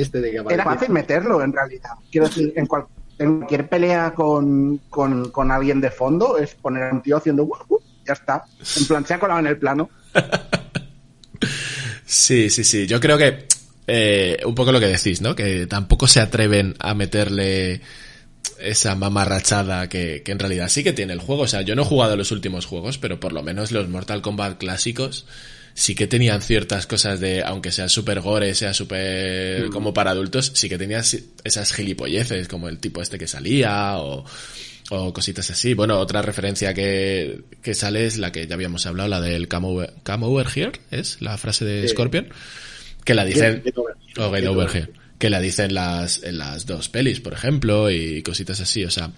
este 0.00 0.20
de 0.20 0.30
que 0.30 0.42
era 0.50 0.64
fácil 0.64 0.90
meterlo 0.90 1.42
en 1.42 1.52
realidad. 1.52 1.90
Quiero 2.10 2.26
decir, 2.28 2.52
en, 2.56 2.66
cual- 2.66 2.86
en 3.18 3.36
cualquier 3.38 3.68
pelea 3.68 4.12
con, 4.14 4.78
con, 4.90 5.30
con 5.30 5.50
alguien 5.50 5.80
de 5.80 5.90
fondo 5.90 6.36
es 6.38 6.54
poner 6.54 6.84
a 6.84 6.92
un 6.92 7.02
tío 7.02 7.16
haciendo 7.16 7.44
"Wuh, 7.44 7.56
wuh", 7.68 7.80
ya 8.06 8.12
está. 8.12 8.44
En 8.78 8.86
plan, 8.86 9.06
se 9.06 9.14
ha 9.14 9.18
colado 9.18 9.40
en 9.40 9.46
el 9.46 9.58
plano. 9.58 9.88
Sí, 12.04 12.50
sí, 12.50 12.64
sí. 12.64 12.86
Yo 12.86 13.00
creo 13.00 13.18
que 13.18 13.46
eh, 13.86 14.38
un 14.44 14.54
poco 14.54 14.72
lo 14.72 14.80
que 14.80 14.86
decís, 14.86 15.20
¿no? 15.20 15.34
Que 15.34 15.66
tampoco 15.66 16.06
se 16.06 16.20
atreven 16.20 16.74
a 16.78 16.94
meterle 16.94 17.80
esa 18.60 18.94
mamarrachada 18.94 19.88
que, 19.88 20.22
que 20.24 20.32
en 20.32 20.38
realidad 20.38 20.68
sí 20.68 20.84
que 20.84 20.92
tiene 20.92 21.12
el 21.12 21.20
juego. 21.20 21.42
O 21.42 21.48
sea, 21.48 21.62
yo 21.62 21.74
no 21.74 21.82
he 21.82 21.86
jugado 21.86 22.16
los 22.16 22.30
últimos 22.30 22.64
juegos, 22.64 22.98
pero 22.98 23.18
por 23.20 23.32
lo 23.32 23.42
menos 23.42 23.72
los 23.72 23.88
Mortal 23.88 24.22
Kombat 24.22 24.56
clásicos 24.58 25.26
sí 25.78 25.94
que 25.94 26.06
tenían 26.06 26.40
ciertas 26.40 26.86
cosas 26.86 27.20
de, 27.20 27.42
aunque 27.42 27.70
sea 27.70 27.90
super 27.90 28.20
gore, 28.20 28.54
sea 28.54 28.72
super 28.72 29.68
como 29.68 29.92
para 29.92 30.12
adultos, 30.12 30.52
sí 30.54 30.70
que 30.70 30.78
tenías 30.78 31.18
esas 31.44 31.70
gilipolleces, 31.74 32.48
como 32.48 32.70
el 32.70 32.78
tipo 32.78 33.02
este 33.02 33.18
que 33.18 33.26
salía 33.28 33.98
o, 33.98 34.24
o 34.90 35.12
cositas 35.12 35.50
así. 35.50 35.74
Bueno, 35.74 35.98
otra 35.98 36.22
referencia 36.22 36.72
que, 36.72 37.42
que 37.62 37.74
sale 37.74 38.06
es 38.06 38.16
la 38.16 38.32
que 38.32 38.46
ya 38.46 38.54
habíamos 38.54 38.86
hablado, 38.86 39.10
la 39.10 39.20
del 39.20 39.48
come 39.48 39.66
over, 39.68 39.92
come 40.02 40.24
over 40.24 40.46
here, 40.52 40.72
es 40.90 41.20
la 41.20 41.36
frase 41.36 41.66
de 41.66 41.82
Sí. 41.82 41.88
Scorpion, 41.88 42.28
que 43.04 43.12
la 43.14 43.26
dicen, 43.26 43.62
Get 43.62 43.76
over 43.76 43.94
here. 44.00 44.24
o 44.24 44.30
Get 44.30 44.40
Get 44.40 44.48
over 44.48 44.66
over 44.66 44.76
here, 44.76 44.92
que 45.18 45.28
la 45.28 45.40
dicen 45.40 45.74
las, 45.74 46.22
en 46.22 46.38
las 46.38 46.64
dos 46.64 46.88
pelis, 46.88 47.20
por 47.20 47.34
ejemplo, 47.34 47.90
y 47.90 48.22
cositas 48.22 48.60
así, 48.60 48.82
o 48.86 48.90
sea, 48.90 49.10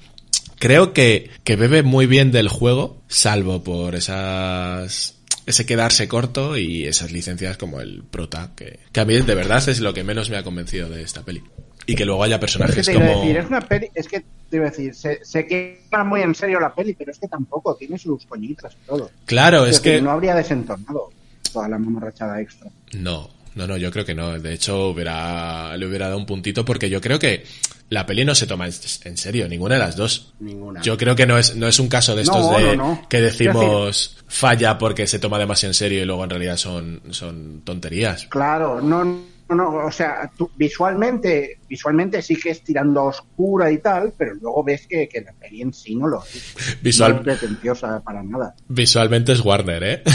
creo 0.59 0.93
que, 0.93 1.31
que 1.45 1.55
bebe 1.55 1.85
muy 1.85 2.07
bien 2.07 2.33
del 2.33 2.49
juego, 2.49 3.01
salvo 3.07 3.63
por 3.63 3.95
esas 3.95 5.15
ese 5.49 5.65
quedarse 5.65 6.09
corto 6.09 6.59
y 6.59 6.87
esas 6.87 7.11
licencias 7.11 7.57
como 7.57 7.81
el 7.81 8.03
prota, 8.03 8.53
que, 8.55 8.81
que 8.93 9.01
a 9.01 9.07
mí 9.07 9.15
de 9.15 9.35
verdad 9.35 9.67
es 9.67 9.81
lo 9.81 9.95
que 9.95 10.05
menos 10.05 10.29
me 10.29 10.37
ha 10.37 10.43
convencido 10.43 10.89
de 10.91 11.03
esta 11.03 11.23
peli. 11.23 11.43
Y 11.87 11.95
que 11.95 12.05
luego 12.05 12.23
haya 12.23 12.35
Es 12.35 12.39
que 12.39 12.41
personajes 12.43 12.85
te 12.85 12.93
iba 12.93 13.03
a 13.03 13.09
como... 13.09 13.21
decir, 13.23 13.37
es 13.39 13.47
una 13.47 13.61
peli, 13.63 13.89
es 13.95 14.09
que 14.09 14.21
te 14.51 14.57
iba 14.57 14.67
a 14.67 14.71
decir, 14.71 14.95
se, 14.95 15.25
se 15.25 15.47
queda 15.47 16.05
muy 16.05 16.21
en 16.21 16.35
serio 16.35 16.61
la 16.61 16.75
peli, 16.75 16.93
pero 16.93 17.13
es 17.13 17.19
que 17.19 17.29
tampoco, 17.29 17.75
tiene 17.77 17.99
sus 17.99 18.27
coñitas 18.27 18.75
y 18.75 18.87
todo. 18.87 19.11
Claro, 19.25 19.65
es 19.65 19.83
decir, 19.83 19.95
que... 19.95 20.03
no 20.03 20.11
habría 20.11 20.35
desentonado 20.35 21.11
toda 21.51 21.67
la 21.67 21.79
mamarrachada 21.79 22.43
extra. 22.43 22.71
No, 22.93 23.31
no, 23.55 23.67
no, 23.67 23.79
yo 23.79 23.91
creo 23.91 24.05
que 24.05 24.15
no. 24.15 24.39
De 24.39 24.53
hecho, 24.53 24.91
hubiera, 24.91 25.75
le 25.79 25.87
hubiera 25.87 26.09
dado 26.09 26.19
un 26.19 26.27
puntito 26.27 26.63
porque 26.63 26.91
yo 26.91 27.01
creo 27.01 27.19
que 27.19 27.45
la 27.91 28.05
peli 28.07 28.25
no 28.25 28.35
se 28.35 28.47
toma 28.47 28.67
en, 28.67 29.17
serio, 29.17 29.49
ninguna 29.49 29.77
de 29.77 29.81
las 29.81 29.97
dos. 29.97 30.35
Ninguna. 30.41 30.83
Yo 30.83 30.97
creo 30.97 31.17
que 31.17 31.27
no 31.27 31.39
es, 31.39 31.57
no 31.57 31.67
es 31.69 31.79
un 31.79 31.89
caso 31.89 32.15
de 32.15 32.23
estos 32.23 32.39
No, 32.51 32.59
de 32.59 32.77
no, 32.77 32.87
no. 32.95 33.09
que 33.09 33.21
decimos 33.21 34.17
falla 34.27 34.77
porque 34.79 35.07
se 35.07 35.19
toma 35.19 35.39
demasiado 35.39 35.71
en 35.71 35.75
serio 35.75 36.03
y 36.03 36.05
luego 36.05 36.25
en 36.25 36.31
realidad 36.31 36.57
son, 36.57 37.01
son 37.11 37.63
tonterías. 37.65 38.27
Claro, 38.27 38.81
no, 38.83 39.05
no, 39.05 39.55
no, 39.55 39.87
o 39.87 39.91
sea, 39.91 40.31
tú, 40.37 40.51
visualmente, 40.57 41.61
visualmente 41.67 42.21
sí 42.21 42.37
que 42.37 42.51
es 42.51 42.63
tirando 42.63 43.01
a 43.01 43.05
oscura 43.05 43.73
y 43.73 43.79
tal, 43.79 44.13
pero 44.19 44.35
luego 44.35 44.63
ves 44.63 44.87
que, 44.87 45.09
que 45.09 45.23
la 45.23 45.33
peli 45.33 45.63
en 45.63 45.73
sí 45.73 45.95
no 45.95 46.07
lo 46.09 46.23
es. 46.25 46.79
Visual- 46.83 47.13
No 47.25 47.33
es 47.33 47.39
pretenciosa 47.39 48.01
para 48.01 48.23
nada. 48.23 48.55
Visualmente 48.69 49.33
es 49.33 49.41
Warner, 49.41 49.83
¿eh? 49.85 50.03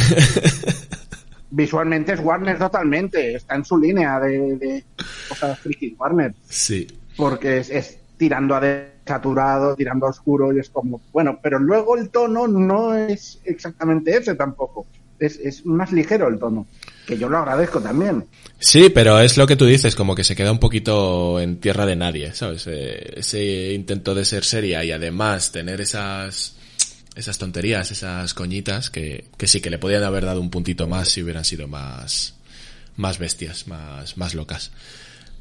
Visualmente 1.50 2.14
es 2.14 2.20
Warner 2.20 2.58
totalmente, 2.58 3.36
está 3.36 3.56
en 3.56 3.64
su 3.66 3.78
línea 3.78 4.20
de, 4.20 4.56
de 4.58 4.84
cosas 5.30 5.60
friki 5.60 5.96
Warner, 6.00 6.34
sí. 6.50 6.88
Porque 7.16 7.57
es, 7.59 7.97
tirando 8.18 8.55
a 8.55 8.59
desaturado, 8.59 9.76
tirando 9.76 10.05
a 10.05 10.09
oscuro 10.09 10.53
y 10.53 10.59
es 10.59 10.70
como, 10.70 11.01
bueno, 11.11 11.39
pero 11.41 11.59
luego 11.59 11.97
el 11.97 12.09
tono 12.09 12.47
no 12.47 12.95
es 12.95 13.39
exactamente 13.43 14.16
ese 14.16 14.36
tampoco, 14.36 14.86
es, 15.20 15.38
es 15.39 15.66
más 15.66 15.91
ligero 15.91 16.28
el 16.28 16.39
tono, 16.39 16.68
que 17.05 17.18
yo 17.18 17.30
lo 17.30 17.38
agradezco 17.38 17.82
también. 17.82 18.26
Sí, 18.59 18.89
pero 18.89 19.20
es 19.20 19.38
lo 19.38 19.45
que 19.45 19.55
tú 19.55 19.66
dices, 19.66 19.95
como 19.95 20.16
que 20.16 20.24
se 20.24 20.36
queda 20.36 20.51
un 20.51 20.59
poquito 20.59 21.39
en 21.39 21.59
tierra 21.59 21.86
de 21.86 21.95
nadie, 21.95 22.34
¿sabes? 22.34 22.66
Eh, 22.68 23.16
ese 23.18 23.74
intento 23.74 24.16
de 24.16 24.26
ser 24.26 24.45
seria 24.45 24.84
y 24.84 24.91
además 24.91 25.51
tener 25.51 25.82
esas 25.82 26.57
esas 27.16 27.38
tonterías, 27.38 27.91
esas 27.91 28.34
coñitas 28.34 28.89
que, 28.89 29.26
que 29.38 29.47
sí 29.47 29.61
que 29.61 29.70
le 29.70 29.78
podían 29.78 30.03
haber 30.03 30.26
dado 30.26 30.41
un 30.41 30.49
puntito 30.49 30.88
más 30.88 31.09
si 31.09 31.22
hubieran 31.22 31.45
sido 31.45 31.68
más 31.68 32.36
más 32.95 33.20
bestias, 33.20 33.68
más 33.68 34.18
más 34.18 34.34
locas. 34.34 34.72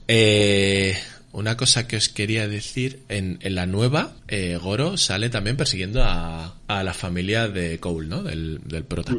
Eh, 0.09 0.97
una 1.33 1.57
cosa 1.57 1.89
que 1.89 1.97
os 1.97 2.09
quería 2.09 2.47
decir, 2.47 3.03
en, 3.09 3.39
en 3.41 3.55
la 3.55 3.67
nueva, 3.67 4.15
eh, 4.29 4.59
Goro 4.61 4.97
sale 4.97 5.31
también 5.31 5.57
persiguiendo 5.57 6.03
a, 6.03 6.57
a 6.69 6.83
la 6.85 6.95
familia 6.95 7.49
de 7.49 7.81
Cole, 7.81 8.09
¿no? 8.09 8.23
Del, 8.23 8.61
del 8.65 8.85
prota. 8.85 9.17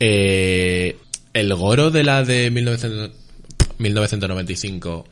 Eh, 0.00 0.96
el 1.32 1.54
Goro 1.54 1.90
de 1.90 2.04
la 2.04 2.24
de 2.24 2.50
1900 2.50 3.24
1995 3.78 5.06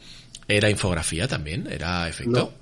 era 0.48 0.70
infografía 0.70 1.28
también, 1.28 1.66
era 1.70 2.08
efecto. 2.08 2.52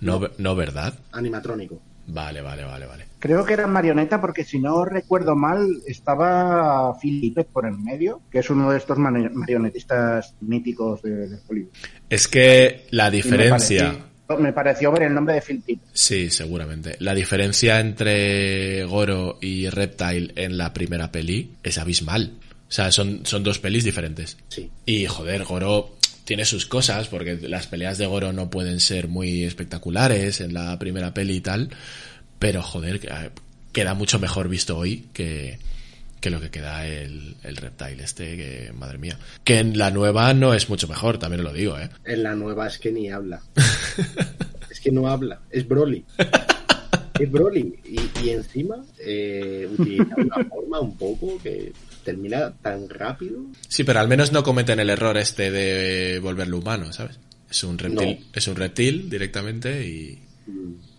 No, 0.00 0.18
no, 0.20 0.30
no, 0.38 0.56
¿verdad? 0.56 0.98
Animatrónico. 1.12 1.80
Vale, 2.06 2.42
vale, 2.42 2.64
vale, 2.64 2.86
vale. 2.86 3.04
Creo 3.18 3.44
que 3.46 3.54
era 3.54 3.66
marioneta 3.66 4.20
porque 4.20 4.44
si 4.44 4.58
no 4.58 4.84
recuerdo 4.84 5.34
mal 5.34 5.66
estaba 5.86 6.94
Tippett 7.00 7.48
por 7.48 7.66
el 7.66 7.78
medio, 7.78 8.20
que 8.30 8.40
es 8.40 8.50
uno 8.50 8.70
de 8.70 8.78
estos 8.78 8.98
marionetistas 8.98 10.34
míticos 10.40 11.02
de, 11.02 11.28
de 11.28 11.38
Hollywood. 11.48 11.70
Es 12.10 12.28
que 12.28 12.86
la 12.90 13.04
me 13.04 13.10
diferencia... 13.16 13.86
pareció- 13.92 14.38
Me 14.38 14.52
pareció 14.54 14.90
ver 14.90 15.02
el 15.04 15.14
nombre 15.14 15.34
de 15.34 15.42
Phil. 15.42 15.62
Sí, 15.92 16.30
seguramente. 16.30 16.96
La 17.00 17.14
diferencia 17.14 17.78
entre 17.80 18.84
Goro 18.84 19.38
y 19.40 19.68
Reptile 19.68 20.32
en 20.36 20.56
la 20.56 20.72
primera 20.72 21.12
peli 21.12 21.52
es 21.62 21.76
abismal. 21.78 22.32
O 22.68 22.72
sea, 22.74 22.90
son, 22.90 23.20
son 23.26 23.44
dos 23.44 23.58
pelis 23.58 23.84
diferentes. 23.84 24.38
Sí. 24.48 24.70
Y 24.86 25.04
joder, 25.06 25.44
Goro 25.44 25.96
tiene 26.24 26.44
sus 26.44 26.66
cosas, 26.66 27.08
porque 27.08 27.36
las 27.48 27.66
peleas 27.66 27.98
de 27.98 28.06
Goro 28.06 28.32
no 28.32 28.50
pueden 28.50 28.80
ser 28.80 29.08
muy 29.08 29.44
espectaculares 29.44 30.40
en 30.40 30.54
la 30.54 30.78
primera 30.78 31.14
peli 31.14 31.36
y 31.36 31.40
tal. 31.40 31.70
Pero 32.38 32.62
joder, 32.62 33.00
eh, 33.04 33.30
queda 33.72 33.94
mucho 33.94 34.18
mejor 34.18 34.48
visto 34.48 34.76
hoy 34.76 35.06
que, 35.12 35.58
que 36.20 36.30
lo 36.30 36.40
que 36.40 36.50
queda 36.50 36.86
el, 36.86 37.36
el 37.42 37.56
Reptile 37.56 38.02
este, 38.02 38.36
que 38.36 38.72
madre 38.72 38.98
mía. 38.98 39.18
Que 39.44 39.58
en 39.58 39.76
la 39.76 39.90
nueva 39.90 40.32
no 40.34 40.54
es 40.54 40.70
mucho 40.70 40.88
mejor, 40.88 41.18
también 41.18 41.44
lo 41.44 41.52
digo, 41.52 41.78
eh. 41.78 41.90
En 42.04 42.22
la 42.22 42.34
nueva 42.34 42.66
es 42.66 42.78
que 42.78 42.90
ni 42.90 43.10
habla. 43.10 43.42
es 44.70 44.80
que 44.80 44.90
no 44.90 45.08
habla. 45.08 45.40
Es 45.50 45.68
Broly. 45.68 46.04
Es 47.20 47.30
Broly. 47.30 47.78
Y, 47.84 48.24
y 48.24 48.30
encima 48.30 48.84
eh, 48.98 49.68
utiliza 49.78 50.16
una 50.16 50.44
forma 50.46 50.80
un 50.80 50.96
poco 50.96 51.38
que 51.40 51.72
termina 52.04 52.52
tan 52.62 52.88
rápido. 52.88 53.40
Sí, 53.68 53.82
pero 53.84 54.00
al 54.00 54.08
menos 54.08 54.32
no 54.32 54.42
cometen 54.44 54.78
el 54.80 54.90
error 54.90 55.16
este 55.16 55.50
de 55.50 56.18
volverlo 56.20 56.58
humano, 56.58 56.92
¿sabes? 56.92 57.18
Es 57.50 57.64
un 57.64 57.78
reptil, 57.78 58.18
No. 58.20 58.26
es 58.34 58.48
un 58.48 58.56
reptil 58.56 59.08
directamente 59.10 59.86
y, 59.86 60.22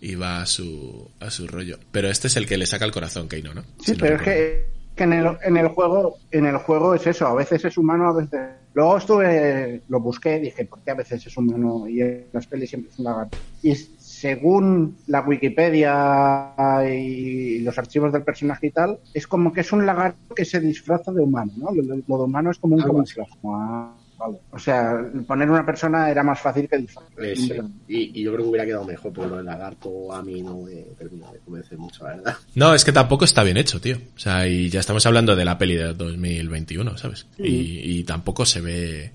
y 0.00 0.14
va 0.14 0.42
a 0.42 0.46
su, 0.46 1.10
a 1.20 1.30
su 1.30 1.46
rollo. 1.46 1.78
Pero 1.92 2.08
este 2.08 2.26
es 2.28 2.36
el 2.36 2.46
que 2.46 2.56
le 2.56 2.66
saca 2.66 2.84
el 2.84 2.92
corazón, 2.92 3.28
Keino, 3.28 3.54
¿no? 3.54 3.62
Sí, 3.78 3.86
Si 3.86 3.92
no 3.92 3.98
pero 3.98 4.16
es 4.16 4.22
que, 4.22 4.66
que 4.94 5.04
en, 5.04 5.12
el, 5.12 5.36
en 5.42 5.56
el 5.56 5.68
juego 5.68 6.18
en 6.30 6.46
el 6.46 6.56
juego 6.58 6.94
es 6.94 7.06
eso, 7.06 7.26
a 7.26 7.34
veces 7.34 7.64
es 7.64 7.76
humano, 7.78 8.08
a 8.08 8.12
veces... 8.14 8.40
Luego 8.74 8.98
estuve, 8.98 9.80
lo 9.88 10.00
busqué, 10.00 10.38
dije, 10.38 10.66
¿por 10.66 10.80
qué 10.82 10.90
a 10.90 10.94
veces 10.94 11.26
es 11.26 11.34
humano 11.38 11.88
y 11.88 12.02
en 12.02 12.26
las 12.32 12.46
pelis 12.46 12.68
siempre 12.68 12.90
es 12.92 12.98
un 12.98 13.06
lagarto? 13.06 13.38
Y 13.62 13.74
según 14.20 14.96
la 15.08 15.20
Wikipedia 15.20 16.54
y 16.88 17.58
los 17.60 17.76
archivos 17.78 18.12
del 18.12 18.22
personaje 18.22 18.68
y 18.68 18.70
tal, 18.70 18.98
es 19.12 19.26
como 19.26 19.52
que 19.52 19.60
es 19.60 19.72
un 19.72 19.84
lagarto 19.84 20.34
que 20.34 20.44
se 20.44 20.60
disfraza 20.60 21.12
de 21.12 21.22
humano, 21.22 21.52
¿no? 21.56 21.70
Lo, 21.74 21.82
lo- 21.82 21.96
lo 22.06 22.16
de 22.18 22.24
humano 22.24 22.50
es 22.50 22.58
como 22.58 22.76
un 22.76 22.82
camuflaje. 22.82 23.30
Ah, 23.44 23.92
vale. 24.18 24.38
O 24.50 24.58
sea, 24.58 24.98
poner 25.26 25.50
una 25.50 25.66
persona 25.66 26.10
era 26.10 26.22
más 26.22 26.40
fácil 26.40 26.66
que 26.68 26.78
disfrazar. 26.78 27.12
Eh, 27.22 27.36
sí. 27.36 27.52
y, 27.88 28.20
y 28.20 28.22
yo 28.24 28.32
creo 28.32 28.44
que 28.44 28.50
hubiera 28.50 28.64
quedado 28.64 28.84
mejor, 28.84 29.12
pero 29.12 29.28
lo 29.28 29.36
del 29.36 29.44
lagarto 29.46 30.12
a 30.12 30.22
mí 30.22 30.40
no 30.42 30.62
me 30.62 30.76
termina 30.98 31.30
de 31.32 31.38
convencer 31.40 31.76
mucho, 31.76 32.04
la 32.04 32.16
verdad. 32.16 32.36
No, 32.54 32.72
es 32.74 32.84
que 32.86 32.92
tampoco 32.92 33.26
está 33.26 33.42
bien 33.42 33.58
hecho, 33.58 33.80
tío. 33.82 33.96
O 34.16 34.18
sea, 34.18 34.48
y 34.48 34.70
ya 34.70 34.80
estamos 34.80 35.04
hablando 35.04 35.36
de 35.36 35.44
la 35.44 35.58
peli 35.58 35.74
de 35.76 35.92
2021, 35.92 36.96
¿sabes? 36.96 37.26
Y, 37.38 37.98
y 37.98 38.04
tampoco 38.04 38.46
se 38.46 38.62
ve... 38.62 39.12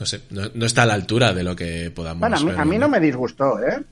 No 0.00 0.06
sé, 0.06 0.20
no, 0.30 0.42
no 0.54 0.64
está 0.64 0.84
a 0.84 0.86
la 0.86 0.94
altura 0.94 1.34
de 1.34 1.42
lo 1.42 1.56
que 1.56 1.90
podamos 1.90 2.20
Bueno, 2.20 2.36
a 2.36 2.40
mí, 2.40 2.46
ver, 2.46 2.60
a 2.60 2.64
mí 2.64 2.78
no 2.78 2.88
me 2.88 3.00
disgustó, 3.00 3.60
¿eh? 3.60 3.82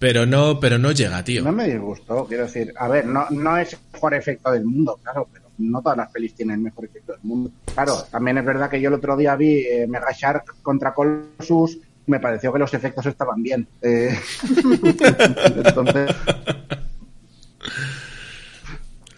Pero 0.00 0.26
no, 0.26 0.58
pero 0.58 0.78
no 0.78 0.90
llega, 0.90 1.22
tío. 1.22 1.44
No 1.44 1.52
me 1.52 1.68
disgustó, 1.68 2.26
quiero 2.26 2.44
decir. 2.44 2.72
A 2.76 2.88
ver, 2.88 3.06
no, 3.06 3.26
no 3.30 3.56
es 3.56 3.74
el 3.74 3.78
mejor 3.92 4.14
efecto 4.14 4.50
del 4.50 4.64
mundo, 4.64 4.98
claro, 5.02 5.28
pero 5.32 5.44
no 5.58 5.80
todas 5.82 5.98
las 5.98 6.10
pelis 6.10 6.34
tienen 6.34 6.56
el 6.56 6.62
mejor 6.62 6.86
efecto 6.86 7.12
del 7.12 7.20
mundo. 7.22 7.52
Claro, 7.72 8.02
también 8.10 8.38
es 8.38 8.44
verdad 8.44 8.68
que 8.68 8.80
yo 8.80 8.88
el 8.88 8.94
otro 8.94 9.16
día 9.16 9.36
vi 9.36 9.58
eh, 9.58 9.86
Mega 9.86 10.10
Shark 10.10 10.56
contra 10.62 10.92
Colossus 10.92 11.78
me 12.06 12.18
pareció 12.18 12.52
que 12.52 12.58
los 12.58 12.74
efectos 12.74 13.06
estaban 13.06 13.40
bien. 13.40 13.68
Eh, 13.82 14.18
entonces, 15.64 16.10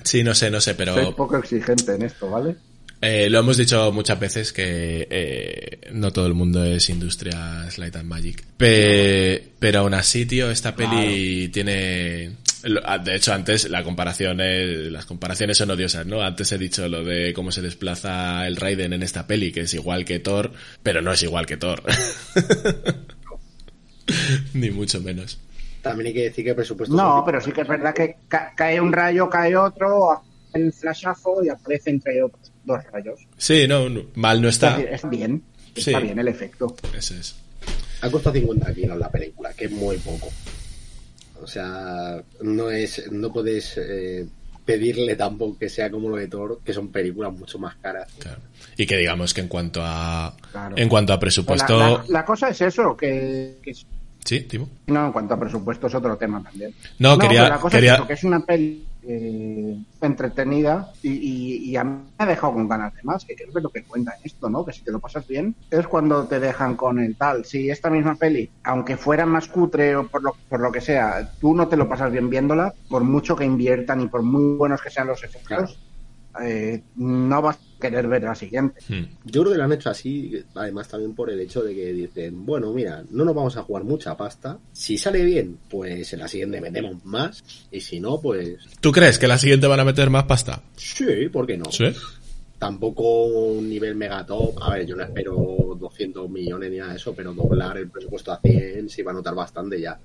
Sí, 0.05 0.22
no 0.22 0.35
sé, 0.35 0.51
no 0.51 0.61
sé, 0.61 0.74
pero 0.74 0.95
soy 0.95 1.12
poco 1.14 1.39
exigente 1.39 1.95
en 1.95 2.03
esto, 2.03 2.28
¿vale? 2.28 2.57
Eh, 3.03 3.28
lo 3.28 3.40
hemos 3.40 3.57
dicho 3.57 3.90
muchas 3.92 4.18
veces 4.18 4.53
que 4.53 5.07
eh, 5.11 5.80
no 5.92 6.11
todo 6.12 6.26
el 6.26 6.34
mundo 6.34 6.64
es 6.64 6.88
industria 6.88 7.68
Light 7.76 7.96
and 7.96 8.09
Magic. 8.09 8.42
Pe- 8.57 9.42
pero 9.59 9.80
aún 9.80 9.92
así, 9.94 10.24
tío, 10.24 10.50
esta 10.50 10.74
peli 10.74 11.48
tiene... 11.48 12.36
ah, 12.84 12.98
De 12.98 13.16
hecho, 13.16 13.32
antes 13.34 13.68
la 13.68 13.82
comparación 13.84 14.40
es- 14.40 14.90
las 14.92 15.05
comparaciones 15.07 15.59
son 15.59 15.70
odiosas, 15.72 16.07
¿no? 16.07 16.22
Antes 16.22 16.53
he 16.53 16.59
dicho 16.59 16.88
lo 16.88 17.03
de 17.05 17.32
cómo 17.34 17.50
se 17.53 17.61
desplaza 17.61 18.46
el 18.46 18.57
Raiden 18.57 18.92
en 18.92 19.03
esta 19.03 19.26
peli, 19.26 19.50
que 19.53 19.62
es 19.62 19.74
igual 19.74 20.05
que 20.05 20.20
Thor, 20.20 20.53
pero 20.82 21.03
no 21.03 21.12
es 21.12 21.22
igual 21.24 21.44
que 21.46 21.57
Thor. 21.57 21.82
Ni 24.55 24.70
mucho 24.70 25.00
menos. 25.00 25.38
También 25.82 26.09
hay 26.09 26.12
que 26.14 26.22
decir 26.24 26.44
que 26.44 26.50
el 26.50 26.57
presupuesto. 26.57 26.94
No, 26.94 27.22
pero 27.26 27.40
sí 27.40 27.50
que 27.53 27.62
es 27.62 27.68
verdad 27.68 27.94
que 27.94 28.16
ca- 28.28 28.53
cae 28.57 28.80
un 28.80 28.92
rayo, 28.92 29.28
cae 29.28 29.57
otro, 29.57 30.22
el 30.55 30.72
flashazo 30.72 31.42
y 31.44 31.48
aparece 31.48 31.90
entre 31.90 32.22
otros 32.22 32.51
dos 32.64 32.84
rayos. 32.92 33.20
Sí, 33.36 33.66
no, 33.68 33.88
no, 33.88 34.02
mal 34.14 34.40
no 34.42 34.48
Es 34.48 34.54
está. 34.56 34.80
es 34.80 35.08
bien, 35.08 35.42
está 35.74 35.98
Sí. 35.98 36.04
bien 36.04 36.18
el 36.18 36.28
efecto. 36.28 36.74
Ese 36.96 37.18
es. 37.18 37.36
Ha 38.02 38.10
costado 38.10 38.34
50 38.34 38.74
kilos 38.74 38.98
la 38.98 39.10
película, 39.10 39.52
que 39.54 39.66
es 39.66 39.70
muy 39.70 39.96
poco. 39.98 40.28
O 41.40 41.46
sea, 41.46 42.22
no 42.42 42.70
es, 42.70 43.10
no 43.10 43.32
puedes 43.32 43.76
eh, 43.78 44.26
pedirle 44.64 45.16
tampoco 45.16 45.58
que 45.58 45.68
sea 45.68 45.90
como 45.90 46.08
lo 46.08 46.16
de 46.16 46.28
Thor, 46.28 46.60
que 46.64 46.72
son 46.72 46.88
películas 46.92 47.32
mucho 47.32 47.58
más 47.58 47.74
caras. 47.76 48.08
Claro. 48.18 48.40
Y 48.76 48.86
que 48.86 48.96
digamos 48.96 49.34
que 49.34 49.40
en 49.40 49.48
cuanto 49.48 49.80
a 49.82 50.36
Claro. 50.52 50.76
en 50.78 50.88
cuanto 50.88 51.12
a 51.12 51.18
presupuesto, 51.18 51.78
la- 51.78 52.04
la 52.08 52.24
cosa 52.24 52.48
es 52.48 52.60
eso, 52.60 52.96
que, 52.96 53.58
que 53.62 53.70
es- 53.72 53.84
sí, 54.24 54.40
Timo. 54.42 54.68
no, 54.86 55.06
en 55.06 55.12
cuanto 55.12 55.34
a 55.34 55.40
presupuesto 55.40 55.88
es 55.88 55.94
otro 55.96 56.16
tema 56.16 56.40
también. 56.42 56.72
No, 57.00 57.18
quería- 57.18 57.42
pero 57.42 57.54
la 57.56 57.60
cosa 57.60 57.76
quería- 57.76 57.92
es 57.94 57.98
eso, 57.98 58.06
que 58.06 58.12
es 58.14 58.24
una 58.24 58.46
peli 58.46 58.84
eh, 59.03 59.76
entretenida 60.00 60.94
y, 61.03 61.11
y- 61.12 61.70
y 61.70 61.76
a 61.76 61.84
mí 61.84 61.90
me 62.18 62.24
ha 62.24 62.26
dejado 62.26 62.55
con 62.55 62.68
ganas 62.68 62.92
de 62.94 63.00
más, 63.05 63.24
que 63.24 63.34
creo 63.34 63.53
que 63.53 63.59
es 63.59 63.62
lo 63.64 63.70
que 63.70 63.84
cuenta 63.84 64.12
en 64.12 64.20
esto, 64.24 64.48
¿no? 64.50 64.64
Que 64.64 64.72
si 64.72 64.84
te 64.84 64.92
lo 64.92 65.00
pasas 65.00 65.26
bien 65.26 65.57
es 65.70 65.86
cuando 65.88 66.26
te 66.28 66.40
dejan 66.40 66.76
con 66.76 66.98
el 66.98 67.16
tal. 67.16 67.44
Si 67.44 67.70
esta 67.70 67.90
misma 67.90 68.16
peli, 68.16 68.53
aunque 68.64 68.96
fuera 68.96 69.26
más 69.26 69.48
cutre 69.48 69.96
o 69.96 70.09
por 70.09 70.22
lo, 70.22 70.38
por 70.48 70.61
lo 70.61 70.72
que 70.72 70.80
sea, 70.80 71.34
tú 71.40 71.55
no 71.55 71.68
te 71.68 71.76
lo 71.76 71.88
pasas 71.88 72.11
bien 72.12 72.30
viéndola, 72.30 72.74
por 72.88 73.05
mucho 73.05 73.36
que 73.36 73.44
inviertan 73.44 74.00
y 74.00 74.09
por 74.09 74.22
muy 74.22 74.57
buenos 74.57 74.80
que 74.82 74.90
sean 74.90 75.09
los 75.09 75.22
efectos, 75.24 75.80
eh, 76.42 76.84
no 76.94 77.42
vas 77.42 77.61
querer 77.83 78.09
ver 78.09 78.22
la 78.22 78.35
siguiente. 78.35 78.80
Hmm. 78.89 79.05
Yo 79.24 79.43
creo 79.43 79.53
que 79.53 79.59
lo 79.59 79.64
han 79.64 79.72
hecho 79.72 79.91
así, 79.91 80.43
además 80.55 80.89
también 80.89 81.14
por 81.14 81.28
el 81.30 81.41
hecho 81.41 81.62
de 81.62 81.74
que 81.74 81.93
dicen, 81.93 82.47
bueno, 82.47 82.72
mira, 82.72 83.05
no 83.11 83.24
nos 83.24 83.35
vamos 83.35 83.57
a 83.59 83.62
jugar 83.62 83.85
mucha 83.85 84.16
pasta. 84.16 84.59
Si 84.72 84.97
sale 84.97 85.22
bien, 85.24 85.59
pues 85.68 86.12
en 86.14 86.20
la 86.20 86.28
siguiente 86.28 86.61
metemos 86.61 87.05
más. 87.05 87.45
Y 87.70 87.80
si 87.80 88.01
no, 88.01 88.20
pues 88.20 88.57
¿Tú 88.80 88.91
crees 88.93 89.18
que 89.18 89.28
la 89.28 89.37
siguiente 89.37 89.66
van 89.66 89.80
a 89.80 89.85
meter 89.85 90.09
más 90.09 90.24
pasta? 90.24 90.62
sí, 90.76 91.28
¿por 91.30 91.47
qué 91.47 91.59
no? 91.59 91.70
Sí. 91.70 91.93
Tampoco 92.59 93.24
un 93.24 93.68
nivel 93.68 93.97
mega 93.97 94.24
top. 94.24 94.57
A 94.62 94.74
ver, 94.74 94.87
yo 94.87 94.95
no 94.95 95.03
espero 95.03 95.76
200 95.78 96.30
millones 96.30 96.70
ni 96.70 96.76
nada 96.76 96.91
de 96.93 96.97
eso, 96.97 97.12
pero 97.12 97.35
doblar 97.35 97.76
el 97.76 97.91
presupuesto 97.91 98.30
a 98.30 98.41
100 98.41 98.89
se 98.89 99.03
va 99.03 99.11
a 99.11 99.14
notar 99.14 99.35
bastante 99.35 99.80
ya. 99.80 99.99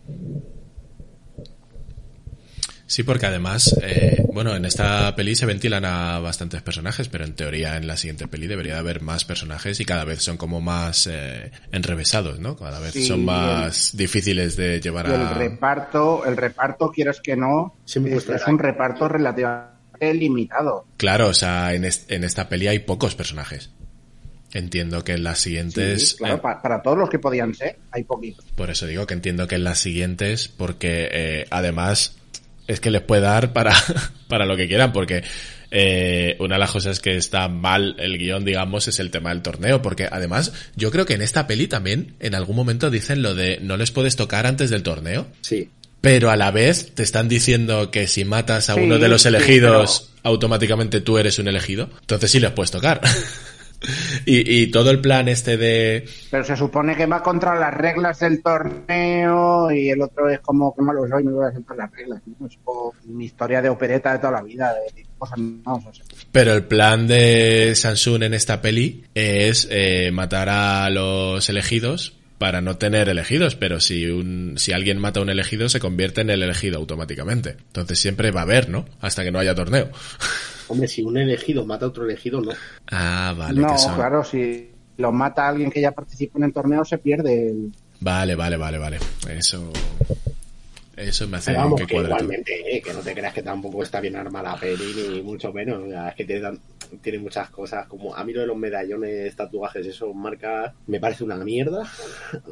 Sí, 2.90 3.04
porque 3.04 3.26
además, 3.26 3.76
eh, 3.84 4.24
bueno, 4.34 4.56
en 4.56 4.64
esta 4.64 5.14
peli 5.16 5.36
se 5.36 5.46
ventilan 5.46 5.84
a 5.84 6.20
bastantes 6.20 6.62
personajes, 6.62 7.10
pero 7.10 7.26
en 7.26 7.34
teoría 7.36 7.76
en 7.76 7.86
la 7.86 7.98
siguiente 7.98 8.28
peli 8.30 8.48
debería 8.48 8.76
de 8.76 8.80
haber 8.80 9.02
más 9.02 9.26
personajes 9.26 9.80
y 9.82 9.86
cada 9.86 10.06
vez 10.06 10.24
son 10.24 10.38
como 10.38 10.62
más 10.62 11.06
eh, 11.12 11.52
enrevesados, 11.74 12.40
¿no? 12.40 12.56
Cada 12.56 12.80
vez 12.80 12.94
Sí, 12.94 13.06
son 13.06 13.26
más 13.26 13.96
difíciles 13.98 14.56
de 14.56 14.80
llevar 14.80 15.08
Y 15.08 15.10
el 15.10 15.22
a... 15.22 15.34
reparto, 15.34 16.26
el 16.26 16.38
reparto, 16.38 16.90
quieras 16.90 17.20
que 17.22 17.36
no, 17.36 17.76
Sí 17.84 18.00
es, 18.06 18.26
un 18.48 18.58
reparto 18.58 19.10
relativamente 19.10 20.14
limitado. 20.14 20.86
Claro, 20.96 21.28
o 21.28 21.34
sea, 21.34 21.74
en, 21.74 21.84
est- 21.84 22.10
en 22.10 22.24
esta 22.24 22.48
peli 22.48 22.68
hay 22.68 22.80
pocos 22.80 23.16
personajes. 23.16 23.72
Entiendo 24.54 25.04
que 25.04 25.12
en 25.14 25.24
las 25.24 25.40
siguientes... 25.40 26.12
Sí, 26.12 26.18
claro, 26.18 26.36
eh, 26.36 26.40
pa- 26.40 26.62
para 26.62 26.82
todos 26.82 26.98
los 26.98 27.10
que 27.10 27.20
podían 27.20 27.54
ser, 27.54 27.80
hay 27.92 28.06
poquitos. 28.06 28.46
Por 28.56 28.70
eso 28.70 28.86
digo 28.88 29.06
que 29.06 29.14
entiendo 29.14 29.46
que 29.48 29.56
en 29.56 29.66
las 29.66 29.80
siguientes, 29.80 30.48
porque 30.48 31.10
eh, 31.12 31.46
además 31.50 32.17
es 32.68 32.80
que 32.80 32.92
les 32.92 33.02
puede 33.02 33.22
dar 33.22 33.54
para, 33.54 33.74
para 34.28 34.46
lo 34.46 34.56
que 34.58 34.68
quieran, 34.68 34.94
porque 34.94 35.24
eh, 35.72 36.36
una 36.40 36.56
de 36.56 36.60
las 36.60 36.72
cosas 36.72 37.00
que 37.00 37.18
está 37.18 37.48
mal 37.48 37.96
el 38.00 38.18
guion, 38.18 38.46
digamos, 38.46 38.88
es 38.88 39.00
el 39.00 39.12
tema 39.12 39.30
del 39.30 39.42
torneo, 39.42 39.82
porque 39.82 40.08
además 40.10 40.54
yo 40.76 40.92
creo 40.92 41.06
que 41.06 41.14
en 41.14 41.22
esta 41.22 41.48
peli 41.48 41.68
también 41.68 42.16
en 42.20 42.36
algún 42.36 42.56
momento 42.56 42.90
dicen 42.90 43.22
lo 43.22 43.36
de 43.36 43.60
no 43.62 43.78
les 43.78 43.92
puedes 43.92 44.16
tocar 44.16 44.46
antes 44.46 44.70
del 44.70 44.84
torneo, 44.84 45.28
Sí, 45.42 45.70
pero 46.00 46.30
a 46.30 46.36
la 46.36 46.52
vez 46.52 46.94
te 46.94 47.04
están 47.04 47.28
diciendo 47.28 47.92
que 47.92 48.08
si 48.08 48.24
matas 48.24 48.70
a 48.70 48.76
Sí, 48.76 48.80
uno 48.82 49.00
de 49.00 49.08
los 49.08 49.24
sí, 49.24 49.28
elegidos, 49.30 50.12
automáticamente 50.24 51.02
tú 51.02 51.18
eres 51.18 51.40
un 51.40 51.48
elegido, 51.48 51.90
entonces 52.02 52.32
sí 52.32 52.40
les 52.40 52.52
puedes 52.52 52.72
tocar. 52.72 53.02
y, 54.26 54.62
y 54.62 54.72
todo 54.72 54.90
el 54.90 55.00
plan 55.02 55.28
este 55.28 55.58
de... 55.58 56.08
Pero 56.32 56.44
se 56.44 56.56
supone 56.56 56.96
que 56.96 57.06
va 57.06 57.22
contra 57.22 57.56
las 57.56 57.74
reglas 57.74 58.20
del 58.20 58.42
torneo 58.42 59.72
y 59.72 59.90
el 59.90 60.02
otro 60.02 60.30
es 60.30 60.40
como 60.40 60.76
que 60.76 60.82
malo 60.82 61.08
soy, 61.08 61.24
me 61.24 61.32
voy 61.32 61.48
a 61.48 61.52
saltar 61.52 61.78
las 61.78 61.92
reglas. 61.92 62.22
¿no? 62.26 62.48
Es 62.48 62.58
como 62.64 62.94
mi 63.06 63.26
historia 63.26 63.62
de 63.62 63.70
opereta 63.70 64.14
de 64.14 64.20
toda 64.20 64.34
la 64.34 64.42
vida, 64.42 64.74
de 64.74 65.06
cosas 65.18 65.38
no, 65.40 65.62
o 65.66 65.94
sea, 65.94 66.06
Pero 66.32 66.54
el 66.54 66.66
plan 66.66 67.08
de 67.08 67.74
Samsung 67.76 68.24
en 68.24 68.34
esta 68.34 68.62
peli 68.62 69.06
es 69.14 69.68
eh, 69.72 70.12
matar 70.12 70.50
a 70.50 70.90
los 70.90 71.48
elegidos 71.50 72.18
para 72.38 72.62
no 72.62 72.78
tener 72.78 73.10
elegidos, 73.10 73.56
pero 73.56 73.80
si 73.80 74.06
un 74.06 74.56
si 74.58 74.72
alguien 74.72 75.00
mata 75.00 75.20
a 75.20 75.24
un 75.24 75.30
elegido 75.30 75.70
se 75.70 75.80
convierte 75.80 76.22
en 76.22 76.30
el 76.30 76.44
elegido 76.44 76.78
automáticamente. 76.78 77.52
Entonces 77.52 78.00
siempre 78.00 78.32
va 78.32 78.42
a 78.42 78.44
haber, 78.44 78.70
¿no? 78.70 78.86
Hasta 79.02 79.24
que 79.24 79.32
no 79.32 79.40
haya 79.40 79.56
torneo. 79.56 79.90
hombre, 80.68 80.88
si 80.88 81.02
un 81.02 81.18
elegido 81.18 81.66
mata 81.66 81.86
a 81.86 81.90
otro 81.90 82.06
elegido, 82.06 82.42
no. 82.42 82.52
Ah, 82.92 83.34
vale, 83.38 83.62
no, 83.62 83.68
que 83.68 83.78
son. 83.78 83.96
claro, 83.96 84.24
si 84.24 84.70
lo 84.98 85.12
mata 85.12 85.48
alguien 85.48 85.72
que 85.72 85.82
ya 85.82 85.92
participa 85.92 86.40
en 86.40 86.46
el 86.46 86.54
torneo, 86.54 86.84
se 86.84 86.98
pierde 86.98 87.50
el... 87.50 87.72
Vale, 88.00 88.36
vale, 88.36 88.58
vale, 88.58 88.78
vale. 88.78 88.98
Eso 89.30 89.72
eso 90.98 91.28
me 91.28 91.38
hace 91.38 91.52
Pero 91.52 91.64
vamos, 91.64 91.82
que 91.82 91.88
que 91.88 91.96
igualmente, 91.98 92.76
eh, 92.76 92.82
que 92.82 92.92
no 92.92 93.00
te 93.02 93.14
creas 93.14 93.34
que 93.34 93.44
tampoco 93.44 93.84
está 93.84 94.02
bien 94.02 94.16
armada 94.16 94.54
la 94.54 94.60
peli, 94.60 94.94
ni 94.96 95.22
mucho 95.22 95.54
menos. 95.54 95.84
O 95.84 95.90
sea, 95.90 96.10
es 96.10 96.16
que 96.16 96.26
tiene, 96.26 96.58
tiene 97.02 97.20
muchas 97.20 97.50
cosas. 97.52 97.86
Como 97.88 98.16
a 98.16 98.24
mí 98.24 98.34
lo 98.34 98.42
de 98.42 98.48
los 98.48 98.58
medallones, 98.58 99.36
tatuajes, 99.36 99.86
eso, 99.86 100.12
marcas, 100.14 100.74
me 100.88 101.00
parece 101.00 101.24
una 101.24 101.36
mierda. 101.38 101.88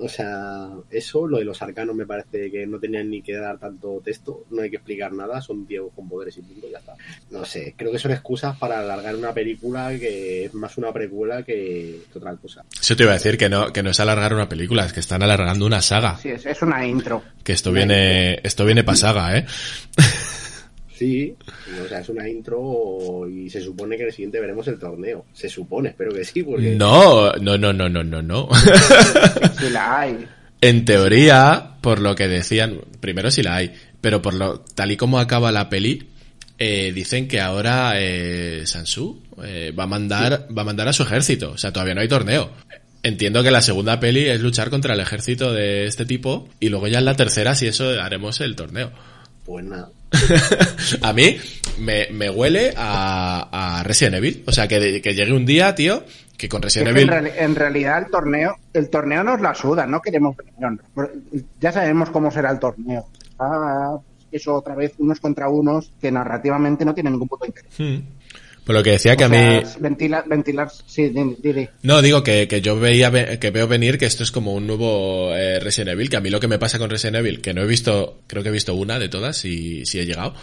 O 0.01 0.09
sea, 0.09 0.69
eso, 0.91 1.25
lo 1.27 1.39
de 1.39 1.45
los 1.45 1.61
arcanos, 1.61 1.95
me 1.95 2.05
parece 2.05 2.51
que 2.51 2.67
no 2.67 2.79
tenían 2.79 3.09
ni 3.09 3.21
que 3.21 3.33
dar 3.33 3.57
tanto 3.57 4.01
texto, 4.03 4.45
no 4.51 4.61
hay 4.61 4.69
que 4.69 4.75
explicar 4.75 5.11
nada, 5.11 5.41
son 5.41 5.65
tíos 5.65 5.91
con 5.95 6.07
poderes 6.07 6.37
y 6.37 6.41
punto, 6.41 6.67
ya 6.69 6.77
está. 6.77 6.93
No 7.31 7.43
sé, 7.43 7.73
creo 7.75 7.91
que 7.91 7.99
son 7.99 8.11
excusas 8.11 8.55
para 8.57 8.79
alargar 8.79 9.15
una 9.15 9.33
película 9.33 9.97
que 9.97 10.45
es 10.45 10.53
más 10.53 10.77
una 10.77 10.93
precuela 10.93 11.43
que, 11.43 12.01
que 12.11 12.17
otra 12.17 12.35
cosa. 12.35 12.63
Eso 12.79 12.95
te 12.95 13.03
iba 13.03 13.13
a 13.13 13.15
decir 13.15 13.37
que 13.37 13.49
no 13.49 13.73
que 13.73 13.81
no 13.81 13.89
es 13.89 13.99
alargar 13.99 14.33
una 14.33 14.47
película, 14.47 14.85
es 14.85 14.93
que 14.93 14.99
están 14.99 15.23
alargando 15.23 15.65
una 15.65 15.81
saga. 15.81 16.17
Sí, 16.17 16.29
es, 16.29 16.45
es 16.45 16.61
una 16.61 16.85
intro. 16.85 17.23
Que 17.45 17.53
esto 17.53 17.71
viene 17.71 18.39
esto 18.43 18.65
viene 18.65 18.83
para 18.83 18.97
saga, 18.97 19.37
¿eh? 19.37 19.45
Sí, 20.97 21.35
o 21.83 21.89
sea, 21.89 21.99
es 21.99 22.07
una 22.07 22.27
intro 22.27 23.27
y 23.29 23.49
se 23.49 23.59
supone 23.59 23.97
que 23.97 24.03
en 24.03 24.07
el 24.07 24.13
siguiente 24.13 24.39
veremos 24.39 24.65
el 24.69 24.79
torneo. 24.79 25.25
Se 25.33 25.49
supone, 25.49 25.89
espero 25.89 26.13
que 26.13 26.23
sí, 26.23 26.41
porque... 26.41 26.73
No, 26.73 27.33
no, 27.33 27.57
no, 27.57 27.73
no, 27.73 27.89
no, 27.89 28.01
no, 28.01 28.21
no. 28.21 28.49
Si 29.59 29.69
la 29.69 29.99
hay. 29.99 30.25
En 30.61 30.85
teoría, 30.85 31.75
por 31.81 31.99
lo 31.99 32.15
que 32.15 32.29
decían, 32.29 32.79
primero 33.01 33.29
sí 33.29 33.43
la 33.43 33.57
hay, 33.57 33.73
pero 33.99 34.21
por 34.21 34.35
lo 34.35 34.61
tal 34.61 34.91
y 34.91 34.97
como 34.97 35.19
acaba 35.19 35.51
la 35.51 35.67
peli, 35.67 36.07
eh, 36.57 36.93
dicen 36.95 37.27
que 37.27 37.41
ahora 37.41 37.95
eh, 37.97 38.63
Sansu 38.65 39.21
eh, 39.43 39.73
va 39.77 39.83
a 39.83 39.87
mandar 39.87 40.47
va 40.57 40.61
a 40.61 40.65
mandar 40.65 40.87
a 40.87 40.93
su 40.93 41.03
ejército, 41.03 41.51
o 41.51 41.57
sea, 41.57 41.73
todavía 41.73 41.93
no 41.93 42.01
hay 42.01 42.07
torneo. 42.07 42.51
Entiendo 43.05 43.43
que 43.43 43.51
la 43.51 43.61
segunda 43.61 43.99
peli 43.99 44.27
es 44.27 44.41
luchar 44.41 44.71
contra 44.71 44.95
el 44.95 44.99
ejército 44.99 45.53
de 45.53 45.85
este 45.85 46.05
tipo 46.05 46.47
y 46.59 46.69
luego 46.69 46.87
ya 46.87 46.97
en 46.99 47.05
la 47.05 47.15
tercera, 47.15 47.53
si 47.53 47.67
eso, 47.67 47.89
haremos 48.01 48.41
el 48.41 48.55
torneo. 48.55 48.91
Pues 49.45 49.63
nada. 49.63 49.89
a 51.03 51.13
mí 51.13 51.37
me, 51.79 52.07
me 52.11 52.29
huele 52.31 52.73
a, 52.75 53.77
a 53.79 53.83
Resident 53.83 54.15
Evil, 54.15 54.43
o 54.47 54.51
sea, 54.51 54.67
que, 54.67 55.01
que 55.03 55.13
llegue 55.13 55.33
un 55.33 55.45
día, 55.45 55.75
tío, 55.75 56.03
que 56.35 56.49
con 56.49 56.63
Es 56.63 56.73
Resident 56.75 56.89
en, 56.89 56.97
Evil... 56.97 57.09
reali- 57.11 57.33
en 57.37 57.55
realidad 57.55 58.03
el 58.05 58.09
torneo, 58.11 58.55
el 58.73 58.89
torneo 58.89 59.23
nos 59.23 59.39
la 59.39 59.53
suda, 59.53 59.85
no 59.85 60.01
queremos 60.01 60.35
reunión. 60.35 60.81
Ya 61.61 61.71
sabemos 61.71 62.09
cómo 62.09 62.31
será 62.31 62.49
el 62.49 62.59
torneo. 62.59 63.05
Ah, 63.37 63.97
eso 64.31 64.55
otra 64.55 64.73
vez 64.73 64.93
unos 64.97 65.19
contra 65.19 65.47
unos 65.47 65.91
que 66.01 66.11
narrativamente 66.11 66.83
no 66.85 66.93
tienen 66.95 67.13
ningún 67.13 67.27
punto 67.27 67.45
de 67.45 67.49
interés. 67.49 67.71
Hmm. 67.77 68.03
Por 68.65 68.73
lo 68.75 68.81
que 68.83 68.91
decía 68.91 69.15
que 69.15 69.23
O 69.23 69.27
a 69.27 69.29
mí... 69.29 69.37
sea, 69.37 69.75
Ventilar, 69.79 70.23
ventilar, 70.27 70.69
sí, 70.87 71.09
di- 71.09 71.35
di- 71.41 71.53
di. 71.53 71.67
No, 71.83 72.01
digo 72.01 72.23
que, 72.23 72.47
que 72.47 72.61
yo 72.61 72.79
veía 72.79 73.09
ve- 73.11 73.37
que 73.39 73.51
veo 73.51 73.67
venir 73.67 73.97
que 73.99 74.05
esto 74.07 74.23
es 74.23 74.31
como 74.31 74.53
un 74.55 74.65
nuevo 74.65 75.35
eh, 75.35 75.59
Resident 75.59 75.91
Evil, 75.91 76.09
que 76.09 76.17
a 76.17 76.21
mí 76.21 76.29
lo 76.31 76.39
que 76.39 76.47
me 76.47 76.57
pasa 76.57 76.79
con 76.79 76.89
Resident 76.89 77.17
Evil, 77.17 77.41
que 77.41 77.53
no 77.53 77.61
he 77.61 77.67
visto, 77.67 78.21
creo 78.27 78.41
que 78.41 78.49
he 78.49 78.51
visto 78.51 78.73
una 78.73 78.97
de 78.97 79.07
todas, 79.07 79.37
si, 79.37 79.85
si 79.85 79.99
he 79.99 80.05
llegado, 80.07 80.33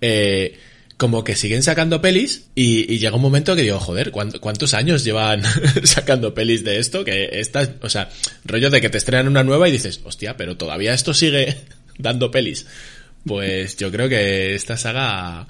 eh, 0.00 0.58
como 0.96 1.24
que 1.24 1.34
siguen 1.34 1.62
sacando 1.62 2.00
pelis 2.02 2.46
y, 2.54 2.90
y 2.92 2.98
llega 2.98 3.16
un 3.16 3.22
momento 3.22 3.54
que 3.56 3.62
digo, 3.62 3.78
joder, 3.80 4.10
¿cuánt- 4.12 4.38
¿cuántos 4.40 4.72
años 4.74 5.04
llevan 5.04 5.42
sacando 5.84 6.32
pelis 6.34 6.64
de 6.64 6.78
esto? 6.78 7.04
Que 7.04 7.28
esta, 7.40 7.74
o 7.82 7.88
sea, 7.90 8.08
rollo 8.44 8.70
de 8.70 8.80
que 8.80 8.90
te 8.90 8.98
estrenan 8.98 9.28
una 9.28 9.44
nueva 9.44 9.68
y 9.68 9.72
dices, 9.72 10.00
hostia, 10.04 10.36
pero 10.36 10.56
todavía 10.56 10.94
esto 10.94 11.12
sigue 11.14 11.56
dando 11.98 12.30
pelis. 12.30 12.66
Pues 13.26 13.76
yo 13.76 13.90
creo 13.90 14.08
que 14.08 14.54
esta 14.54 14.78
saga, 14.78 15.46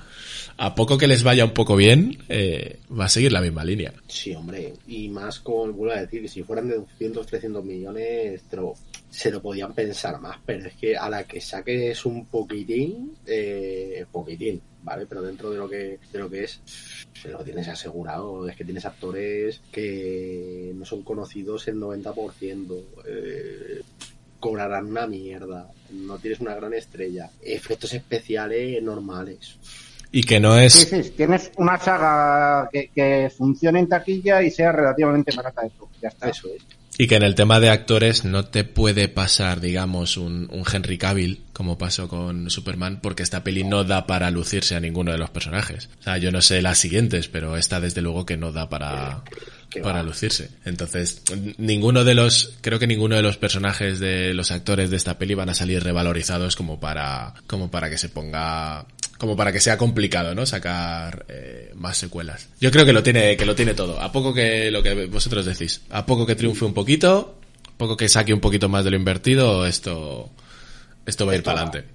a 0.63 0.75
poco 0.75 0.99
que 0.99 1.07
les 1.07 1.23
vaya 1.23 1.45
un 1.47 1.55
poco 1.55 1.75
bien, 1.75 2.19
eh, 2.29 2.81
va 2.97 3.07
a 3.07 3.09
seguir 3.09 3.33
la 3.33 3.41
misma 3.41 3.65
línea. 3.65 3.95
Sí, 4.09 4.35
hombre, 4.35 4.75
y 4.87 5.09
más 5.09 5.41
con, 5.41 5.75
vuelvo 5.75 5.95
a 5.95 6.01
decir, 6.03 6.21
que 6.21 6.29
si 6.29 6.43
fueran 6.43 6.69
de 6.69 6.77
200, 6.77 7.27
300 7.27 7.65
millones, 7.65 8.43
lo- 8.53 8.75
se 9.09 9.31
lo 9.31 9.41
podían 9.41 9.73
pensar 9.75 10.21
más, 10.21 10.37
pero 10.45 10.67
es 10.69 10.75
que 10.75 10.97
a 10.97 11.09
la 11.09 11.25
que 11.25 11.41
saques 11.41 12.05
un 12.05 12.27
poquitín, 12.27 13.17
eh, 13.27 14.05
poquitín, 14.13 14.61
¿vale? 14.83 15.07
Pero 15.07 15.23
dentro 15.23 15.51
de 15.51 15.57
lo 15.59 15.69
que, 15.69 15.99
de 16.13 16.19
lo 16.19 16.29
que 16.29 16.45
es, 16.45 16.61
se 17.21 17.29
lo 17.31 17.39
tienes 17.43 17.67
asegurado, 17.69 18.47
es 18.47 18.55
que 18.55 18.65
tienes 18.65 18.85
actores 18.85 19.63
que 19.73 20.73
no 20.75 20.85
son 20.85 21.03
conocidos 21.03 21.67
el 21.69 21.77
90%, 21.77 22.85
eh, 23.07 23.81
cobrarán 24.39 24.87
una 24.87 25.07
mierda, 25.07 25.71
no 25.91 26.19
tienes 26.19 26.41
una 26.41 26.55
gran 26.55 26.75
estrella, 26.75 27.31
efectos 27.43 27.95
especiales 27.95 28.83
normales. 28.83 29.57
Y 30.13 30.23
que 30.23 30.41
no 30.41 30.57
es... 30.59 30.73
Sí, 30.73 31.03
sí, 31.03 31.11
tienes 31.17 31.53
una 31.57 31.79
saga 31.79 32.69
que, 32.73 32.91
que 32.95 33.31
funcione 33.37 33.81
en 33.81 33.89
taquilla 33.89 34.43
y 34.43 34.51
sea 34.51 34.73
relativamente 34.73 35.35
barata 35.35 35.63
eso. 35.67 35.89
Ya 36.03 36.09
está. 36.09 36.29
Eso 36.29 36.49
es. 36.55 36.63
Y 37.01 37.07
que 37.07 37.15
en 37.15 37.23
el 37.23 37.35
tema 37.35 37.61
de 37.61 37.71
actores 37.71 38.27
no 38.27 38.45
te 38.45 38.63
puede 38.63 39.09
pasar, 39.09 39.63
digamos, 39.63 40.19
un, 40.19 40.49
un 40.51 40.65
Henry 40.71 40.99
Cavill, 40.99 41.45
como 41.55 41.79
pasó 41.79 42.09
con 42.09 42.51
Superman, 42.51 43.01
porque 43.01 43.23
esta 43.23 43.43
peli 43.43 43.65
no 43.65 43.85
da 43.85 44.07
para 44.07 44.31
lucirse 44.31 44.75
a 44.75 44.81
ninguno 44.81 45.11
de 45.11 45.17
los 45.17 45.31
personajes. 45.31 45.89
O 46.01 46.03
sea, 46.03 46.19
yo 46.19 46.31
no 46.31 46.43
sé 46.43 46.61
las 46.61 46.77
siguientes, 46.77 47.29
pero 47.29 47.57
esta 47.57 47.81
desde 47.81 48.03
luego 48.03 48.27
que 48.27 48.37
no 48.37 48.53
da 48.53 48.69
para, 48.69 49.23
para 49.83 50.03
lucirse. 50.03 50.51
Entonces, 50.65 51.23
ninguno 51.57 52.05
de 52.05 52.15
los, 52.15 52.59
creo 52.61 52.79
que 52.79 52.87
ninguno 52.87 53.17
de 53.17 53.23
los 53.23 53.39
personajes 53.39 53.99
de 53.99 54.35
los 54.35 54.51
actores 54.51 54.91
de 54.91 54.97
esta 54.97 55.17
peli 55.17 55.35
van 55.35 55.49
a 55.49 55.55
salir 55.55 55.83
revalorizados 55.83 56.55
como 56.55 56.81
para, 56.81 57.35
como 57.47 57.71
para 57.71 57.89
que 57.89 57.97
se 57.97 58.11
ponga, 58.11 58.85
como 59.21 59.37
para 59.37 59.53
que 59.53 59.61
sea 59.61 59.77
complicado, 59.77 60.35
¿no? 60.35 60.47
Sacar 60.47 61.27
eh, 61.29 61.73
más 61.75 61.99
secuelas. 61.99 62.49
Yo 62.59 62.71
creo 62.71 62.87
que 62.87 62.95
lo 62.95 63.03
tiene, 63.03 63.37
que 63.37 63.45
lo 63.45 63.55
tiene 63.55 63.75
todo. 63.75 64.01
A 64.01 64.11
poco 64.11 64.33
que 64.33 64.71
lo 64.71 64.83
que 64.83 65.05
vosotros 65.07 65.45
decís, 65.45 65.83
a 65.91 66.07
poco 66.07 66.25
que 66.25 66.35
triunfe 66.35 66.65
un 66.65 66.73
poquito, 66.73 67.39
a 67.69 67.77
poco 67.77 67.99
que 67.99 68.09
saque 68.09 68.33
un 68.33 68.41
poquito 68.41 68.71
más 68.71 68.83
de 68.83 68.93
lo 68.93 68.97
invertido, 68.97 69.67
esto, 69.67 70.31
esto 71.05 71.27
va 71.27 71.33
a 71.33 71.37
ir 71.37 71.43
para 71.43 71.61
adelante. 71.61 71.87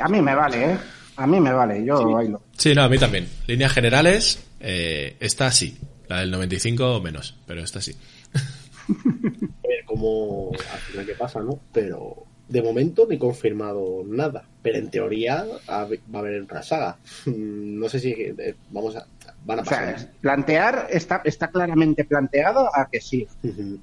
A 0.00 0.08
mí 0.08 0.22
me 0.22 0.34
vale, 0.34 0.72
¿eh? 0.72 0.78
A 1.16 1.26
mí 1.26 1.40
me 1.40 1.52
vale, 1.52 1.84
yo 1.84 2.10
bailo. 2.10 2.40
Sí, 2.56 2.74
no, 2.74 2.84
a 2.84 2.88
mí 2.88 2.96
también. 2.96 3.28
Líneas 3.46 3.72
generales, 3.72 4.42
eh, 4.60 5.14
esta 5.20 5.52
sí. 5.52 5.76
La 6.08 6.20
del 6.20 6.30
95 6.30 7.02
menos, 7.02 7.36
pero 7.46 7.62
esta 7.62 7.82
sí. 7.82 7.94
ver 8.88 9.84
cómo 9.84 10.52
al 10.72 10.78
final 10.78 11.04
qué 11.04 11.14
pasa, 11.14 11.40
¿no? 11.40 11.60
Pero 11.70 12.27
de 12.48 12.62
momento 12.62 13.06
no 13.06 13.14
he 13.14 13.18
confirmado 13.18 14.02
nada. 14.06 14.44
Pero 14.62 14.78
en 14.78 14.90
teoría 14.90 15.46
va 15.68 15.80
a 15.82 16.18
haber 16.18 16.42
otra 16.42 16.62
saga. 16.62 16.96
Mm, 17.26 17.78
No 17.80 17.88
sé 17.88 18.00
si 18.00 18.10
eh, 18.12 18.54
vamos 18.70 18.96
a 18.96 19.06
van 19.44 19.60
a 19.60 19.62
O 19.62 19.64
sea, 19.64 19.92
pasar. 19.92 20.10
plantear 20.20 20.86
está, 20.90 21.22
está 21.24 21.48
claramente 21.48 22.04
planteado 22.04 22.68
a 22.74 22.88
que 22.90 23.00
sí, 23.00 23.26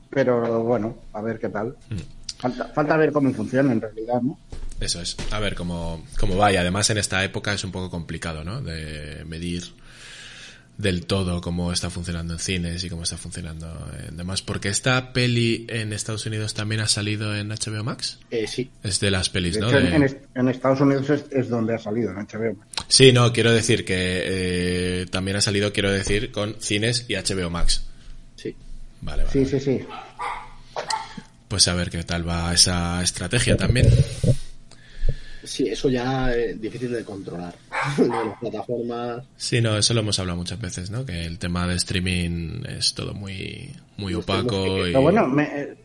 pero 0.10 0.64
bueno, 0.64 0.98
a 1.14 1.22
ver 1.22 1.40
qué 1.40 1.50
tal. 1.50 1.76
Falta, 2.38 2.66
falta 2.66 2.98
ver 2.98 3.12
cómo 3.12 3.32
funciona 3.34 3.72
en 3.72 3.82
realidad, 3.82 4.22
¿no? 4.22 4.38
Eso 4.82 5.02
es. 5.02 5.16
A 5.32 5.40
ver 5.40 5.56
cómo, 5.56 6.04
cómo 6.20 6.36
va. 6.36 6.52
Y 6.52 6.58
además 6.58 6.90
en 6.90 6.98
esta 6.98 7.24
época 7.24 7.54
es 7.54 7.64
un 7.64 7.72
poco 7.72 7.90
complicado, 7.90 8.44
¿no? 8.44 8.62
De 8.62 9.24
medir 9.26 9.64
del 10.78 11.06
todo 11.06 11.40
cómo 11.42 11.72
está 11.72 11.90
funcionando 11.90 12.34
en 12.34 12.40
cines 12.40 12.84
y 12.84 12.90
cómo 12.90 13.04
está 13.04 13.18
funcionando 13.18 13.90
en 14.08 14.18
demás. 14.18 14.42
Porque 14.42 14.70
esta 14.70 15.14
peli 15.14 15.66
en 15.70 15.94
Estados 15.94 16.26
Unidos 16.26 16.54
también 16.54 16.82
ha 16.82 16.88
salido 16.88 17.36
en 17.36 17.50
HBO 17.50 17.84
Max. 17.84 18.20
Eh, 18.32 18.46
sí, 18.48 18.70
Es 18.84 19.00
de 19.00 19.12
las 19.12 19.30
pelis, 19.30 19.56
De 19.56 19.62
¿no? 19.62 19.70
hecho, 19.70 19.78
en- 19.80 19.90
De- 19.90 19.96
en, 19.96 20.04
est- 20.04 20.24
en 20.36 20.48
Estados 20.50 20.82
Unidos 20.82 21.10
es, 21.10 21.26
es 21.32 21.48
donde 21.50 21.76
ha 21.76 21.80
salido, 21.80 22.12
en 22.12 22.18
HBO. 22.18 22.58
Sí, 22.88 23.12
no, 23.14 23.32
quiero 23.32 23.52
decir 23.54 23.86
que 23.86 23.94
eh, 24.26 25.06
también 25.10 25.38
ha 25.38 25.42
salido, 25.42 25.72
quiero 25.72 25.92
decir, 25.92 26.32
con 26.32 26.56
cines 26.60 27.06
y 27.08 27.16
HBO 27.16 27.50
Max. 27.50 27.86
sí. 28.36 28.56
Vale, 29.02 29.24
vale. 29.24 29.32
Sí, 29.34 29.46
sí, 29.46 29.60
sí. 29.60 29.86
Pues 31.48 31.68
a 31.68 31.74
ver 31.76 31.90
qué 31.90 32.04
tal 32.04 32.28
va 32.28 32.54
esa 32.54 33.02
estrategia 33.04 33.56
también. 33.56 33.88
Sí, 35.46 35.68
eso 35.70 35.90
ya 35.90 36.34
es 36.34 36.60
difícil 36.60 36.92
de 36.92 37.04
controlar. 37.04 37.56
Lo 37.98 38.04
de 38.04 38.10
las 38.26 38.40
plataformas. 38.40 39.24
Sí, 39.38 39.62
no, 39.62 39.78
eso 39.78 39.94
lo 39.94 40.02
hemos 40.02 40.18
hablado 40.20 40.38
muchas 40.38 40.60
veces, 40.60 40.90
¿no? 40.90 41.06
Que 41.06 41.26
el 41.26 41.38
tema 41.40 41.68
de 41.68 41.76
streaming 41.76 42.64
es 42.68 42.94
todo 42.94 43.14
muy, 43.14 43.72
muy 43.98 44.14
opaco 44.14 44.80
y... 44.88 44.92
Pero 44.92 45.02
bueno, 45.02 45.28
me, 45.28 45.44
eh, 45.44 45.78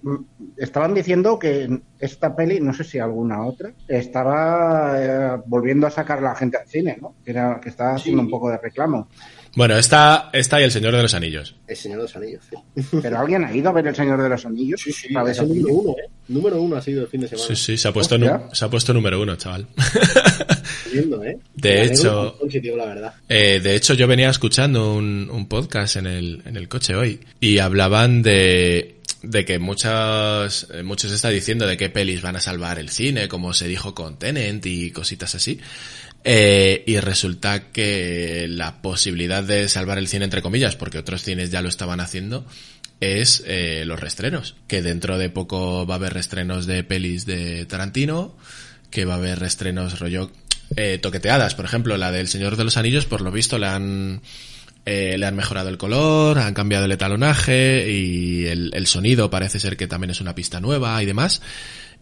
estaban 0.57 0.95
diciendo 0.95 1.39
que 1.39 1.81
esta 1.99 2.35
peli, 2.35 2.61
no 2.61 2.73
sé 2.73 2.85
si 2.85 2.99
alguna 2.99 3.45
otra, 3.45 3.73
estaba 3.87 4.95
eh, 4.99 5.43
volviendo 5.47 5.87
a 5.87 5.91
sacar 5.91 6.23
la 6.23 6.35
gente 6.35 6.57
al 6.57 6.67
cine, 6.67 6.99
¿no? 7.01 7.15
Que, 7.25 7.31
era, 7.33 7.61
que 7.61 7.69
estaba 7.69 7.95
haciendo 7.95 8.23
Sí. 8.23 8.27
un 8.27 8.31
poco 8.31 8.51
de 8.51 8.59
reclamo. 8.59 9.09
Bueno, 9.57 9.77
está, 9.77 10.31
está 10.33 10.61
y 10.61 10.65
El 10.65 10.71
Señor 10.71 10.95
de 10.95 11.03
los 11.03 11.13
Anillos. 11.15 11.57
El 11.67 11.77
Señor 11.77 11.99
de 11.99 12.03
los 12.05 12.17
Anillos. 12.17 12.43
Sí, 12.49 12.83
¿Pero 13.03 13.19
alguien 13.19 13.45
ha 13.45 13.55
ido 13.55 13.69
a 13.69 13.73
ver 13.73 13.87
El 13.89 13.97
Señor 13.97 14.23
de 14.23 14.29
los 14.29 14.47
Anillos? 14.47 14.81
sí, 14.81 14.93
sí 14.93 15.09
¿A 15.17 15.23
ver 15.25 15.33
es 15.33 15.39
el 15.41 15.49
número 15.49 15.75
uno, 15.75 15.91
¿eh? 15.93 16.09
Número 16.29 16.63
uno 16.63 16.77
ha 16.77 16.81
sido 16.83 17.03
el 17.03 17.09
fin 17.09 17.23
de 17.23 17.29
semana. 17.29 17.49
Sí, 17.49 17.57
sí, 17.57 17.77
se 17.77 17.89
ha 17.89 17.93
puesto, 17.93 18.17
se 18.53 18.65
ha 18.65 18.71
puesto 18.71 18.93
número 18.95 19.21
uno, 19.21 19.35
chaval. 19.37 19.67
Viendo, 20.93 21.23
¿eh? 21.25 21.39
De 21.55 21.71
Me 21.75 21.85
hecho- 21.85 22.37
digo 22.49 22.77
la 22.77 22.87
verdad. 22.87 23.15
Eh, 23.29 23.61
de 23.61 23.75
hecho, 23.77 23.95
yo 23.95 24.07
venía 24.07 24.31
escuchando 24.31 24.95
un, 24.95 25.29
un 25.31 25.49
podcast 25.49 25.97
en 25.97 26.07
el, 26.07 26.43
en 26.47 26.57
el 26.57 26.69
coche 26.69 26.95
hoy 26.95 27.21
y 27.41 27.59
hablaban 27.59 28.23
de, 28.23 29.01
de 29.23 29.45
que 29.45 29.59
muchas, 29.59 30.67
eh, 30.73 30.83
muchos 30.83 31.13
está 31.13 31.29
diciendo 31.31 31.67
de 31.67 31.77
qué 31.77 31.91
pelis 31.91 32.23
van 32.23 32.37
a 32.37 32.41
salvar 32.41 32.79
el 32.79 32.89
cine, 32.91 33.29
como 33.29 33.53
se 33.53 33.69
dijo 33.69 33.95
con 33.95 34.19
Tenant 34.19 34.65
y 34.67 34.91
cositas 34.93 35.35
así. 35.35 35.61
Eh, 36.23 36.85
y 36.87 36.99
resulta 37.01 37.71
que 37.71 38.47
la 38.49 38.83
posibilidad 38.83 39.43
de 39.43 39.69
salvar 39.69 39.99
el 39.99 40.09
cine, 40.09 40.25
entre 40.25 40.43
comillas, 40.43 40.77
porque 40.77 40.99
otros 40.99 41.23
cines 41.23 41.51
ya 41.51 41.63
lo 41.63 41.69
estaban 41.69 42.01
haciendo, 42.01 42.47
es 43.01 43.43
eh, 43.47 43.85
los 43.87 43.99
restrenos. 43.99 44.57
Que 44.69 44.83
dentro 44.83 45.19
de 45.19 45.31
poco 45.31 45.87
va 45.87 45.95
a 45.95 45.97
haber 45.97 46.13
restrenos 46.13 46.67
de 46.67 46.85
pelis 46.85 47.27
de 47.27 47.65
Tarantino, 47.67 48.37
que 48.91 49.05
va 49.05 49.15
a 49.15 49.17
haber 49.17 49.39
restrenos 49.39 49.99
rollo 49.99 50.31
eh, 50.77 50.99
toqueteadas. 50.99 51.55
Por 51.55 51.65
ejemplo, 51.65 51.97
la 51.97 52.13
del 52.13 52.29
Señor 52.29 52.57
de 52.57 52.65
los 52.65 52.77
Anillos, 52.77 53.07
por 53.07 53.23
lo 53.23 53.33
visto, 53.33 53.59
le 53.59 53.67
han, 53.67 54.21
eh, 54.85 55.17
le 55.19 55.27
han 55.27 55.37
mejorado 55.37 55.69
el 55.69 55.79
color, 55.79 56.39
han 56.39 56.55
cambiado 56.55 56.85
el 56.85 56.93
etalonaje 56.93 57.91
y 57.91 58.47
el, 58.47 58.71
el 58.75 58.87
sonido 58.87 59.31
parece 59.31 59.59
ser 59.59 59.77
que 59.77 59.87
también 59.87 60.11
es 60.11 60.21
una 60.21 60.35
pista 60.35 60.61
nueva 60.61 61.03
y 61.03 61.07
demás. 61.07 61.41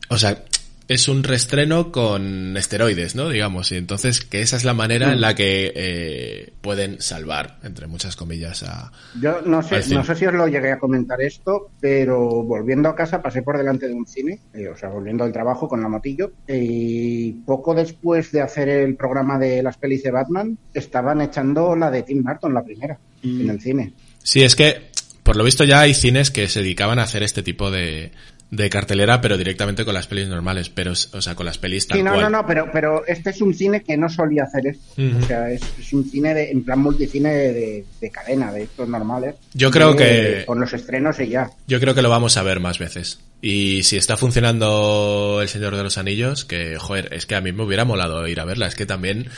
O 0.09 0.19
sea, 0.19 0.43
es 0.89 1.07
un 1.09 1.23
restreno 1.23 1.93
con 1.93 2.57
esteroides, 2.57 3.15
¿no? 3.15 3.29
Digamos, 3.29 3.71
y 3.73 3.77
entonces 3.77 4.25
que 4.25 4.41
esa 4.41 4.57
es 4.57 4.65
la 4.65 4.75
manera 4.75 5.13
en 5.13 5.21
la 5.21 5.35
que 5.35 5.73
eh, 5.75 6.53
pueden 6.61 7.01
salvar, 7.01 7.59
entre 7.63 7.87
muchas 7.87 8.17
comillas, 8.17 8.63
a... 8.63 8.91
Yo 9.21 9.43
no 9.43 9.63
sé, 9.63 9.83
no 9.95 10.03
sé 10.03 10.15
si 10.17 10.27
os 10.27 10.35
lo 10.35 10.49
llegué 10.49 10.73
a 10.73 10.79
comentar 10.79 11.21
esto, 11.21 11.71
pero 11.79 12.43
volviendo 12.43 12.89
a 12.89 12.97
casa 12.97 13.23
pasé 13.23 13.43
por 13.43 13.59
delante 13.59 13.87
de 13.87 13.95
un 13.95 14.07
cine, 14.07 14.41
eh, 14.55 14.69
o 14.69 14.77
sea, 14.77 14.89
volviendo 14.89 15.25
al 15.25 15.33
trabajo 15.33 15.69
con 15.69 15.83
la 15.83 15.89
motillo, 15.89 16.33
y 16.49 17.33
poco 17.33 17.75
después 17.75 18.33
de 18.33 18.41
hacer 18.41 18.69
el 18.69 18.97
programa 18.97 19.39
de 19.39 19.63
las 19.63 19.77
pelis 19.77 20.03
de 20.03 20.11
Batman, 20.11 20.59
estaban 20.73 21.21
echando 21.21 21.77
la 21.77 21.91
de 21.91 22.03
Tim 22.03 22.23
Burton, 22.23 22.55
la 22.55 22.65
primera, 22.65 22.99
Mm. 23.23 23.41
en 23.41 23.51
el 23.51 23.61
cine. 23.61 23.93
Sí, 24.23 24.43
es 24.43 24.55
que, 24.55 24.91
por 25.23 25.37
lo 25.37 25.45
visto 25.45 25.65
ya 25.65 25.81
hay 25.81 25.95
cines 25.95 26.31
que 26.31 26.49
se 26.49 26.61
dedicaban 26.61 26.99
a 26.99 27.03
hacer 27.03 27.23
este 27.23 27.43
tipo 27.43 27.71
de, 27.71 28.13
de 28.51 28.71
cartelera, 28.71 29.21
pero 29.21 29.37
directamente 29.37 29.85
con 29.85 29.93
las 29.93 30.07
pelis 30.07 30.27
normales, 30.27 30.71
pero, 30.71 30.93
o 30.93 31.21
sea, 31.21 31.35
con 31.35 31.45
las 31.45 31.59
pelis 31.59 31.87
tal 31.87 31.99
Sí, 31.99 32.03
no, 32.03 32.13
cual. 32.13 32.23
no, 32.23 32.31
no, 32.31 32.47
pero, 32.47 32.71
pero 32.73 33.07
este 33.07 33.29
es 33.31 33.43
un 33.43 33.53
cine 33.53 33.83
que 33.83 33.97
no 33.99 34.09
solía 34.09 34.45
hacer 34.45 34.69
esto. 34.69 34.85
O 35.23 35.27
sea, 35.27 35.51
es, 35.51 35.61
es 35.79 35.93
un 35.93 36.09
cine 36.09 36.33
de, 36.33 36.51
en 36.51 36.65
plan 36.65 36.79
multicine 36.79 37.29
de, 37.31 37.53
de- 37.53 37.85
de 38.01 38.11
cadena, 38.11 38.51
de 38.51 38.63
estos 38.63 38.89
normales. 38.89 39.35
Yo 39.53 39.71
creo 39.71 39.95
que- 39.95 40.45
Con 40.47 40.61
los 40.61 40.73
estrenos 40.73 41.21
y 41.21 41.29
ya. 41.29 41.51
Yo 41.67 41.79
creo 41.79 41.95
que 41.95 42.01
lo 42.01 42.09
vamos 42.09 42.39
a 42.39 42.43
ver 42.43 42.59
más 42.61 42.79
veces. 42.79 43.21
Y 43.43 43.83
si 43.83 43.97
está 43.99 44.17
funcionando 44.17 45.41
El 45.43 45.49
Señor 45.49 45.77
de 45.77 45.83
los 45.83 45.99
Anillos, 45.99 46.45
que, 46.47 46.79
joder, 46.79 47.13
es 47.13 47.27
que 47.27 47.35
a 47.35 47.41
mí 47.43 47.53
me 47.53 47.65
hubiera 47.65 47.85
molado 47.85 48.27
ir 48.27 48.41
a 48.41 48.45
verla. 48.47 48.67
Es 48.67 48.75
que 48.75 48.87
también 48.87 49.29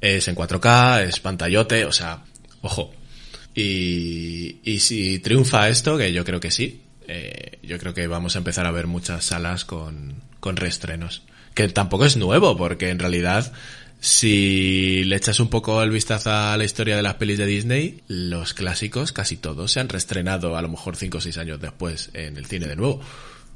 es 0.00 0.26
en 0.26 0.34
4K, 0.36 1.02
es 1.06 1.20
pantallote, 1.20 1.84
o 1.84 1.92
sea, 1.92 2.24
ojo. 2.62 2.92
Y, 3.54 4.56
y 4.64 4.78
si 4.80 5.18
triunfa 5.20 5.68
esto, 5.68 5.96
que 5.96 6.12
yo 6.12 6.24
creo 6.24 6.40
que 6.40 6.50
sí, 6.50 6.80
eh, 7.08 7.58
yo 7.62 7.78
creo 7.78 7.94
que 7.94 8.06
vamos 8.06 8.34
a 8.34 8.38
empezar 8.38 8.66
a 8.66 8.70
ver 8.70 8.86
muchas 8.86 9.24
salas 9.24 9.64
con, 9.64 10.14
con 10.40 10.56
reestrenos. 10.56 11.22
Que 11.54 11.68
tampoco 11.68 12.04
es 12.04 12.16
nuevo, 12.16 12.56
porque 12.56 12.90
en 12.90 12.98
realidad 12.98 13.52
Si 14.00 15.02
le 15.04 15.16
echas 15.16 15.40
un 15.40 15.48
poco 15.48 15.82
el 15.82 15.88
vistazo 15.90 16.30
a 16.30 16.58
la 16.58 16.64
historia 16.64 16.94
de 16.94 17.02
las 17.02 17.14
pelis 17.14 17.38
de 17.38 17.46
Disney, 17.46 18.02
los 18.06 18.52
clásicos 18.52 19.12
casi 19.12 19.38
todos 19.38 19.72
se 19.72 19.80
han 19.80 19.88
reestrenado 19.88 20.58
a 20.58 20.62
lo 20.62 20.68
mejor 20.68 20.96
5 20.96 21.16
o 21.16 21.20
6 21.22 21.38
años 21.38 21.58
después 21.58 22.10
en 22.12 22.36
el 22.36 22.44
cine 22.44 22.66
de 22.66 22.76
nuevo. 22.76 23.00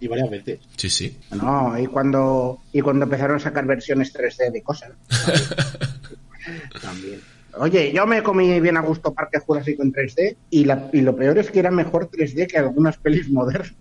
Y 0.00 0.06
varias 0.06 0.30
veces. 0.30 0.60
Sí, 0.76 0.88
sí. 0.88 1.18
No, 1.32 1.78
y 1.78 1.86
cuando, 1.86 2.60
y 2.72 2.80
cuando 2.80 3.04
empezaron 3.04 3.36
a 3.36 3.40
sacar 3.40 3.66
versiones 3.66 4.14
3D 4.14 4.50
de 4.50 4.62
cosas. 4.62 4.92
También. 6.80 7.20
Oye, 7.60 7.92
yo 7.92 8.06
me 8.06 8.22
comí 8.22 8.60
bien 8.60 8.76
a 8.76 8.80
gusto 8.80 9.12
Parque 9.12 9.38
Jurásico 9.40 9.82
en 9.82 9.92
3D 9.92 10.36
y, 10.50 10.64
la, 10.64 10.88
y 10.92 11.00
lo 11.00 11.14
peor 11.16 11.38
es 11.38 11.50
que 11.50 11.58
era 11.58 11.70
mejor 11.70 12.10
3D 12.10 12.46
que 12.46 12.58
algunas 12.58 12.96
pelis 12.98 13.28
modernas. 13.30 13.74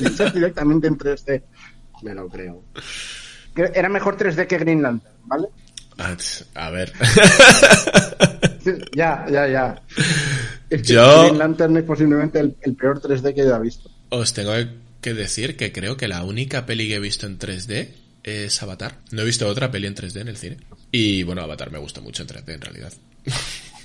Hechas 0.00 0.32
directamente 0.34 0.86
en 0.86 0.96
3D. 0.98 1.42
Me 2.02 2.14
lo 2.14 2.28
creo. 2.28 2.62
Era 3.56 3.88
mejor 3.88 4.16
3D 4.16 4.46
que 4.46 4.58
Green 4.58 4.82
Lantern, 4.82 5.14
¿vale? 5.24 5.48
Ah, 5.98 6.14
A 6.54 6.70
ver. 6.70 6.92
Ya, 8.94 9.24
ya, 9.30 9.46
ya. 9.48 9.82
Es 10.68 10.82
que 10.82 10.92
Yo- 10.94 11.22
Green 11.22 11.38
Lantern 11.38 11.76
es 11.76 11.84
posiblemente 11.84 12.40
el, 12.40 12.56
el 12.62 12.74
peor 12.74 13.00
3D 13.00 13.34
que 13.34 13.42
haya 13.42 13.58
visto. 13.58 13.90
Os 14.10 14.32
tengo 14.34 14.52
que 15.00 15.14
decir 15.14 15.56
que 15.56 15.72
creo 15.72 15.96
que 15.96 16.08
la 16.08 16.24
única 16.24 16.66
peli 16.66 16.88
que 16.88 16.96
he 16.96 17.00
visto 17.00 17.26
en 17.26 17.38
3D 17.38 17.88
es 18.24 18.62
Avatar. 18.62 18.98
No 19.12 19.22
he 19.22 19.24
visto 19.24 19.46
otra 19.46 19.70
peli 19.70 19.86
en 19.86 19.94
3D 19.94 20.20
en 20.20 20.28
el 20.28 20.36
cine. 20.36 20.56
Y 20.90 21.22
bueno, 21.22 21.42
Avatar 21.42 21.70
me 21.70 21.78
gusta 21.78 22.00
mucho 22.00 22.22
en 22.24 22.28
3D 22.28 22.54
en 22.54 22.60
realidad. 22.60 22.92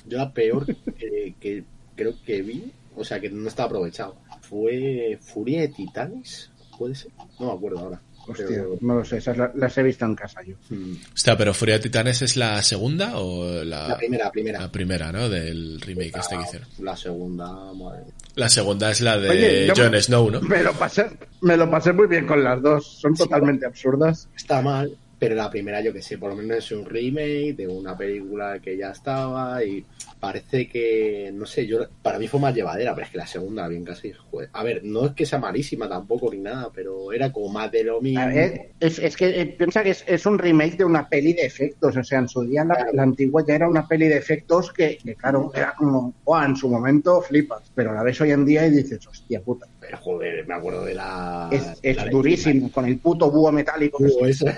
Yo 0.07 0.17
la 0.17 0.33
peor 0.33 0.65
que, 0.65 1.35
que 1.39 1.63
creo 1.95 2.13
que 2.25 2.41
vi, 2.41 2.71
o 2.95 3.03
sea, 3.03 3.19
que 3.19 3.29
no 3.29 3.47
estaba 3.47 3.67
aprovechado, 3.67 4.15
fue 4.41 5.17
Furia 5.21 5.61
de 5.61 5.67
Titanes, 5.69 6.49
¿puede 6.77 6.95
ser? 6.95 7.11
No 7.39 7.47
me 7.47 7.51
acuerdo 7.53 7.79
ahora. 7.79 8.01
Hostia, 8.27 8.45
Pero, 8.49 8.77
no 8.81 8.95
lo 8.97 9.03
sé, 9.05 9.17
esas 9.17 9.35
la- 9.35 9.51
las 9.55 9.75
he 9.79 9.81
visto 9.83 10.05
en 10.05 10.13
casa 10.13 10.41
yo. 10.43 10.55
mm, 10.69 10.93
Está, 11.15 11.35
pero 11.35 11.55
Furia 11.55 11.75
de 11.75 11.81
Titanes 11.81 12.21
es 12.21 12.37
la 12.37 12.61
segunda 12.61 13.17
o 13.17 13.63
la, 13.63 13.87
la 13.89 13.97
primera, 13.97 14.25
la 14.25 14.31
primera. 14.31 14.59
la 14.59 14.71
primera, 14.71 15.11
¿no? 15.11 15.27
Del 15.27 15.81
remake 15.81 16.19
este 16.19 16.35
que 16.35 16.43
hicieron. 16.43 16.67
La 16.79 16.95
segunda, 16.95 17.47
madre. 17.73 18.03
La 18.35 18.47
segunda 18.47 18.91
es 18.91 19.01
la 19.01 19.17
de 19.17 19.29
Oye, 19.29 19.73
Jon 19.75 19.99
Snow, 19.99 20.29
¿no? 20.29 20.41
Me 20.41 20.61
lo 20.61 20.71
pasé, 20.73 21.07
me 21.41 21.57
lo 21.57 21.69
pasé 21.71 21.93
muy 21.93 22.05
bien 22.05 22.27
con 22.27 22.43
las 22.43 22.61
dos. 22.61 22.99
Son 23.01 23.15
totalmente 23.15 23.65
absurdas. 23.65 24.29
Está 24.37 24.61
mal, 24.61 24.95
pero 25.21 25.35
la 25.35 25.51
primera, 25.51 25.81
yo 25.81 25.93
que 25.93 26.01
sé, 26.01 26.17
por 26.17 26.31
lo 26.31 26.35
menos 26.35 26.57
es 26.57 26.71
un 26.71 26.83
remake 26.83 27.53
de 27.55 27.67
una 27.67 27.95
película 27.95 28.57
que 28.57 28.75
ya 28.75 28.89
estaba 28.89 29.63
y 29.63 29.85
parece 30.19 30.67
que, 30.67 31.29
no 31.31 31.45
sé, 31.45 31.67
yo 31.67 31.87
para 32.01 32.17
mí 32.17 32.27
fue 32.27 32.39
más 32.39 32.55
llevadera, 32.55 32.95
pero 32.95 33.05
es 33.05 33.11
que 33.11 33.19
la 33.19 33.27
segunda, 33.27 33.67
bien 33.67 33.85
casi, 33.85 34.11
joder. 34.13 34.49
A 34.51 34.63
ver, 34.63 34.83
no 34.83 35.05
es 35.05 35.11
que 35.11 35.27
sea 35.27 35.37
malísima 35.37 35.87
tampoco 35.87 36.31
ni 36.31 36.39
nada, 36.39 36.71
pero 36.73 37.13
era 37.13 37.31
como 37.31 37.49
más 37.49 37.71
de 37.71 37.83
lo 37.83 38.01
mismo. 38.01 38.25
Ver, 38.25 38.71
es, 38.79 38.97
es 38.97 39.15
que 39.15 39.41
eh, 39.41 39.45
piensa 39.45 39.83
que 39.83 39.91
es, 39.91 40.03
es 40.07 40.25
un 40.25 40.39
remake 40.39 40.77
de 40.77 40.85
una 40.85 41.07
peli 41.07 41.33
de 41.33 41.45
efectos. 41.45 41.95
O 41.95 42.03
sea, 42.03 42.17
en 42.17 42.27
su 42.27 42.41
día 42.41 42.65
la, 42.65 42.87
la 42.91 43.03
antigua 43.03 43.45
ya 43.47 43.53
era 43.53 43.69
una 43.69 43.87
peli 43.87 44.07
de 44.07 44.17
efectos 44.17 44.73
que, 44.73 44.97
que, 44.97 45.13
claro, 45.13 45.51
era 45.53 45.75
como, 45.77 46.15
"Buah, 46.25 46.45
en 46.45 46.55
su 46.55 46.67
momento 46.67 47.21
flipas. 47.21 47.71
Pero 47.75 47.93
la 47.93 48.01
ves 48.01 48.19
hoy 48.21 48.31
en 48.31 48.43
día 48.43 48.65
y 48.65 48.71
dices, 48.71 49.05
hostia 49.05 49.39
puta. 49.39 49.67
Pero 49.91 50.03
joder, 50.03 50.47
me 50.47 50.53
acuerdo 50.53 50.85
de 50.85 50.93
la. 50.93 51.49
Es, 51.51 51.63
es 51.81 51.95
la 51.97 52.05
de- 52.05 52.11
durísimo, 52.11 52.71
con 52.71 52.85
el 52.85 52.97
puto 52.99 53.29
búho 53.29 53.51
metálico. 53.51 53.97
que 53.97 54.05
búho 54.05 54.25
ese. 54.25 54.55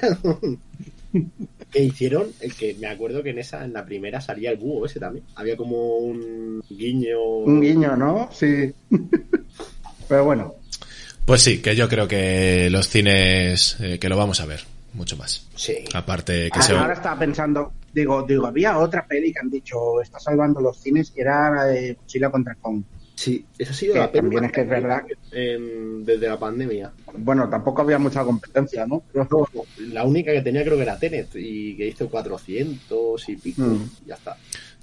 que 1.72 1.80
hicieron, 1.84 2.28
el 2.40 2.54
que 2.54 2.76
me 2.80 2.86
acuerdo 2.88 3.24
que 3.24 3.32
en 3.32 3.40
esa, 3.40 3.66
en 3.66 3.74
la 3.74 3.84
primera 3.84 4.22
salía 4.22 4.52
el 4.52 4.58
búho 4.58 4.86
ese 4.86 5.00
también. 5.00 5.26
Había 5.36 5.58
como 5.58 5.98
un 5.98 6.62
guiño. 6.70 7.20
Un 7.46 7.62
guiño, 7.62 7.96
¿no? 7.96 8.30
Sí. 8.32 8.72
Pero 10.08 10.26
bueno, 10.26 10.54
Pues 11.26 11.42
sí, 11.42 11.62
que 11.64 11.76
yo 11.76 11.90
creo 11.90 12.08
que 12.08 12.70
los 12.70 12.88
cines, 12.90 13.78
eh, 13.80 13.98
que 13.98 14.10
lo 14.10 14.18
vamos 14.18 14.40
a 14.40 14.46
ver 14.46 14.62
mucho 14.94 15.18
más. 15.18 15.48
Sí. 15.56 15.78
Aparte 15.96 16.50
que 16.52 16.60
Ah, 16.60 16.62
se... 16.62 16.74
ahora 16.74 16.94
estaba 16.94 17.18
pensando, 17.18 17.72
digo, 17.92 18.22
digo, 18.22 18.46
había 18.46 18.78
otra 18.78 19.08
peli 19.08 19.34
que 19.34 19.40
han 19.40 19.50
dicho 19.50 20.00
está 20.00 20.20
salvando 20.20 20.62
los 20.62 20.78
cines 20.78 21.12
y 21.16 21.22
era 21.22 21.50
la 21.50 21.66
de 21.66 21.94
Godzilla 21.94 22.30
contra 22.30 22.54
Kong. 22.56 22.84
Sí, 23.16 23.46
esa 23.60 23.72
ha 23.72 23.76
sido 23.76 23.94
Que 23.94 24.00
la 24.00 24.12
también 24.12 24.44
es 24.46 24.52
que 24.52 24.62
es 24.62 24.68
verdad. 24.70 25.02
em, 25.32 26.04
desde 26.04 26.28
la 26.28 26.40
pandemia. 26.40 26.92
Bueno, 27.18 27.48
tampoco 27.50 27.84
había 27.84 28.00
mucha 28.00 28.24
competencia, 28.24 28.86
¿no? 28.88 29.04
Pero 29.14 29.28
La 29.92 30.04
única 30.04 30.32
que 30.32 30.42
tenía 30.42 30.64
creo 30.64 30.78
que 30.78 30.84
era 30.84 30.98
Tenet 30.98 31.30
y 31.36 31.76
que 31.78 31.88
hizo 31.88 32.10
400 32.10 33.30
y 33.30 33.36
pico. 33.36 33.62
Mm. 33.62 33.90
y 34.06 34.08
Ya 34.10 34.16
está. 34.16 34.36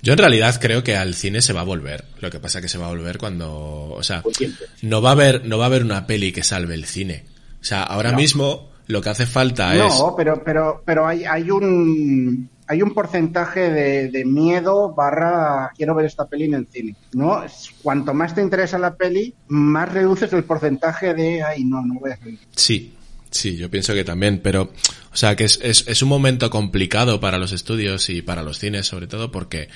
Yo 0.02 0.12
en 0.12 0.18
realidad 0.18 0.58
creo 0.60 0.82
que 0.82 0.96
al 0.96 1.14
cine 1.14 1.42
se 1.42 1.52
va 1.52 1.60
a 1.60 1.64
volver. 1.64 2.04
Lo 2.20 2.30
que 2.30 2.38
pasa 2.40 2.60
que 2.60 2.68
se 2.68 2.78
va 2.78 2.86
a 2.86 2.90
volver 2.90 3.18
cuando... 3.18 3.90
O 3.90 4.02
sea, 4.02 4.22
siempre. 4.32 4.66
no 4.82 5.02
va 5.02 5.10
a 5.10 5.12
haber, 5.12 5.44
no 5.44 5.58
va 5.58 5.64
a 5.64 5.66
haber 5.66 5.82
una 5.82 6.06
peli 6.06 6.32
que 6.32 6.42
salve 6.42 6.74
el 6.74 6.84
cine. 6.86 7.24
O 7.60 7.64
sea, 7.64 7.82
ahora 7.82 8.12
No. 8.12 8.16
mismo 8.16 8.70
lo 8.86 9.02
que 9.02 9.10
hace 9.10 9.26
falta 9.26 9.74
es... 9.74 9.98
no, 9.98 10.14
pero, 10.16 10.42
pero, 10.42 10.82
pero 10.86 11.06
hay, 11.06 11.24
hay 11.24 11.50
un 11.50 12.48
hay 12.70 12.82
un 12.82 12.94
porcentaje 12.94 13.68
de, 13.68 14.24
miedo 14.24 14.94
barra 14.94 15.72
quiero 15.76 15.92
ver 15.96 16.06
esta 16.06 16.28
peli 16.28 16.44
en 16.44 16.54
el 16.54 16.68
cine. 16.70 16.94
¿No? 17.14 17.44
Cuanto 17.82 18.14
más 18.14 18.32
te 18.32 18.42
interesa 18.42 18.78
la 18.78 18.94
peli, 18.94 19.34
más 19.48 19.92
reduces 19.92 20.32
el 20.32 20.44
porcentaje 20.44 21.12
de 21.12 21.42
ay 21.42 21.64
no, 21.64 21.84
no 21.84 21.98
voy 21.98 22.12
a 22.12 22.16
salir. 22.16 22.38
Sí, 22.54 22.94
sí, 23.28 23.56
yo 23.56 23.68
pienso 23.72 23.92
que 23.92 24.04
también, 24.04 24.38
pero, 24.40 24.70
o 25.12 25.16
sea, 25.16 25.34
que 25.34 25.44
es, 25.44 25.58
es, 25.60 26.02
un 26.02 26.08
momento 26.08 26.48
complicado 26.48 27.18
para 27.18 27.38
los 27.38 27.50
estudios 27.50 28.08
y 28.08 28.22
para 28.22 28.44
los 28.44 28.60
cines, 28.60 28.86
sobre 28.86 29.08
todo, 29.08 29.32
porque 29.32 29.68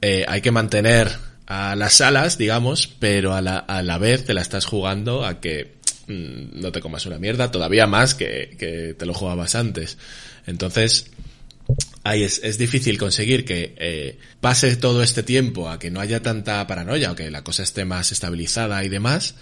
eh, 0.00 0.24
hay 0.26 0.40
que 0.40 0.50
mantener 0.50 1.08
a 1.46 1.76
las 1.76 1.94
salas, 1.94 2.36
digamos, 2.36 2.88
pero 2.88 3.32
a 3.32 3.42
la, 3.42 3.58
a 3.58 3.84
la 3.84 3.98
vez 3.98 4.24
te 4.24 4.34
la 4.34 4.40
estás 4.40 4.66
jugando 4.66 5.24
a 5.24 5.38
que 5.38 5.76
mm, 6.08 6.60
no 6.60 6.72
te 6.72 6.80
comas 6.80 7.06
una 7.06 7.20
mierda, 7.20 7.52
todavía 7.52 7.86
más 7.86 8.16
que 8.16 8.96
te 8.98 9.06
lo 9.06 9.14
jugabas 9.14 9.54
antes. 9.54 9.98
Entonces, 10.46 11.12
ahí 12.04 12.22
es, 12.22 12.40
es 12.42 12.58
difícil 12.58 12.98
conseguir 12.98 13.44
que 13.44 13.74
eh, 13.78 14.18
pase 14.40 14.76
todo 14.76 15.02
este 15.02 15.22
tiempo 15.22 15.68
a 15.68 15.78
que 15.78 15.90
no 15.90 16.00
haya 16.00 16.22
tanta 16.22 16.66
paranoia 16.66 17.12
o 17.12 17.14
que 17.14 17.30
la 17.30 17.44
cosa 17.44 17.62
esté 17.62 17.84
más 17.84 18.12
estabilizada 18.12 18.82
y 18.84 18.88
demás. 18.88 19.34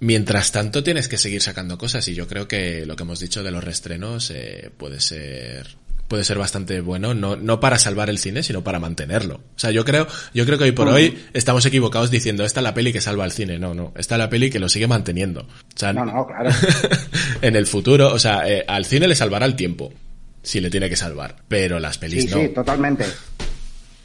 Mientras 0.00 0.52
tanto 0.52 0.82
tienes 0.82 1.08
que 1.08 1.16
seguir 1.16 1.40
sacando 1.40 1.78
cosas. 1.78 2.06
Y 2.08 2.14
yo 2.14 2.26
creo 2.26 2.48
que 2.48 2.84
lo 2.84 2.96
que 2.96 3.04
hemos 3.04 3.20
dicho 3.20 3.42
de 3.42 3.50
los 3.50 3.64
restrenos 3.64 4.30
eh, 4.30 4.70
puede 4.76 5.00
ser 5.00 5.82
puede 6.08 6.22
ser 6.22 6.36
bastante 6.36 6.82
bueno 6.82 7.14
no 7.14 7.34
no 7.34 7.60
para 7.60 7.78
salvar 7.78 8.10
el 8.10 8.18
cine 8.18 8.42
sino 8.42 8.62
para 8.62 8.78
mantenerlo. 8.78 9.36
O 9.36 9.58
sea 9.58 9.70
yo 9.70 9.86
creo 9.86 10.06
yo 10.34 10.44
creo 10.44 10.58
que 10.58 10.64
hoy 10.64 10.72
por 10.72 10.88
hoy 10.88 11.18
estamos 11.32 11.64
equivocados 11.64 12.10
diciendo 12.10 12.44
esta 12.44 12.60
es 12.60 12.64
la 12.64 12.74
peli 12.74 12.92
que 12.92 13.00
salva 13.00 13.24
el 13.24 13.32
cine 13.32 13.58
no 13.58 13.72
no 13.72 13.94
esta 13.96 14.16
es 14.16 14.18
la 14.18 14.28
peli 14.28 14.50
que 14.50 14.58
lo 14.58 14.68
sigue 14.68 14.86
manteniendo. 14.86 15.40
O 15.42 15.76
sea 15.76 15.94
No, 15.94 16.04
no, 16.04 16.26
claro. 16.26 16.50
en 17.40 17.56
el 17.56 17.66
futuro 17.66 18.12
o 18.12 18.18
sea 18.18 18.46
eh, 18.46 18.64
al 18.68 18.84
cine 18.84 19.08
le 19.08 19.14
salvará 19.14 19.46
el 19.46 19.56
tiempo 19.56 19.94
si 20.44 20.60
le 20.60 20.70
tiene 20.70 20.88
que 20.88 20.96
salvar 20.96 21.34
pero 21.48 21.80
las 21.80 21.98
pelis 21.98 22.24
Sí, 22.24 22.30
no 22.30 22.36
sí, 22.40 22.48
totalmente. 22.50 23.04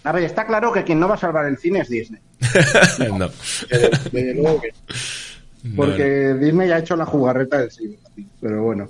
A 0.04 0.12
ver, 0.14 0.24
está 0.24 0.46
claro 0.48 0.72
que 0.72 0.84
quien 0.84 1.00
no 1.00 1.08
va 1.08 1.16
a 1.16 1.18
salvar 1.20 1.46
el 1.46 1.58
cine 1.58 1.82
es 1.82 1.90
Disney. 1.90 2.22
no 3.18 3.30
Desde, 3.70 3.90
desde 4.12 4.34
luego 4.34 4.62
que 4.62 4.70
No, 5.64 5.76
Porque 5.76 6.34
Disney 6.40 6.70
ya 6.70 6.78
ha 6.78 6.80
hecho 6.80 6.96
la 6.96 7.06
jugarreta 7.06 7.60
del 7.60 7.70
siglo. 7.70 7.98
Pero 8.42 8.64
bueno. 8.64 8.90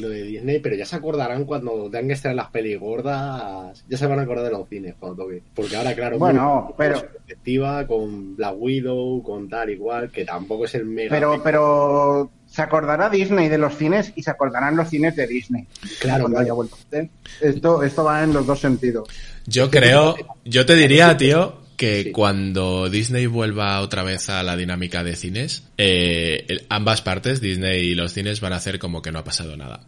lo 0.00 0.08
de 0.08 0.22
Disney, 0.24 0.58
pero 0.58 0.74
ya 0.74 0.84
se 0.84 0.96
acordarán 0.96 1.44
cuando 1.44 1.84
tengan 1.84 2.08
que 2.08 2.14
estar 2.14 2.30
en 2.32 2.36
las 2.38 2.50
pelis 2.50 2.78
gordas. 2.78 3.84
Ya 3.88 3.96
se 3.96 4.06
van 4.08 4.18
a 4.18 4.22
acordar 4.22 4.44
de 4.46 4.50
los 4.50 4.68
cines 4.68 4.96
cuando 4.98 5.22
toque. 5.24 5.42
Porque 5.54 5.76
ahora, 5.76 5.94
claro, 5.94 6.18
Bueno, 6.18 6.62
muy- 6.66 6.74
pero- 6.76 6.98
su 6.98 7.06
perspectiva 7.06 7.86
con 7.86 8.34
Black 8.36 8.54
Widow, 8.58 9.22
con 9.22 9.48
tal 9.48 9.70
igual, 9.70 10.10
que 10.10 10.24
tampoco 10.24 10.64
es 10.64 10.74
el 10.74 10.86
mega. 10.86 11.10
Pero, 11.10 11.40
pero 11.42 12.30
se 12.58 12.62
acordará 12.64 13.08
Disney 13.08 13.48
de 13.48 13.56
los 13.56 13.76
cines 13.76 14.12
y 14.16 14.22
se 14.24 14.32
acordarán 14.32 14.74
los 14.74 14.90
cines 14.90 15.14
de 15.14 15.28
Disney. 15.28 15.64
Claro, 16.00 16.22
cuando 16.24 16.40
haya 16.40 16.52
vuelto. 16.52 16.76
¿eh? 16.90 17.08
Esto, 17.40 17.84
esto 17.84 18.02
va 18.02 18.24
en 18.24 18.32
los 18.32 18.44
dos 18.44 18.58
sentidos. 18.58 19.08
Yo 19.46 19.70
creo, 19.70 20.16
yo 20.44 20.66
te 20.66 20.74
diría, 20.74 21.16
tío, 21.16 21.60
que 21.76 22.02
Sí. 22.02 22.10
cuando 22.10 22.90
Disney 22.90 23.26
vuelva 23.26 23.80
otra 23.80 24.02
vez 24.02 24.28
a 24.28 24.42
la 24.42 24.56
dinámica 24.56 25.04
de 25.04 25.14
cines, 25.14 25.62
eh, 25.78 26.66
ambas 26.68 27.00
partes, 27.00 27.40
Disney 27.40 27.90
y 27.90 27.94
los 27.94 28.12
cines, 28.12 28.40
van 28.40 28.52
a 28.52 28.56
hacer 28.56 28.80
como 28.80 29.02
que 29.02 29.12
no 29.12 29.20
ha 29.20 29.24
pasado 29.24 29.56
nada. 29.56 29.84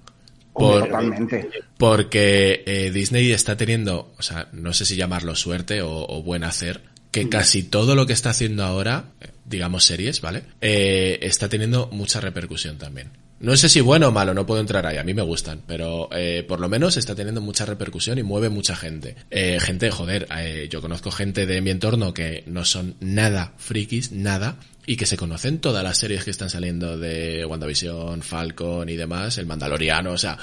Por- 0.53 0.85
Totalmente. 0.85 1.49
porque 1.77 2.63
eh, 2.67 2.91
Disney 2.93 3.33
está 3.33 3.57
teniendo, 3.57 4.13
o 4.17 4.23
sea, 4.23 4.49
no 4.53 4.73
sé 4.73 4.85
si 4.85 4.95
llamarlo 4.95 5.35
suerte 5.35 5.83
o, 5.83 5.91
o 6.09 6.23
buen 6.23 6.45
hacer, 6.45 6.83
que 7.11 7.29
casi 7.29 7.63
todo 7.63 7.95
lo 7.95 8.07
que 8.07 8.13
está 8.13 8.31
haciendo 8.31 8.65
ahora, 8.65 9.13
digamos 9.45 9.85
series, 9.85 10.21
¿vale? 10.21 10.45
Eh, 10.61 11.19
está 11.23 11.49
teniendo 11.49 11.89
mucha 11.93 12.21
repercusión 12.21 12.79
también. 12.79 13.11
No 13.41 13.57
sé 13.57 13.71
si 13.71 13.81
bueno 13.81 14.09
o 14.09 14.13
malo, 14.13 14.35
no 14.35 14.45
puedo 14.45 14.61
entrar 14.61 14.85
ahí, 14.85 14.99
a 14.99 15.03
mí 15.03 15.15
me 15.15 15.23
gustan, 15.23 15.63
pero 15.67 16.11
eh, 16.13 16.45
por 16.47 16.61
lo 16.61 16.69
menos 16.69 16.99
está 16.99 17.15
teniendo 17.15 17.41
mucha 17.41 17.65
repercusión 17.65 18.19
y 18.19 18.23
mueve 18.23 18.51
mucha 18.51 18.77
gente. 18.77 19.17
Eh, 19.31 19.59
gente, 19.61 19.91
joder, 19.91 20.29
eh, 20.37 20.69
yo 20.71 20.83
conozco 20.83 21.11
gente 21.11 21.47
de 21.47 21.63
mi 21.63 21.71
entorno 21.71 22.13
que 22.13 22.45
no 22.47 22.67
son 22.67 22.97
nada 23.01 23.55
frikis, 23.57 24.13
nada, 24.13 24.59
y 24.85 24.97
que 24.97 25.07
se 25.07 25.17
conocen 25.17 25.59
todas 25.59 25.83
las 25.83 25.97
series 25.97 26.23
que 26.23 26.31
están 26.31 26.51
saliendo 26.51 26.99
de 26.99 27.47
WandaVision, 27.47 28.21
Falcon 28.21 28.91
y 28.91 28.97
demás, 28.97 29.39
el 29.39 29.47
Mandaloriano, 29.47 30.13
o 30.13 30.19
sea, 30.19 30.37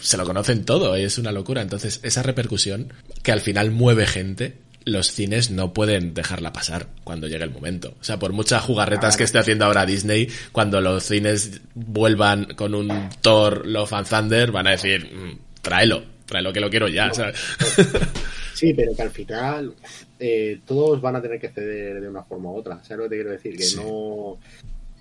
se 0.00 0.16
lo 0.16 0.24
conocen 0.24 0.64
todo, 0.64 0.96
es 0.96 1.18
una 1.18 1.32
locura. 1.32 1.60
Entonces, 1.60 2.00
esa 2.02 2.22
repercusión 2.22 2.94
que 3.22 3.32
al 3.32 3.40
final 3.40 3.72
mueve 3.72 4.06
gente, 4.06 4.56
los 4.84 5.08
cines 5.12 5.50
no 5.50 5.72
pueden 5.72 6.14
dejarla 6.14 6.52
pasar 6.52 6.86
cuando 7.04 7.28
llegue 7.28 7.44
el 7.44 7.50
momento. 7.50 7.94
O 8.00 8.04
sea, 8.04 8.18
por 8.18 8.32
muchas 8.32 8.62
jugarretas 8.62 9.16
que 9.16 9.24
esté 9.24 9.38
haciendo 9.38 9.64
ahora 9.64 9.86
Disney, 9.86 10.28
cuando 10.52 10.80
los 10.80 11.04
cines 11.04 11.60
vuelvan 11.74 12.54
con 12.54 12.74
un 12.74 13.08
Thor, 13.20 13.66
Love 13.66 13.92
and 13.92 14.08
Thunder, 14.08 14.50
van 14.52 14.66
a 14.66 14.70
decir, 14.72 15.10
"Mm, 15.14 15.38
tráelo. 15.62 16.04
Trae 16.26 16.42
lo 16.42 16.52
que 16.52 16.60
lo 16.60 16.70
quiero 16.70 16.88
ya, 16.88 17.12
¿sabes? 17.12 17.36
Sí, 18.54 18.74
pero 18.74 18.94
que 18.94 19.02
al 19.02 19.10
final 19.10 19.74
eh, 20.20 20.60
todos 20.66 21.00
van 21.00 21.16
a 21.16 21.22
tener 21.22 21.40
que 21.40 21.48
ceder 21.48 22.00
de 22.00 22.08
una 22.08 22.22
forma 22.22 22.50
u 22.50 22.56
otra. 22.58 22.76
¿Sabes 22.84 22.98
lo 22.98 23.02
que 23.04 23.08
te 23.10 23.14
quiero 23.16 23.30
decir? 23.32 23.56
Que 23.56 23.64
Sí. 23.64 23.76
no. 23.76 24.38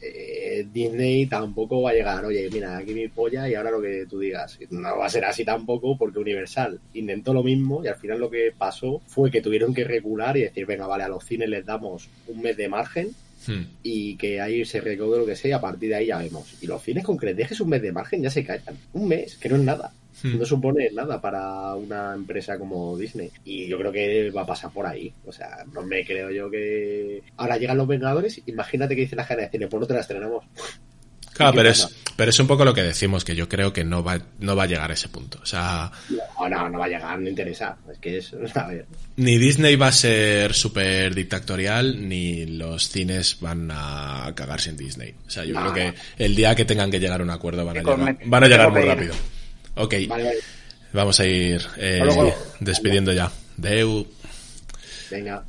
Eh, 0.02 0.66
Disney 0.72 1.28
tampoco 1.28 1.82
va 1.82 1.92
a 1.92 1.94
llegar, 1.94 2.26
oye, 2.26 2.50
mira, 2.52 2.78
aquí 2.78 2.94
mi 2.94 3.08
polla 3.08 3.48
y 3.50 3.56
ahora 3.56 3.72
lo 3.72 3.82
que 3.82 4.06
tú 4.10 4.20
digas. 4.20 4.58
No 4.70 4.98
va 4.98 5.06
a 5.06 5.10
ser 5.10 5.26
así 5.26 5.46
tampoco 5.46 5.98
porque 5.98 6.20
Universal 6.20 6.80
intentó 6.94 7.34
lo 7.34 7.44
mismo 7.44 7.84
y 7.84 7.88
al 7.88 7.96
final 7.96 8.20
lo 8.20 8.30
que 8.30 8.52
pasó 8.58 9.02
fue 9.08 9.32
que 9.32 9.42
tuvieron 9.42 9.74
que 9.74 9.84
regular 9.84 10.36
y 10.38 10.42
decir, 10.42 10.66
venga, 10.66 10.88
vale, 10.88 11.04
a 11.04 11.10
los 11.10 11.24
cines 11.24 11.50
les 11.50 11.66
damos 11.66 12.10
un 12.28 12.42
mes 12.42 12.58
de 12.58 12.68
margen 12.68 13.10
Hmm. 13.48 13.64
y 13.82 14.16
que 14.18 14.40
ahí 14.40 14.64
se 14.66 14.82
recaude 14.82 15.18
lo 15.18 15.26
que 15.26 15.36
sea 15.36 15.50
y 15.50 15.54
a 15.54 15.62
partir 15.62 15.90
de 15.90 15.96
ahí 15.96 16.08
ya 16.08 16.20
vemos. 16.20 16.56
Y 16.62 16.68
los 16.68 16.82
cines 16.82 17.04
con 17.04 17.18
que 17.18 17.28
les 17.28 17.38
dejes 17.38 17.60
un 17.60 17.70
mes 17.70 17.82
de 17.82 17.92
margen 17.92 18.22
ya 18.22 18.30
se 18.30 18.46
callan. 18.46 18.78
Un 18.94 19.08
mes, 19.08 19.36
que 19.38 19.50
no 19.50 19.56
es 19.56 19.64
nada. 19.64 19.92
Hmm. 20.24 20.38
No 20.40 20.46
supone 20.46 20.90
nada 20.92 21.20
para 21.20 21.74
una 21.76 22.14
empresa 22.14 22.58
como 22.58 22.98
Disney. 22.98 23.32
Y 23.44 23.68
yo 23.68 23.78
creo 23.78 23.92
que 23.92 24.32
va 24.32 24.42
a 24.42 24.46
pasar 24.46 24.72
por 24.72 24.86
ahí. 24.86 25.14
O 25.26 25.32
sea, 25.32 25.66
no 25.74 25.82
me 25.82 26.06
creo 26.06 26.30
yo 26.32 26.50
que... 26.50 27.24
Ahora 27.38 27.58
llegan 27.58 27.78
los 27.78 27.88
Vengadores, 27.88 28.42
imagínate 28.46 28.96
que 28.96 29.02
dice 29.02 29.16
la 29.16 29.26
cadena 29.26 29.48
de 29.48 29.52
cine, 29.52 29.68
pues 29.68 29.82
no 29.82 29.88
te 29.88 29.94
la 29.94 30.02
estrenamos. 30.02 30.44
Claro, 31.34 31.52
¿Y 31.52 31.54
qué 31.54 31.58
pero 31.60 31.70
es, 31.70 31.96
pero 32.16 32.30
es 32.30 32.40
un 32.40 32.48
poco 32.48 32.66
lo 32.66 32.74
que 32.74 32.84
decimos, 32.84 33.24
que 33.24 33.36
yo 33.36 33.48
creo 33.48 33.72
que 33.72 33.84
no 33.84 34.04
va, 34.04 34.20
no 34.40 34.56
va 34.56 34.64
a 34.64 34.68
llegar 34.68 34.92
a 34.92 34.94
ese 34.94 35.08
punto. 35.08 35.40
O 35.42 35.46
sea, 35.46 35.90
No, 36.10 36.50
no, 36.50 36.70
no 36.70 36.80
va 36.80 36.86
a 36.86 36.90
llegar, 36.90 37.20
no 37.20 37.30
interesa. 37.30 37.78
Es 37.92 37.98
que 38.00 38.18
es... 38.18 38.34
A 38.56 38.68
ver. 38.68 38.86
ni 39.16 39.38
Disney 39.38 39.76
va 39.76 39.88
a 39.88 39.92
ser 39.92 40.54
súper 40.54 41.16
dictatorial, 41.16 42.08
ni 42.08 42.46
los 42.46 42.90
cines 42.90 43.40
van 43.40 43.70
a 43.72 44.32
cagarse 44.36 44.70
en 44.70 44.78
Disney. 44.78 45.16
O 45.26 45.30
sea, 45.30 45.46
yo 45.46 45.54
No, 45.54 45.72
creo 45.72 45.74
que 45.74 46.24
el 46.24 46.36
día 46.36 46.54
que 46.54 46.66
tengan 46.66 46.92
que 46.92 47.00
llegar 47.00 47.22
a 47.22 47.24
un 47.24 47.30
acuerdo 47.30 47.66
van 47.66 47.78
a 47.78 47.80
llegar, 47.82 48.18
van 48.26 48.44
a 48.44 48.48
llegar 48.48 48.72
muy 48.72 48.82
rápido. 48.82 49.14
Ok, 49.76 49.96
Vale, 50.08 50.24
vale. 50.24 50.38
vamos 50.94 51.20
a 51.20 51.26
ir 51.26 51.62
eh, 51.78 52.02
despidiendo 52.60 53.14
ya. 53.14 53.32
Deu. 53.58 54.06
Venga. 55.10 55.44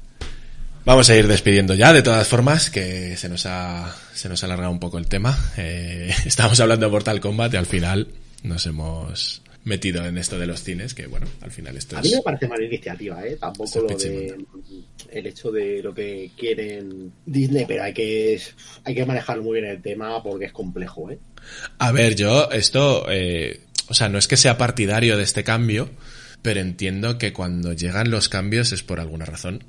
Vamos 0.84 1.08
a 1.10 1.16
ir 1.16 1.28
despidiendo 1.28 1.74
ya, 1.74 1.92
de 1.92 2.02
todas 2.02 2.26
formas, 2.26 2.68
que 2.70 3.16
se 3.16 3.28
nos 3.28 3.46
ha, 3.46 3.94
se 4.14 4.28
nos 4.28 4.42
ha 4.42 4.46
alargado 4.46 4.72
un 4.72 4.80
poco 4.80 4.98
el 4.98 5.06
tema. 5.06 5.38
Eh, 5.56 6.12
estábamos 6.26 6.58
hablando 6.60 6.86
de 6.86 6.92
Mortal 6.92 7.20
Kombat 7.20 7.54
y 7.54 7.56
al 7.56 7.66
final 7.66 8.08
nos 8.42 8.66
hemos 8.66 9.42
metido 9.64 10.04
en 10.04 10.18
esto 10.18 10.38
de 10.38 10.46
los 10.46 10.62
cines, 10.62 10.92
que 10.94 11.06
bueno, 11.06 11.26
al 11.40 11.52
final 11.52 11.76
esto 11.76 11.96
A 11.96 12.02
mí 12.02 12.08
es... 12.08 12.16
me 12.16 12.22
parece 12.22 12.48
mala 12.48 12.64
iniciativa, 12.64 13.24
¿eh? 13.24 13.36
Tampoco 13.36 13.80
lo 13.82 13.90
es 13.90 14.02
de 14.02 14.36
el 15.10 15.26
hecho 15.26 15.52
de 15.52 15.82
lo 15.82 15.94
que 15.94 16.30
quieren 16.36 17.12
Disney, 17.24 17.64
pero 17.66 17.84
hay 17.84 17.92
que 17.92 18.40
hay 18.82 18.94
que 18.94 19.06
manejar 19.06 19.40
muy 19.40 19.60
bien 19.60 19.70
el 19.70 19.80
tema 19.80 20.20
porque 20.22 20.46
es 20.46 20.52
complejo, 20.52 21.10
¿eh? 21.10 21.18
A 21.78 21.92
ver, 21.92 22.16
yo 22.16 22.50
esto, 22.50 23.06
eh, 23.08 23.60
o 23.92 23.94
sea, 23.94 24.08
no 24.08 24.16
es 24.16 24.26
que 24.26 24.38
sea 24.38 24.56
partidario 24.56 25.18
de 25.18 25.22
este 25.22 25.44
cambio, 25.44 25.90
pero 26.40 26.60
entiendo 26.60 27.18
que 27.18 27.34
cuando 27.34 27.74
llegan 27.74 28.10
los 28.10 28.30
cambios 28.30 28.72
es 28.72 28.82
por 28.82 29.00
alguna 29.00 29.26
razón. 29.26 29.64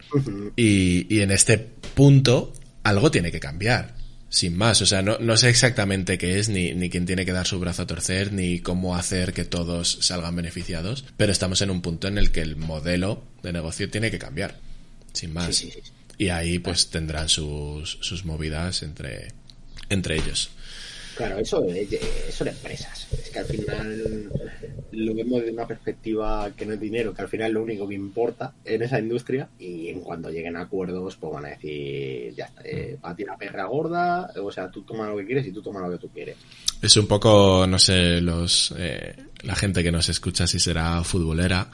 Y, 0.56 1.14
y 1.14 1.20
en 1.20 1.30
este 1.30 1.58
punto 1.58 2.54
algo 2.84 3.12
tiene 3.12 3.34
que 3.34 3.42
cambiar, 3.42 3.96
sin 4.30 4.56
más. 4.56 4.82
O 4.82 4.86
sea, 4.86 5.02
no, 5.02 5.18
no 5.20 5.36
sé 5.36 5.50
exactamente 5.50 6.18
qué 6.18 6.40
es, 6.40 6.48
ni, 6.48 6.74
ni 6.74 6.90
quién 6.90 7.06
tiene 7.06 7.26
que 7.26 7.34
dar 7.34 7.46
su 7.46 7.60
brazo 7.60 7.82
a 7.82 7.88
torcer, 7.88 8.32
ni 8.32 8.60
cómo 8.60 8.96
hacer 8.96 9.34
que 9.34 9.44
todos 9.44 9.98
salgan 10.00 10.38
beneficiados, 10.38 11.04
pero 11.18 11.34
estamos 11.34 11.62
en 11.62 11.70
un 11.70 11.82
punto 11.82 12.08
en 12.08 12.18
el 12.18 12.32
que 12.32 12.40
el 12.40 12.56
modelo 12.56 13.26
de 13.42 13.52
negocio 13.52 13.90
tiene 13.90 14.10
que 14.10 14.20
cambiar, 14.20 14.58
sin 15.12 15.34
más. 15.34 15.54
Sí, 15.54 15.70
sí, 15.70 15.80
sí. 15.84 15.92
Y 16.18 16.30
ahí 16.30 16.60
pues 16.60 16.92
tendrán 16.92 17.28
sus, 17.28 17.98
sus 18.00 18.24
movidas 18.24 18.84
entre, 18.84 19.34
entre 19.90 20.16
ellos. 20.16 20.52
Claro, 21.16 21.38
eso 21.38 21.62
de- 21.62 21.86
de- 21.86 22.50
empresas. 22.50 23.08
Es 23.12 23.30
que 23.30 23.40
al 23.40 23.46
final 23.46 24.32
lo 24.92 25.14
vemos 25.16 25.40
desde 25.40 25.54
una 25.54 25.68
perspectiva 25.68 26.52
que 26.56 26.66
no 26.66 26.74
es 26.74 26.80
dinero, 26.80 27.14
que 27.14 27.22
al 27.22 27.28
final 27.30 27.48
es 27.48 27.54
lo 27.54 27.64
único 27.64 27.88
que 27.88 27.96
importa 27.96 28.54
en 28.66 28.82
esa 28.82 29.00
industria. 29.00 29.48
Y 29.60 29.90
en 29.90 30.02
cuanto 30.02 30.30
lleguen 30.30 30.56
a 30.58 30.62
acuerdos, 30.62 31.16
pues 31.18 31.34
van 31.34 31.46
a 31.46 31.50
decir, 31.50 32.34
ya 32.36 32.46
está, 32.46 32.62
eh, 32.66 32.98
a 33.02 33.16
ti 33.16 33.24
la 33.26 33.38
perra 33.38 33.66
gorda, 33.66 34.32
o 34.42 34.52
sea, 34.52 34.70
tú 34.70 34.82
toma 34.84 35.08
lo 35.08 35.18
que 35.18 35.26
quieres 35.26 35.46
y 35.48 35.52
tú 35.52 35.62
toma 35.62 35.80
lo 35.82 35.92
que 35.92 35.98
tú 36.00 36.10
quieres. 36.10 36.36
Es 36.82 36.98
un 36.98 37.08
poco, 37.08 37.66
no 37.68 37.80
sé, 37.80 38.20
los 38.22 38.74
eh, 38.78 39.16
la 39.44 39.56
gente 39.56 39.84
que 39.84 39.92
nos 39.92 40.10
escucha 40.10 40.48
si 40.48 40.60
será 40.60 41.04
futbolera, 41.04 41.70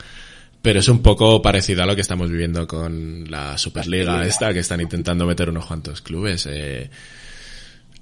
pero 0.61 0.79
es 0.79 0.87
un 0.89 1.01
poco 1.01 1.41
parecido 1.41 1.83
a 1.83 1.85
lo 1.85 1.95
que 1.95 2.01
estamos 2.01 2.29
viviendo 2.29 2.67
con 2.67 3.25
la 3.29 3.57
Superliga 3.57 4.25
esta, 4.25 4.53
que 4.53 4.59
están 4.59 4.81
intentando 4.81 5.25
meter 5.25 5.49
unos 5.49 5.65
cuantos 5.65 6.01
clubes. 6.01 6.45
Eh, 6.51 6.89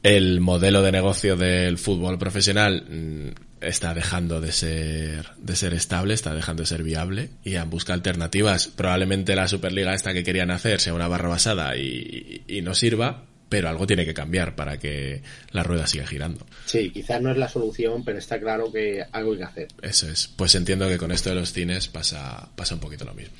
el 0.03 0.39
modelo 0.39 0.81
de 0.81 0.91
negocio 0.91 1.35
del 1.35 1.77
fútbol 1.77 2.17
profesional 2.17 2.85
mm, 2.89 3.29
está 3.61 3.93
dejando 3.93 4.39
de 4.41 4.51
ser 4.51 5.27
de 5.37 5.55
ser 5.55 5.73
estable, 5.73 6.13
está 6.13 6.33
dejando 6.33 6.63
de 6.63 6.67
ser 6.67 6.83
viable 6.83 7.29
y 7.43 7.55
han 7.55 7.69
buscado 7.69 7.95
alternativas. 7.95 8.67
Probablemente 8.67 9.35
la 9.35 9.47
Superliga 9.47 9.93
esta 9.93 10.13
que 10.13 10.23
querían 10.23 10.51
hacer 10.51 10.79
sea 10.79 10.93
una 10.93 11.07
barra 11.07 11.29
basada 11.29 11.75
y, 11.75 12.43
y 12.47 12.61
no 12.61 12.75
sirva, 12.75 13.25
pero 13.49 13.69
algo 13.69 13.87
tiene 13.87 14.05
que 14.05 14.13
cambiar 14.13 14.55
para 14.55 14.77
que 14.77 15.21
la 15.51 15.63
rueda 15.63 15.87
siga 15.87 16.05
girando. 16.05 16.45
Sí, 16.65 16.91
quizás 16.91 17.21
no 17.21 17.31
es 17.31 17.37
la 17.37 17.47
solución, 17.47 18.03
pero 18.03 18.19
está 18.19 18.39
claro 18.39 18.71
que 18.71 19.03
algo 19.11 19.31
hay 19.31 19.37
que 19.37 19.43
hacer. 19.43 19.67
Eso 19.81 20.09
es. 20.09 20.27
Pues 20.27 20.55
entiendo 20.55 20.87
que 20.87 20.97
con 20.97 21.11
esto 21.11 21.29
de 21.29 21.35
los 21.35 21.53
cines 21.53 21.87
pasa, 21.87 22.49
pasa 22.55 22.75
un 22.75 22.81
poquito 22.81 23.05
lo 23.05 23.13
mismo. 23.13 23.35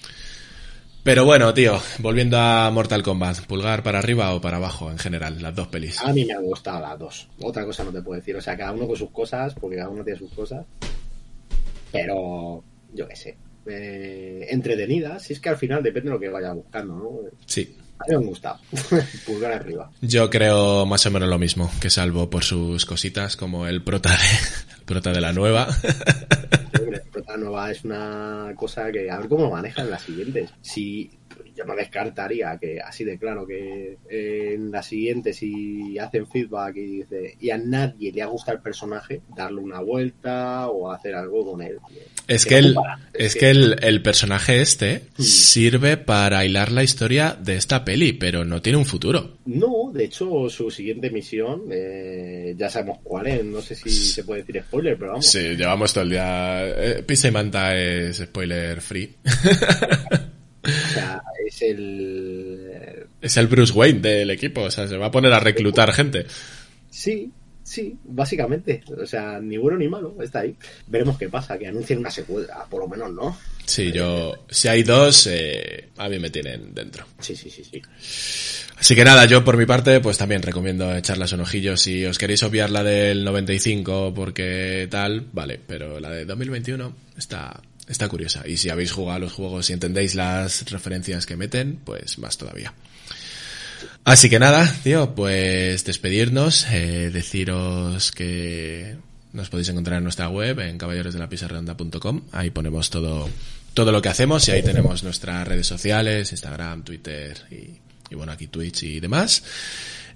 Pero 1.08 1.24
bueno, 1.24 1.54
tío, 1.54 1.80
volviendo 2.00 2.38
a 2.38 2.70
Mortal 2.70 3.02
Kombat, 3.02 3.46
¿pulgar 3.46 3.82
para 3.82 4.00
arriba 4.00 4.36
o 4.36 4.42
para 4.42 4.58
abajo 4.58 4.92
en 4.92 4.98
general? 4.98 5.42
Las 5.42 5.56
dos 5.56 5.70
pelis. 5.70 6.02
A 6.02 6.12
mí 6.12 6.26
me 6.26 6.34
han 6.34 6.44
gustado 6.44 6.82
las 6.82 7.00
dos. 7.00 7.30
Otra 7.42 7.64
cosa 7.64 7.86
no 7.86 7.94
te 7.94 8.02
puedo 8.02 8.20
decir. 8.20 8.36
O 8.36 8.42
sea, 8.42 8.58
cada 8.58 8.74
uno 8.74 8.86
con 8.86 8.98
sus 8.98 9.10
cosas, 9.12 9.54
porque 9.54 9.78
cada 9.78 9.88
uno 9.88 10.04
tiene 10.04 10.20
sus 10.20 10.34
cosas. 10.34 10.66
Pero, 11.94 12.62
yo 12.94 13.08
qué 13.08 13.16
sé. 13.16 13.38
Eh, 13.68 14.48
entretenidas. 14.50 15.24
Si 15.24 15.32
es 15.32 15.40
que 15.40 15.48
al 15.48 15.56
final 15.56 15.82
depende 15.82 16.10
de 16.10 16.16
lo 16.16 16.20
que 16.20 16.28
vaya 16.28 16.52
buscando, 16.52 16.98
¿no? 16.98 17.20
Sí. 17.46 17.78
A 18.00 18.18
mí 18.18 18.26
me. 18.26 19.02
Pulgar 19.26 19.54
arriba. 19.54 19.90
Yo 20.02 20.30
creo 20.30 20.86
más 20.86 21.06
o 21.06 21.12
menos 21.12 21.30
lo 21.30 21.40
mismo, 21.40 21.72
que 21.82 21.90
salvo 21.90 22.30
por 22.30 22.44
sus 22.44 22.86
cositas 22.86 23.36
como 23.36 23.68
el 23.68 23.82
prota 23.84 24.12
de, 24.12 24.16
el 24.78 24.84
prota 24.86 25.12
de 25.12 25.22
la 25.22 25.34
nueva. 25.34 25.68
Hombre, 26.80 27.02
Prota 27.12 27.38
Nova 27.38 27.72
es 27.72 27.84
una 27.84 28.54
cosa 28.56 28.92
que 28.92 29.10
a 29.10 29.18
ver 29.18 29.28
cómo 29.28 29.46
lo 29.46 29.52
manejan 29.52 29.90
las 29.90 30.04
siguientes. 30.04 30.52
Si 30.62 31.17
yo 31.58 31.66
no 31.66 31.76
descartaría 31.76 32.58
que 32.60 32.80
así 32.80 33.04
de 33.04 33.18
claro 33.18 33.46
que 33.48 33.98
eh, 34.10 34.54
en 34.56 34.72
las 34.72 34.86
siguientes 34.86 35.38
si 35.38 35.98
hacen 35.98 36.28
feedback 36.28 36.76
y 36.78 36.86
dice 36.98 37.36
y 37.40 37.50
a 37.50 37.58
nadie 37.58 38.12
le 38.12 38.22
ha 38.22 38.28
gustado 38.28 38.58
el 38.58 38.64
personaje, 38.64 39.22
darle 39.36 39.62
una 39.62 39.82
vuelta 39.82 40.68
o 40.68 40.92
hacer 40.92 41.16
algo 41.16 41.52
con 41.52 41.62
él. 41.62 41.80
Es 42.28 42.46
Que 42.46 42.58
el, 42.58 42.76
es 43.14 43.36
que 43.36 43.50
el, 43.50 43.76
el 43.82 44.02
personaje 44.02 44.62
este 44.62 45.08
Hmm. 45.18 45.24
sirve 45.24 45.98
para 45.98 46.46
hilar 46.46 46.72
la 46.72 46.84
historia 46.84 47.36
de 47.40 47.56
esta 47.56 47.84
peli, 47.84 48.14
pero 48.14 48.46
no 48.46 48.62
tiene 48.62 48.78
un 48.78 48.86
futuro. 48.86 49.38
No, 49.46 49.92
de 49.94 50.06
hecho, 50.06 50.50
su 50.50 50.70
siguiente 50.70 51.10
misión, 51.10 51.64
eh, 51.72 52.54
ya 52.58 52.70
sabemos 52.70 53.00
cuál 53.04 53.28
es, 53.28 53.44
no 53.44 53.62
sé 53.62 53.76
si 53.76 53.90
se 53.90 54.24
puede 54.24 54.42
decir 54.42 54.62
spoiler, 54.64 54.98
pero 54.98 55.12
vamos. 55.12 55.26
Sí, 55.26 55.40
llevamos 55.56 55.94
todo 55.94 56.04
el 56.04 56.12
día. 56.12 56.68
Eh, 56.68 57.04
Pizza 57.04 57.28
y 57.30 57.32
Manta 57.32 57.76
es 57.78 58.18
spoiler 58.18 58.82
free. 58.82 59.16
O 60.68 60.94
sea, 60.94 61.22
es 61.58 61.72
el... 61.72 63.08
Es 63.22 63.38
el 63.38 63.48
Bruce 63.48 63.74
Wayne 63.74 64.00
del 64.00 64.30
equipo, 64.30 64.62
o 64.62 64.72
sea, 64.72 64.88
se 64.88 64.98
va 64.98 65.08
a 65.08 65.12
poner 65.12 65.34
a 65.34 65.40
reclutar 65.40 65.92
gente. 65.94 66.26
Sí, 66.90 67.32
sí, 67.64 67.98
básicamente. 68.06 68.84
O 69.02 69.06
sea, 69.06 69.40
ni 69.40 69.58
bueno 69.58 69.78
ni 69.78 69.88
malo, 69.88 70.16
está 70.22 70.42
ahí. 70.42 70.56
Veremos 70.88 71.18
qué 71.18 71.30
pasa, 71.30 71.58
que 71.58 71.68
anuncien 71.68 72.00
una 72.00 72.12
secuela, 72.12 72.66
por 72.70 72.82
lo 72.82 72.88
menos, 72.88 73.12
¿no? 73.12 73.38
Sí, 73.66 73.92
yo. 73.92 74.46
Si 74.50 74.68
hay 74.68 74.84
dos, 74.84 75.28
eh, 75.28 75.90
a 75.98 76.08
mí 76.08 76.20
me 76.20 76.30
tienen 76.30 76.74
dentro. 76.74 77.06
Sí, 77.20 77.36
sí, 77.36 77.50
sí, 77.50 77.64
sí. 77.64 77.82
Así 78.78 78.96
que 78.96 79.04
nada, 79.04 79.26
yo 79.26 79.44
por 79.44 79.58
mi 79.58 79.66
parte, 79.66 80.00
pues 80.00 80.18
también 80.18 80.44
recomiendo 80.44 80.96
echarlas 80.96 81.34
un 81.34 81.42
ojillo. 81.42 81.76
Si 81.76 82.06
os 82.06 82.18
queréis 82.18 82.44
obviar 82.44 82.70
la 82.70 82.84
del 82.84 83.26
95 83.26 84.14
porque 84.16 84.88
tal, 84.90 85.26
vale, 85.34 85.60
pero 85.66 86.00
la 86.00 86.12
de 86.12 86.26
2021 86.26 86.96
está, 87.18 87.60
está 87.88 88.08
curiosa. 88.10 88.48
Y 88.48 88.58
si 88.58 88.70
habéis 88.70 88.92
jugado 88.92 89.18
a 89.18 89.20
los 89.20 89.34
juegos 89.34 89.70
y 89.70 89.74
entendéis 89.74 90.16
las 90.16 90.70
referencias 90.70 91.26
que 91.26 91.36
meten, 91.36 91.80
pues 91.84 92.18
más 92.18 92.38
todavía. 92.38 92.74
Así 94.04 94.30
que 94.30 94.40
nada, 94.40 94.74
tío, 94.84 95.14
pues 95.16 95.84
despedirnos, 95.84 96.66
eh, 96.72 97.10
deciros 97.12 98.12
que 98.12 98.96
nos 99.34 99.50
podéis 99.50 99.70
encontrar 99.70 99.98
en 99.98 100.04
nuestra 100.04 100.30
web, 100.30 100.60
en 100.60 100.78
caballerosdelapizarredonda.com. 100.78 102.22
Ahí 102.32 102.50
ponemos 102.50 102.90
todo, 102.90 103.30
todo 103.74 103.92
lo 103.92 104.02
que 104.02 104.10
hacemos 104.10 104.48
y 104.48 104.52
ahí 104.52 104.64
tenemos 104.64 105.04
nuestras 105.04 105.48
redes 105.48 105.68
sociales, 105.68 106.32
Instagram, 106.32 106.84
Twitter 106.84 107.38
y, 107.52 107.80
y 108.10 108.16
bueno, 108.16 108.32
aquí 108.32 108.48
Twitch 108.48 108.84
y 108.84 109.00
demás. 109.00 109.44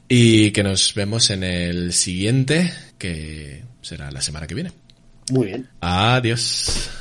Y 0.08 0.52
que 0.52 0.64
nos 0.64 0.94
vemos 0.94 1.30
en 1.30 1.44
el 1.44 1.94
siguiente, 1.94 2.74
que 2.98 3.64
será 3.82 4.12
la 4.12 4.22
semana 4.22 4.48
que 4.48 4.56
viene. 4.56 4.72
Muy 5.32 5.48
bien. 5.48 5.70
Adiós. 5.80 6.70
Adiós. 6.70 7.01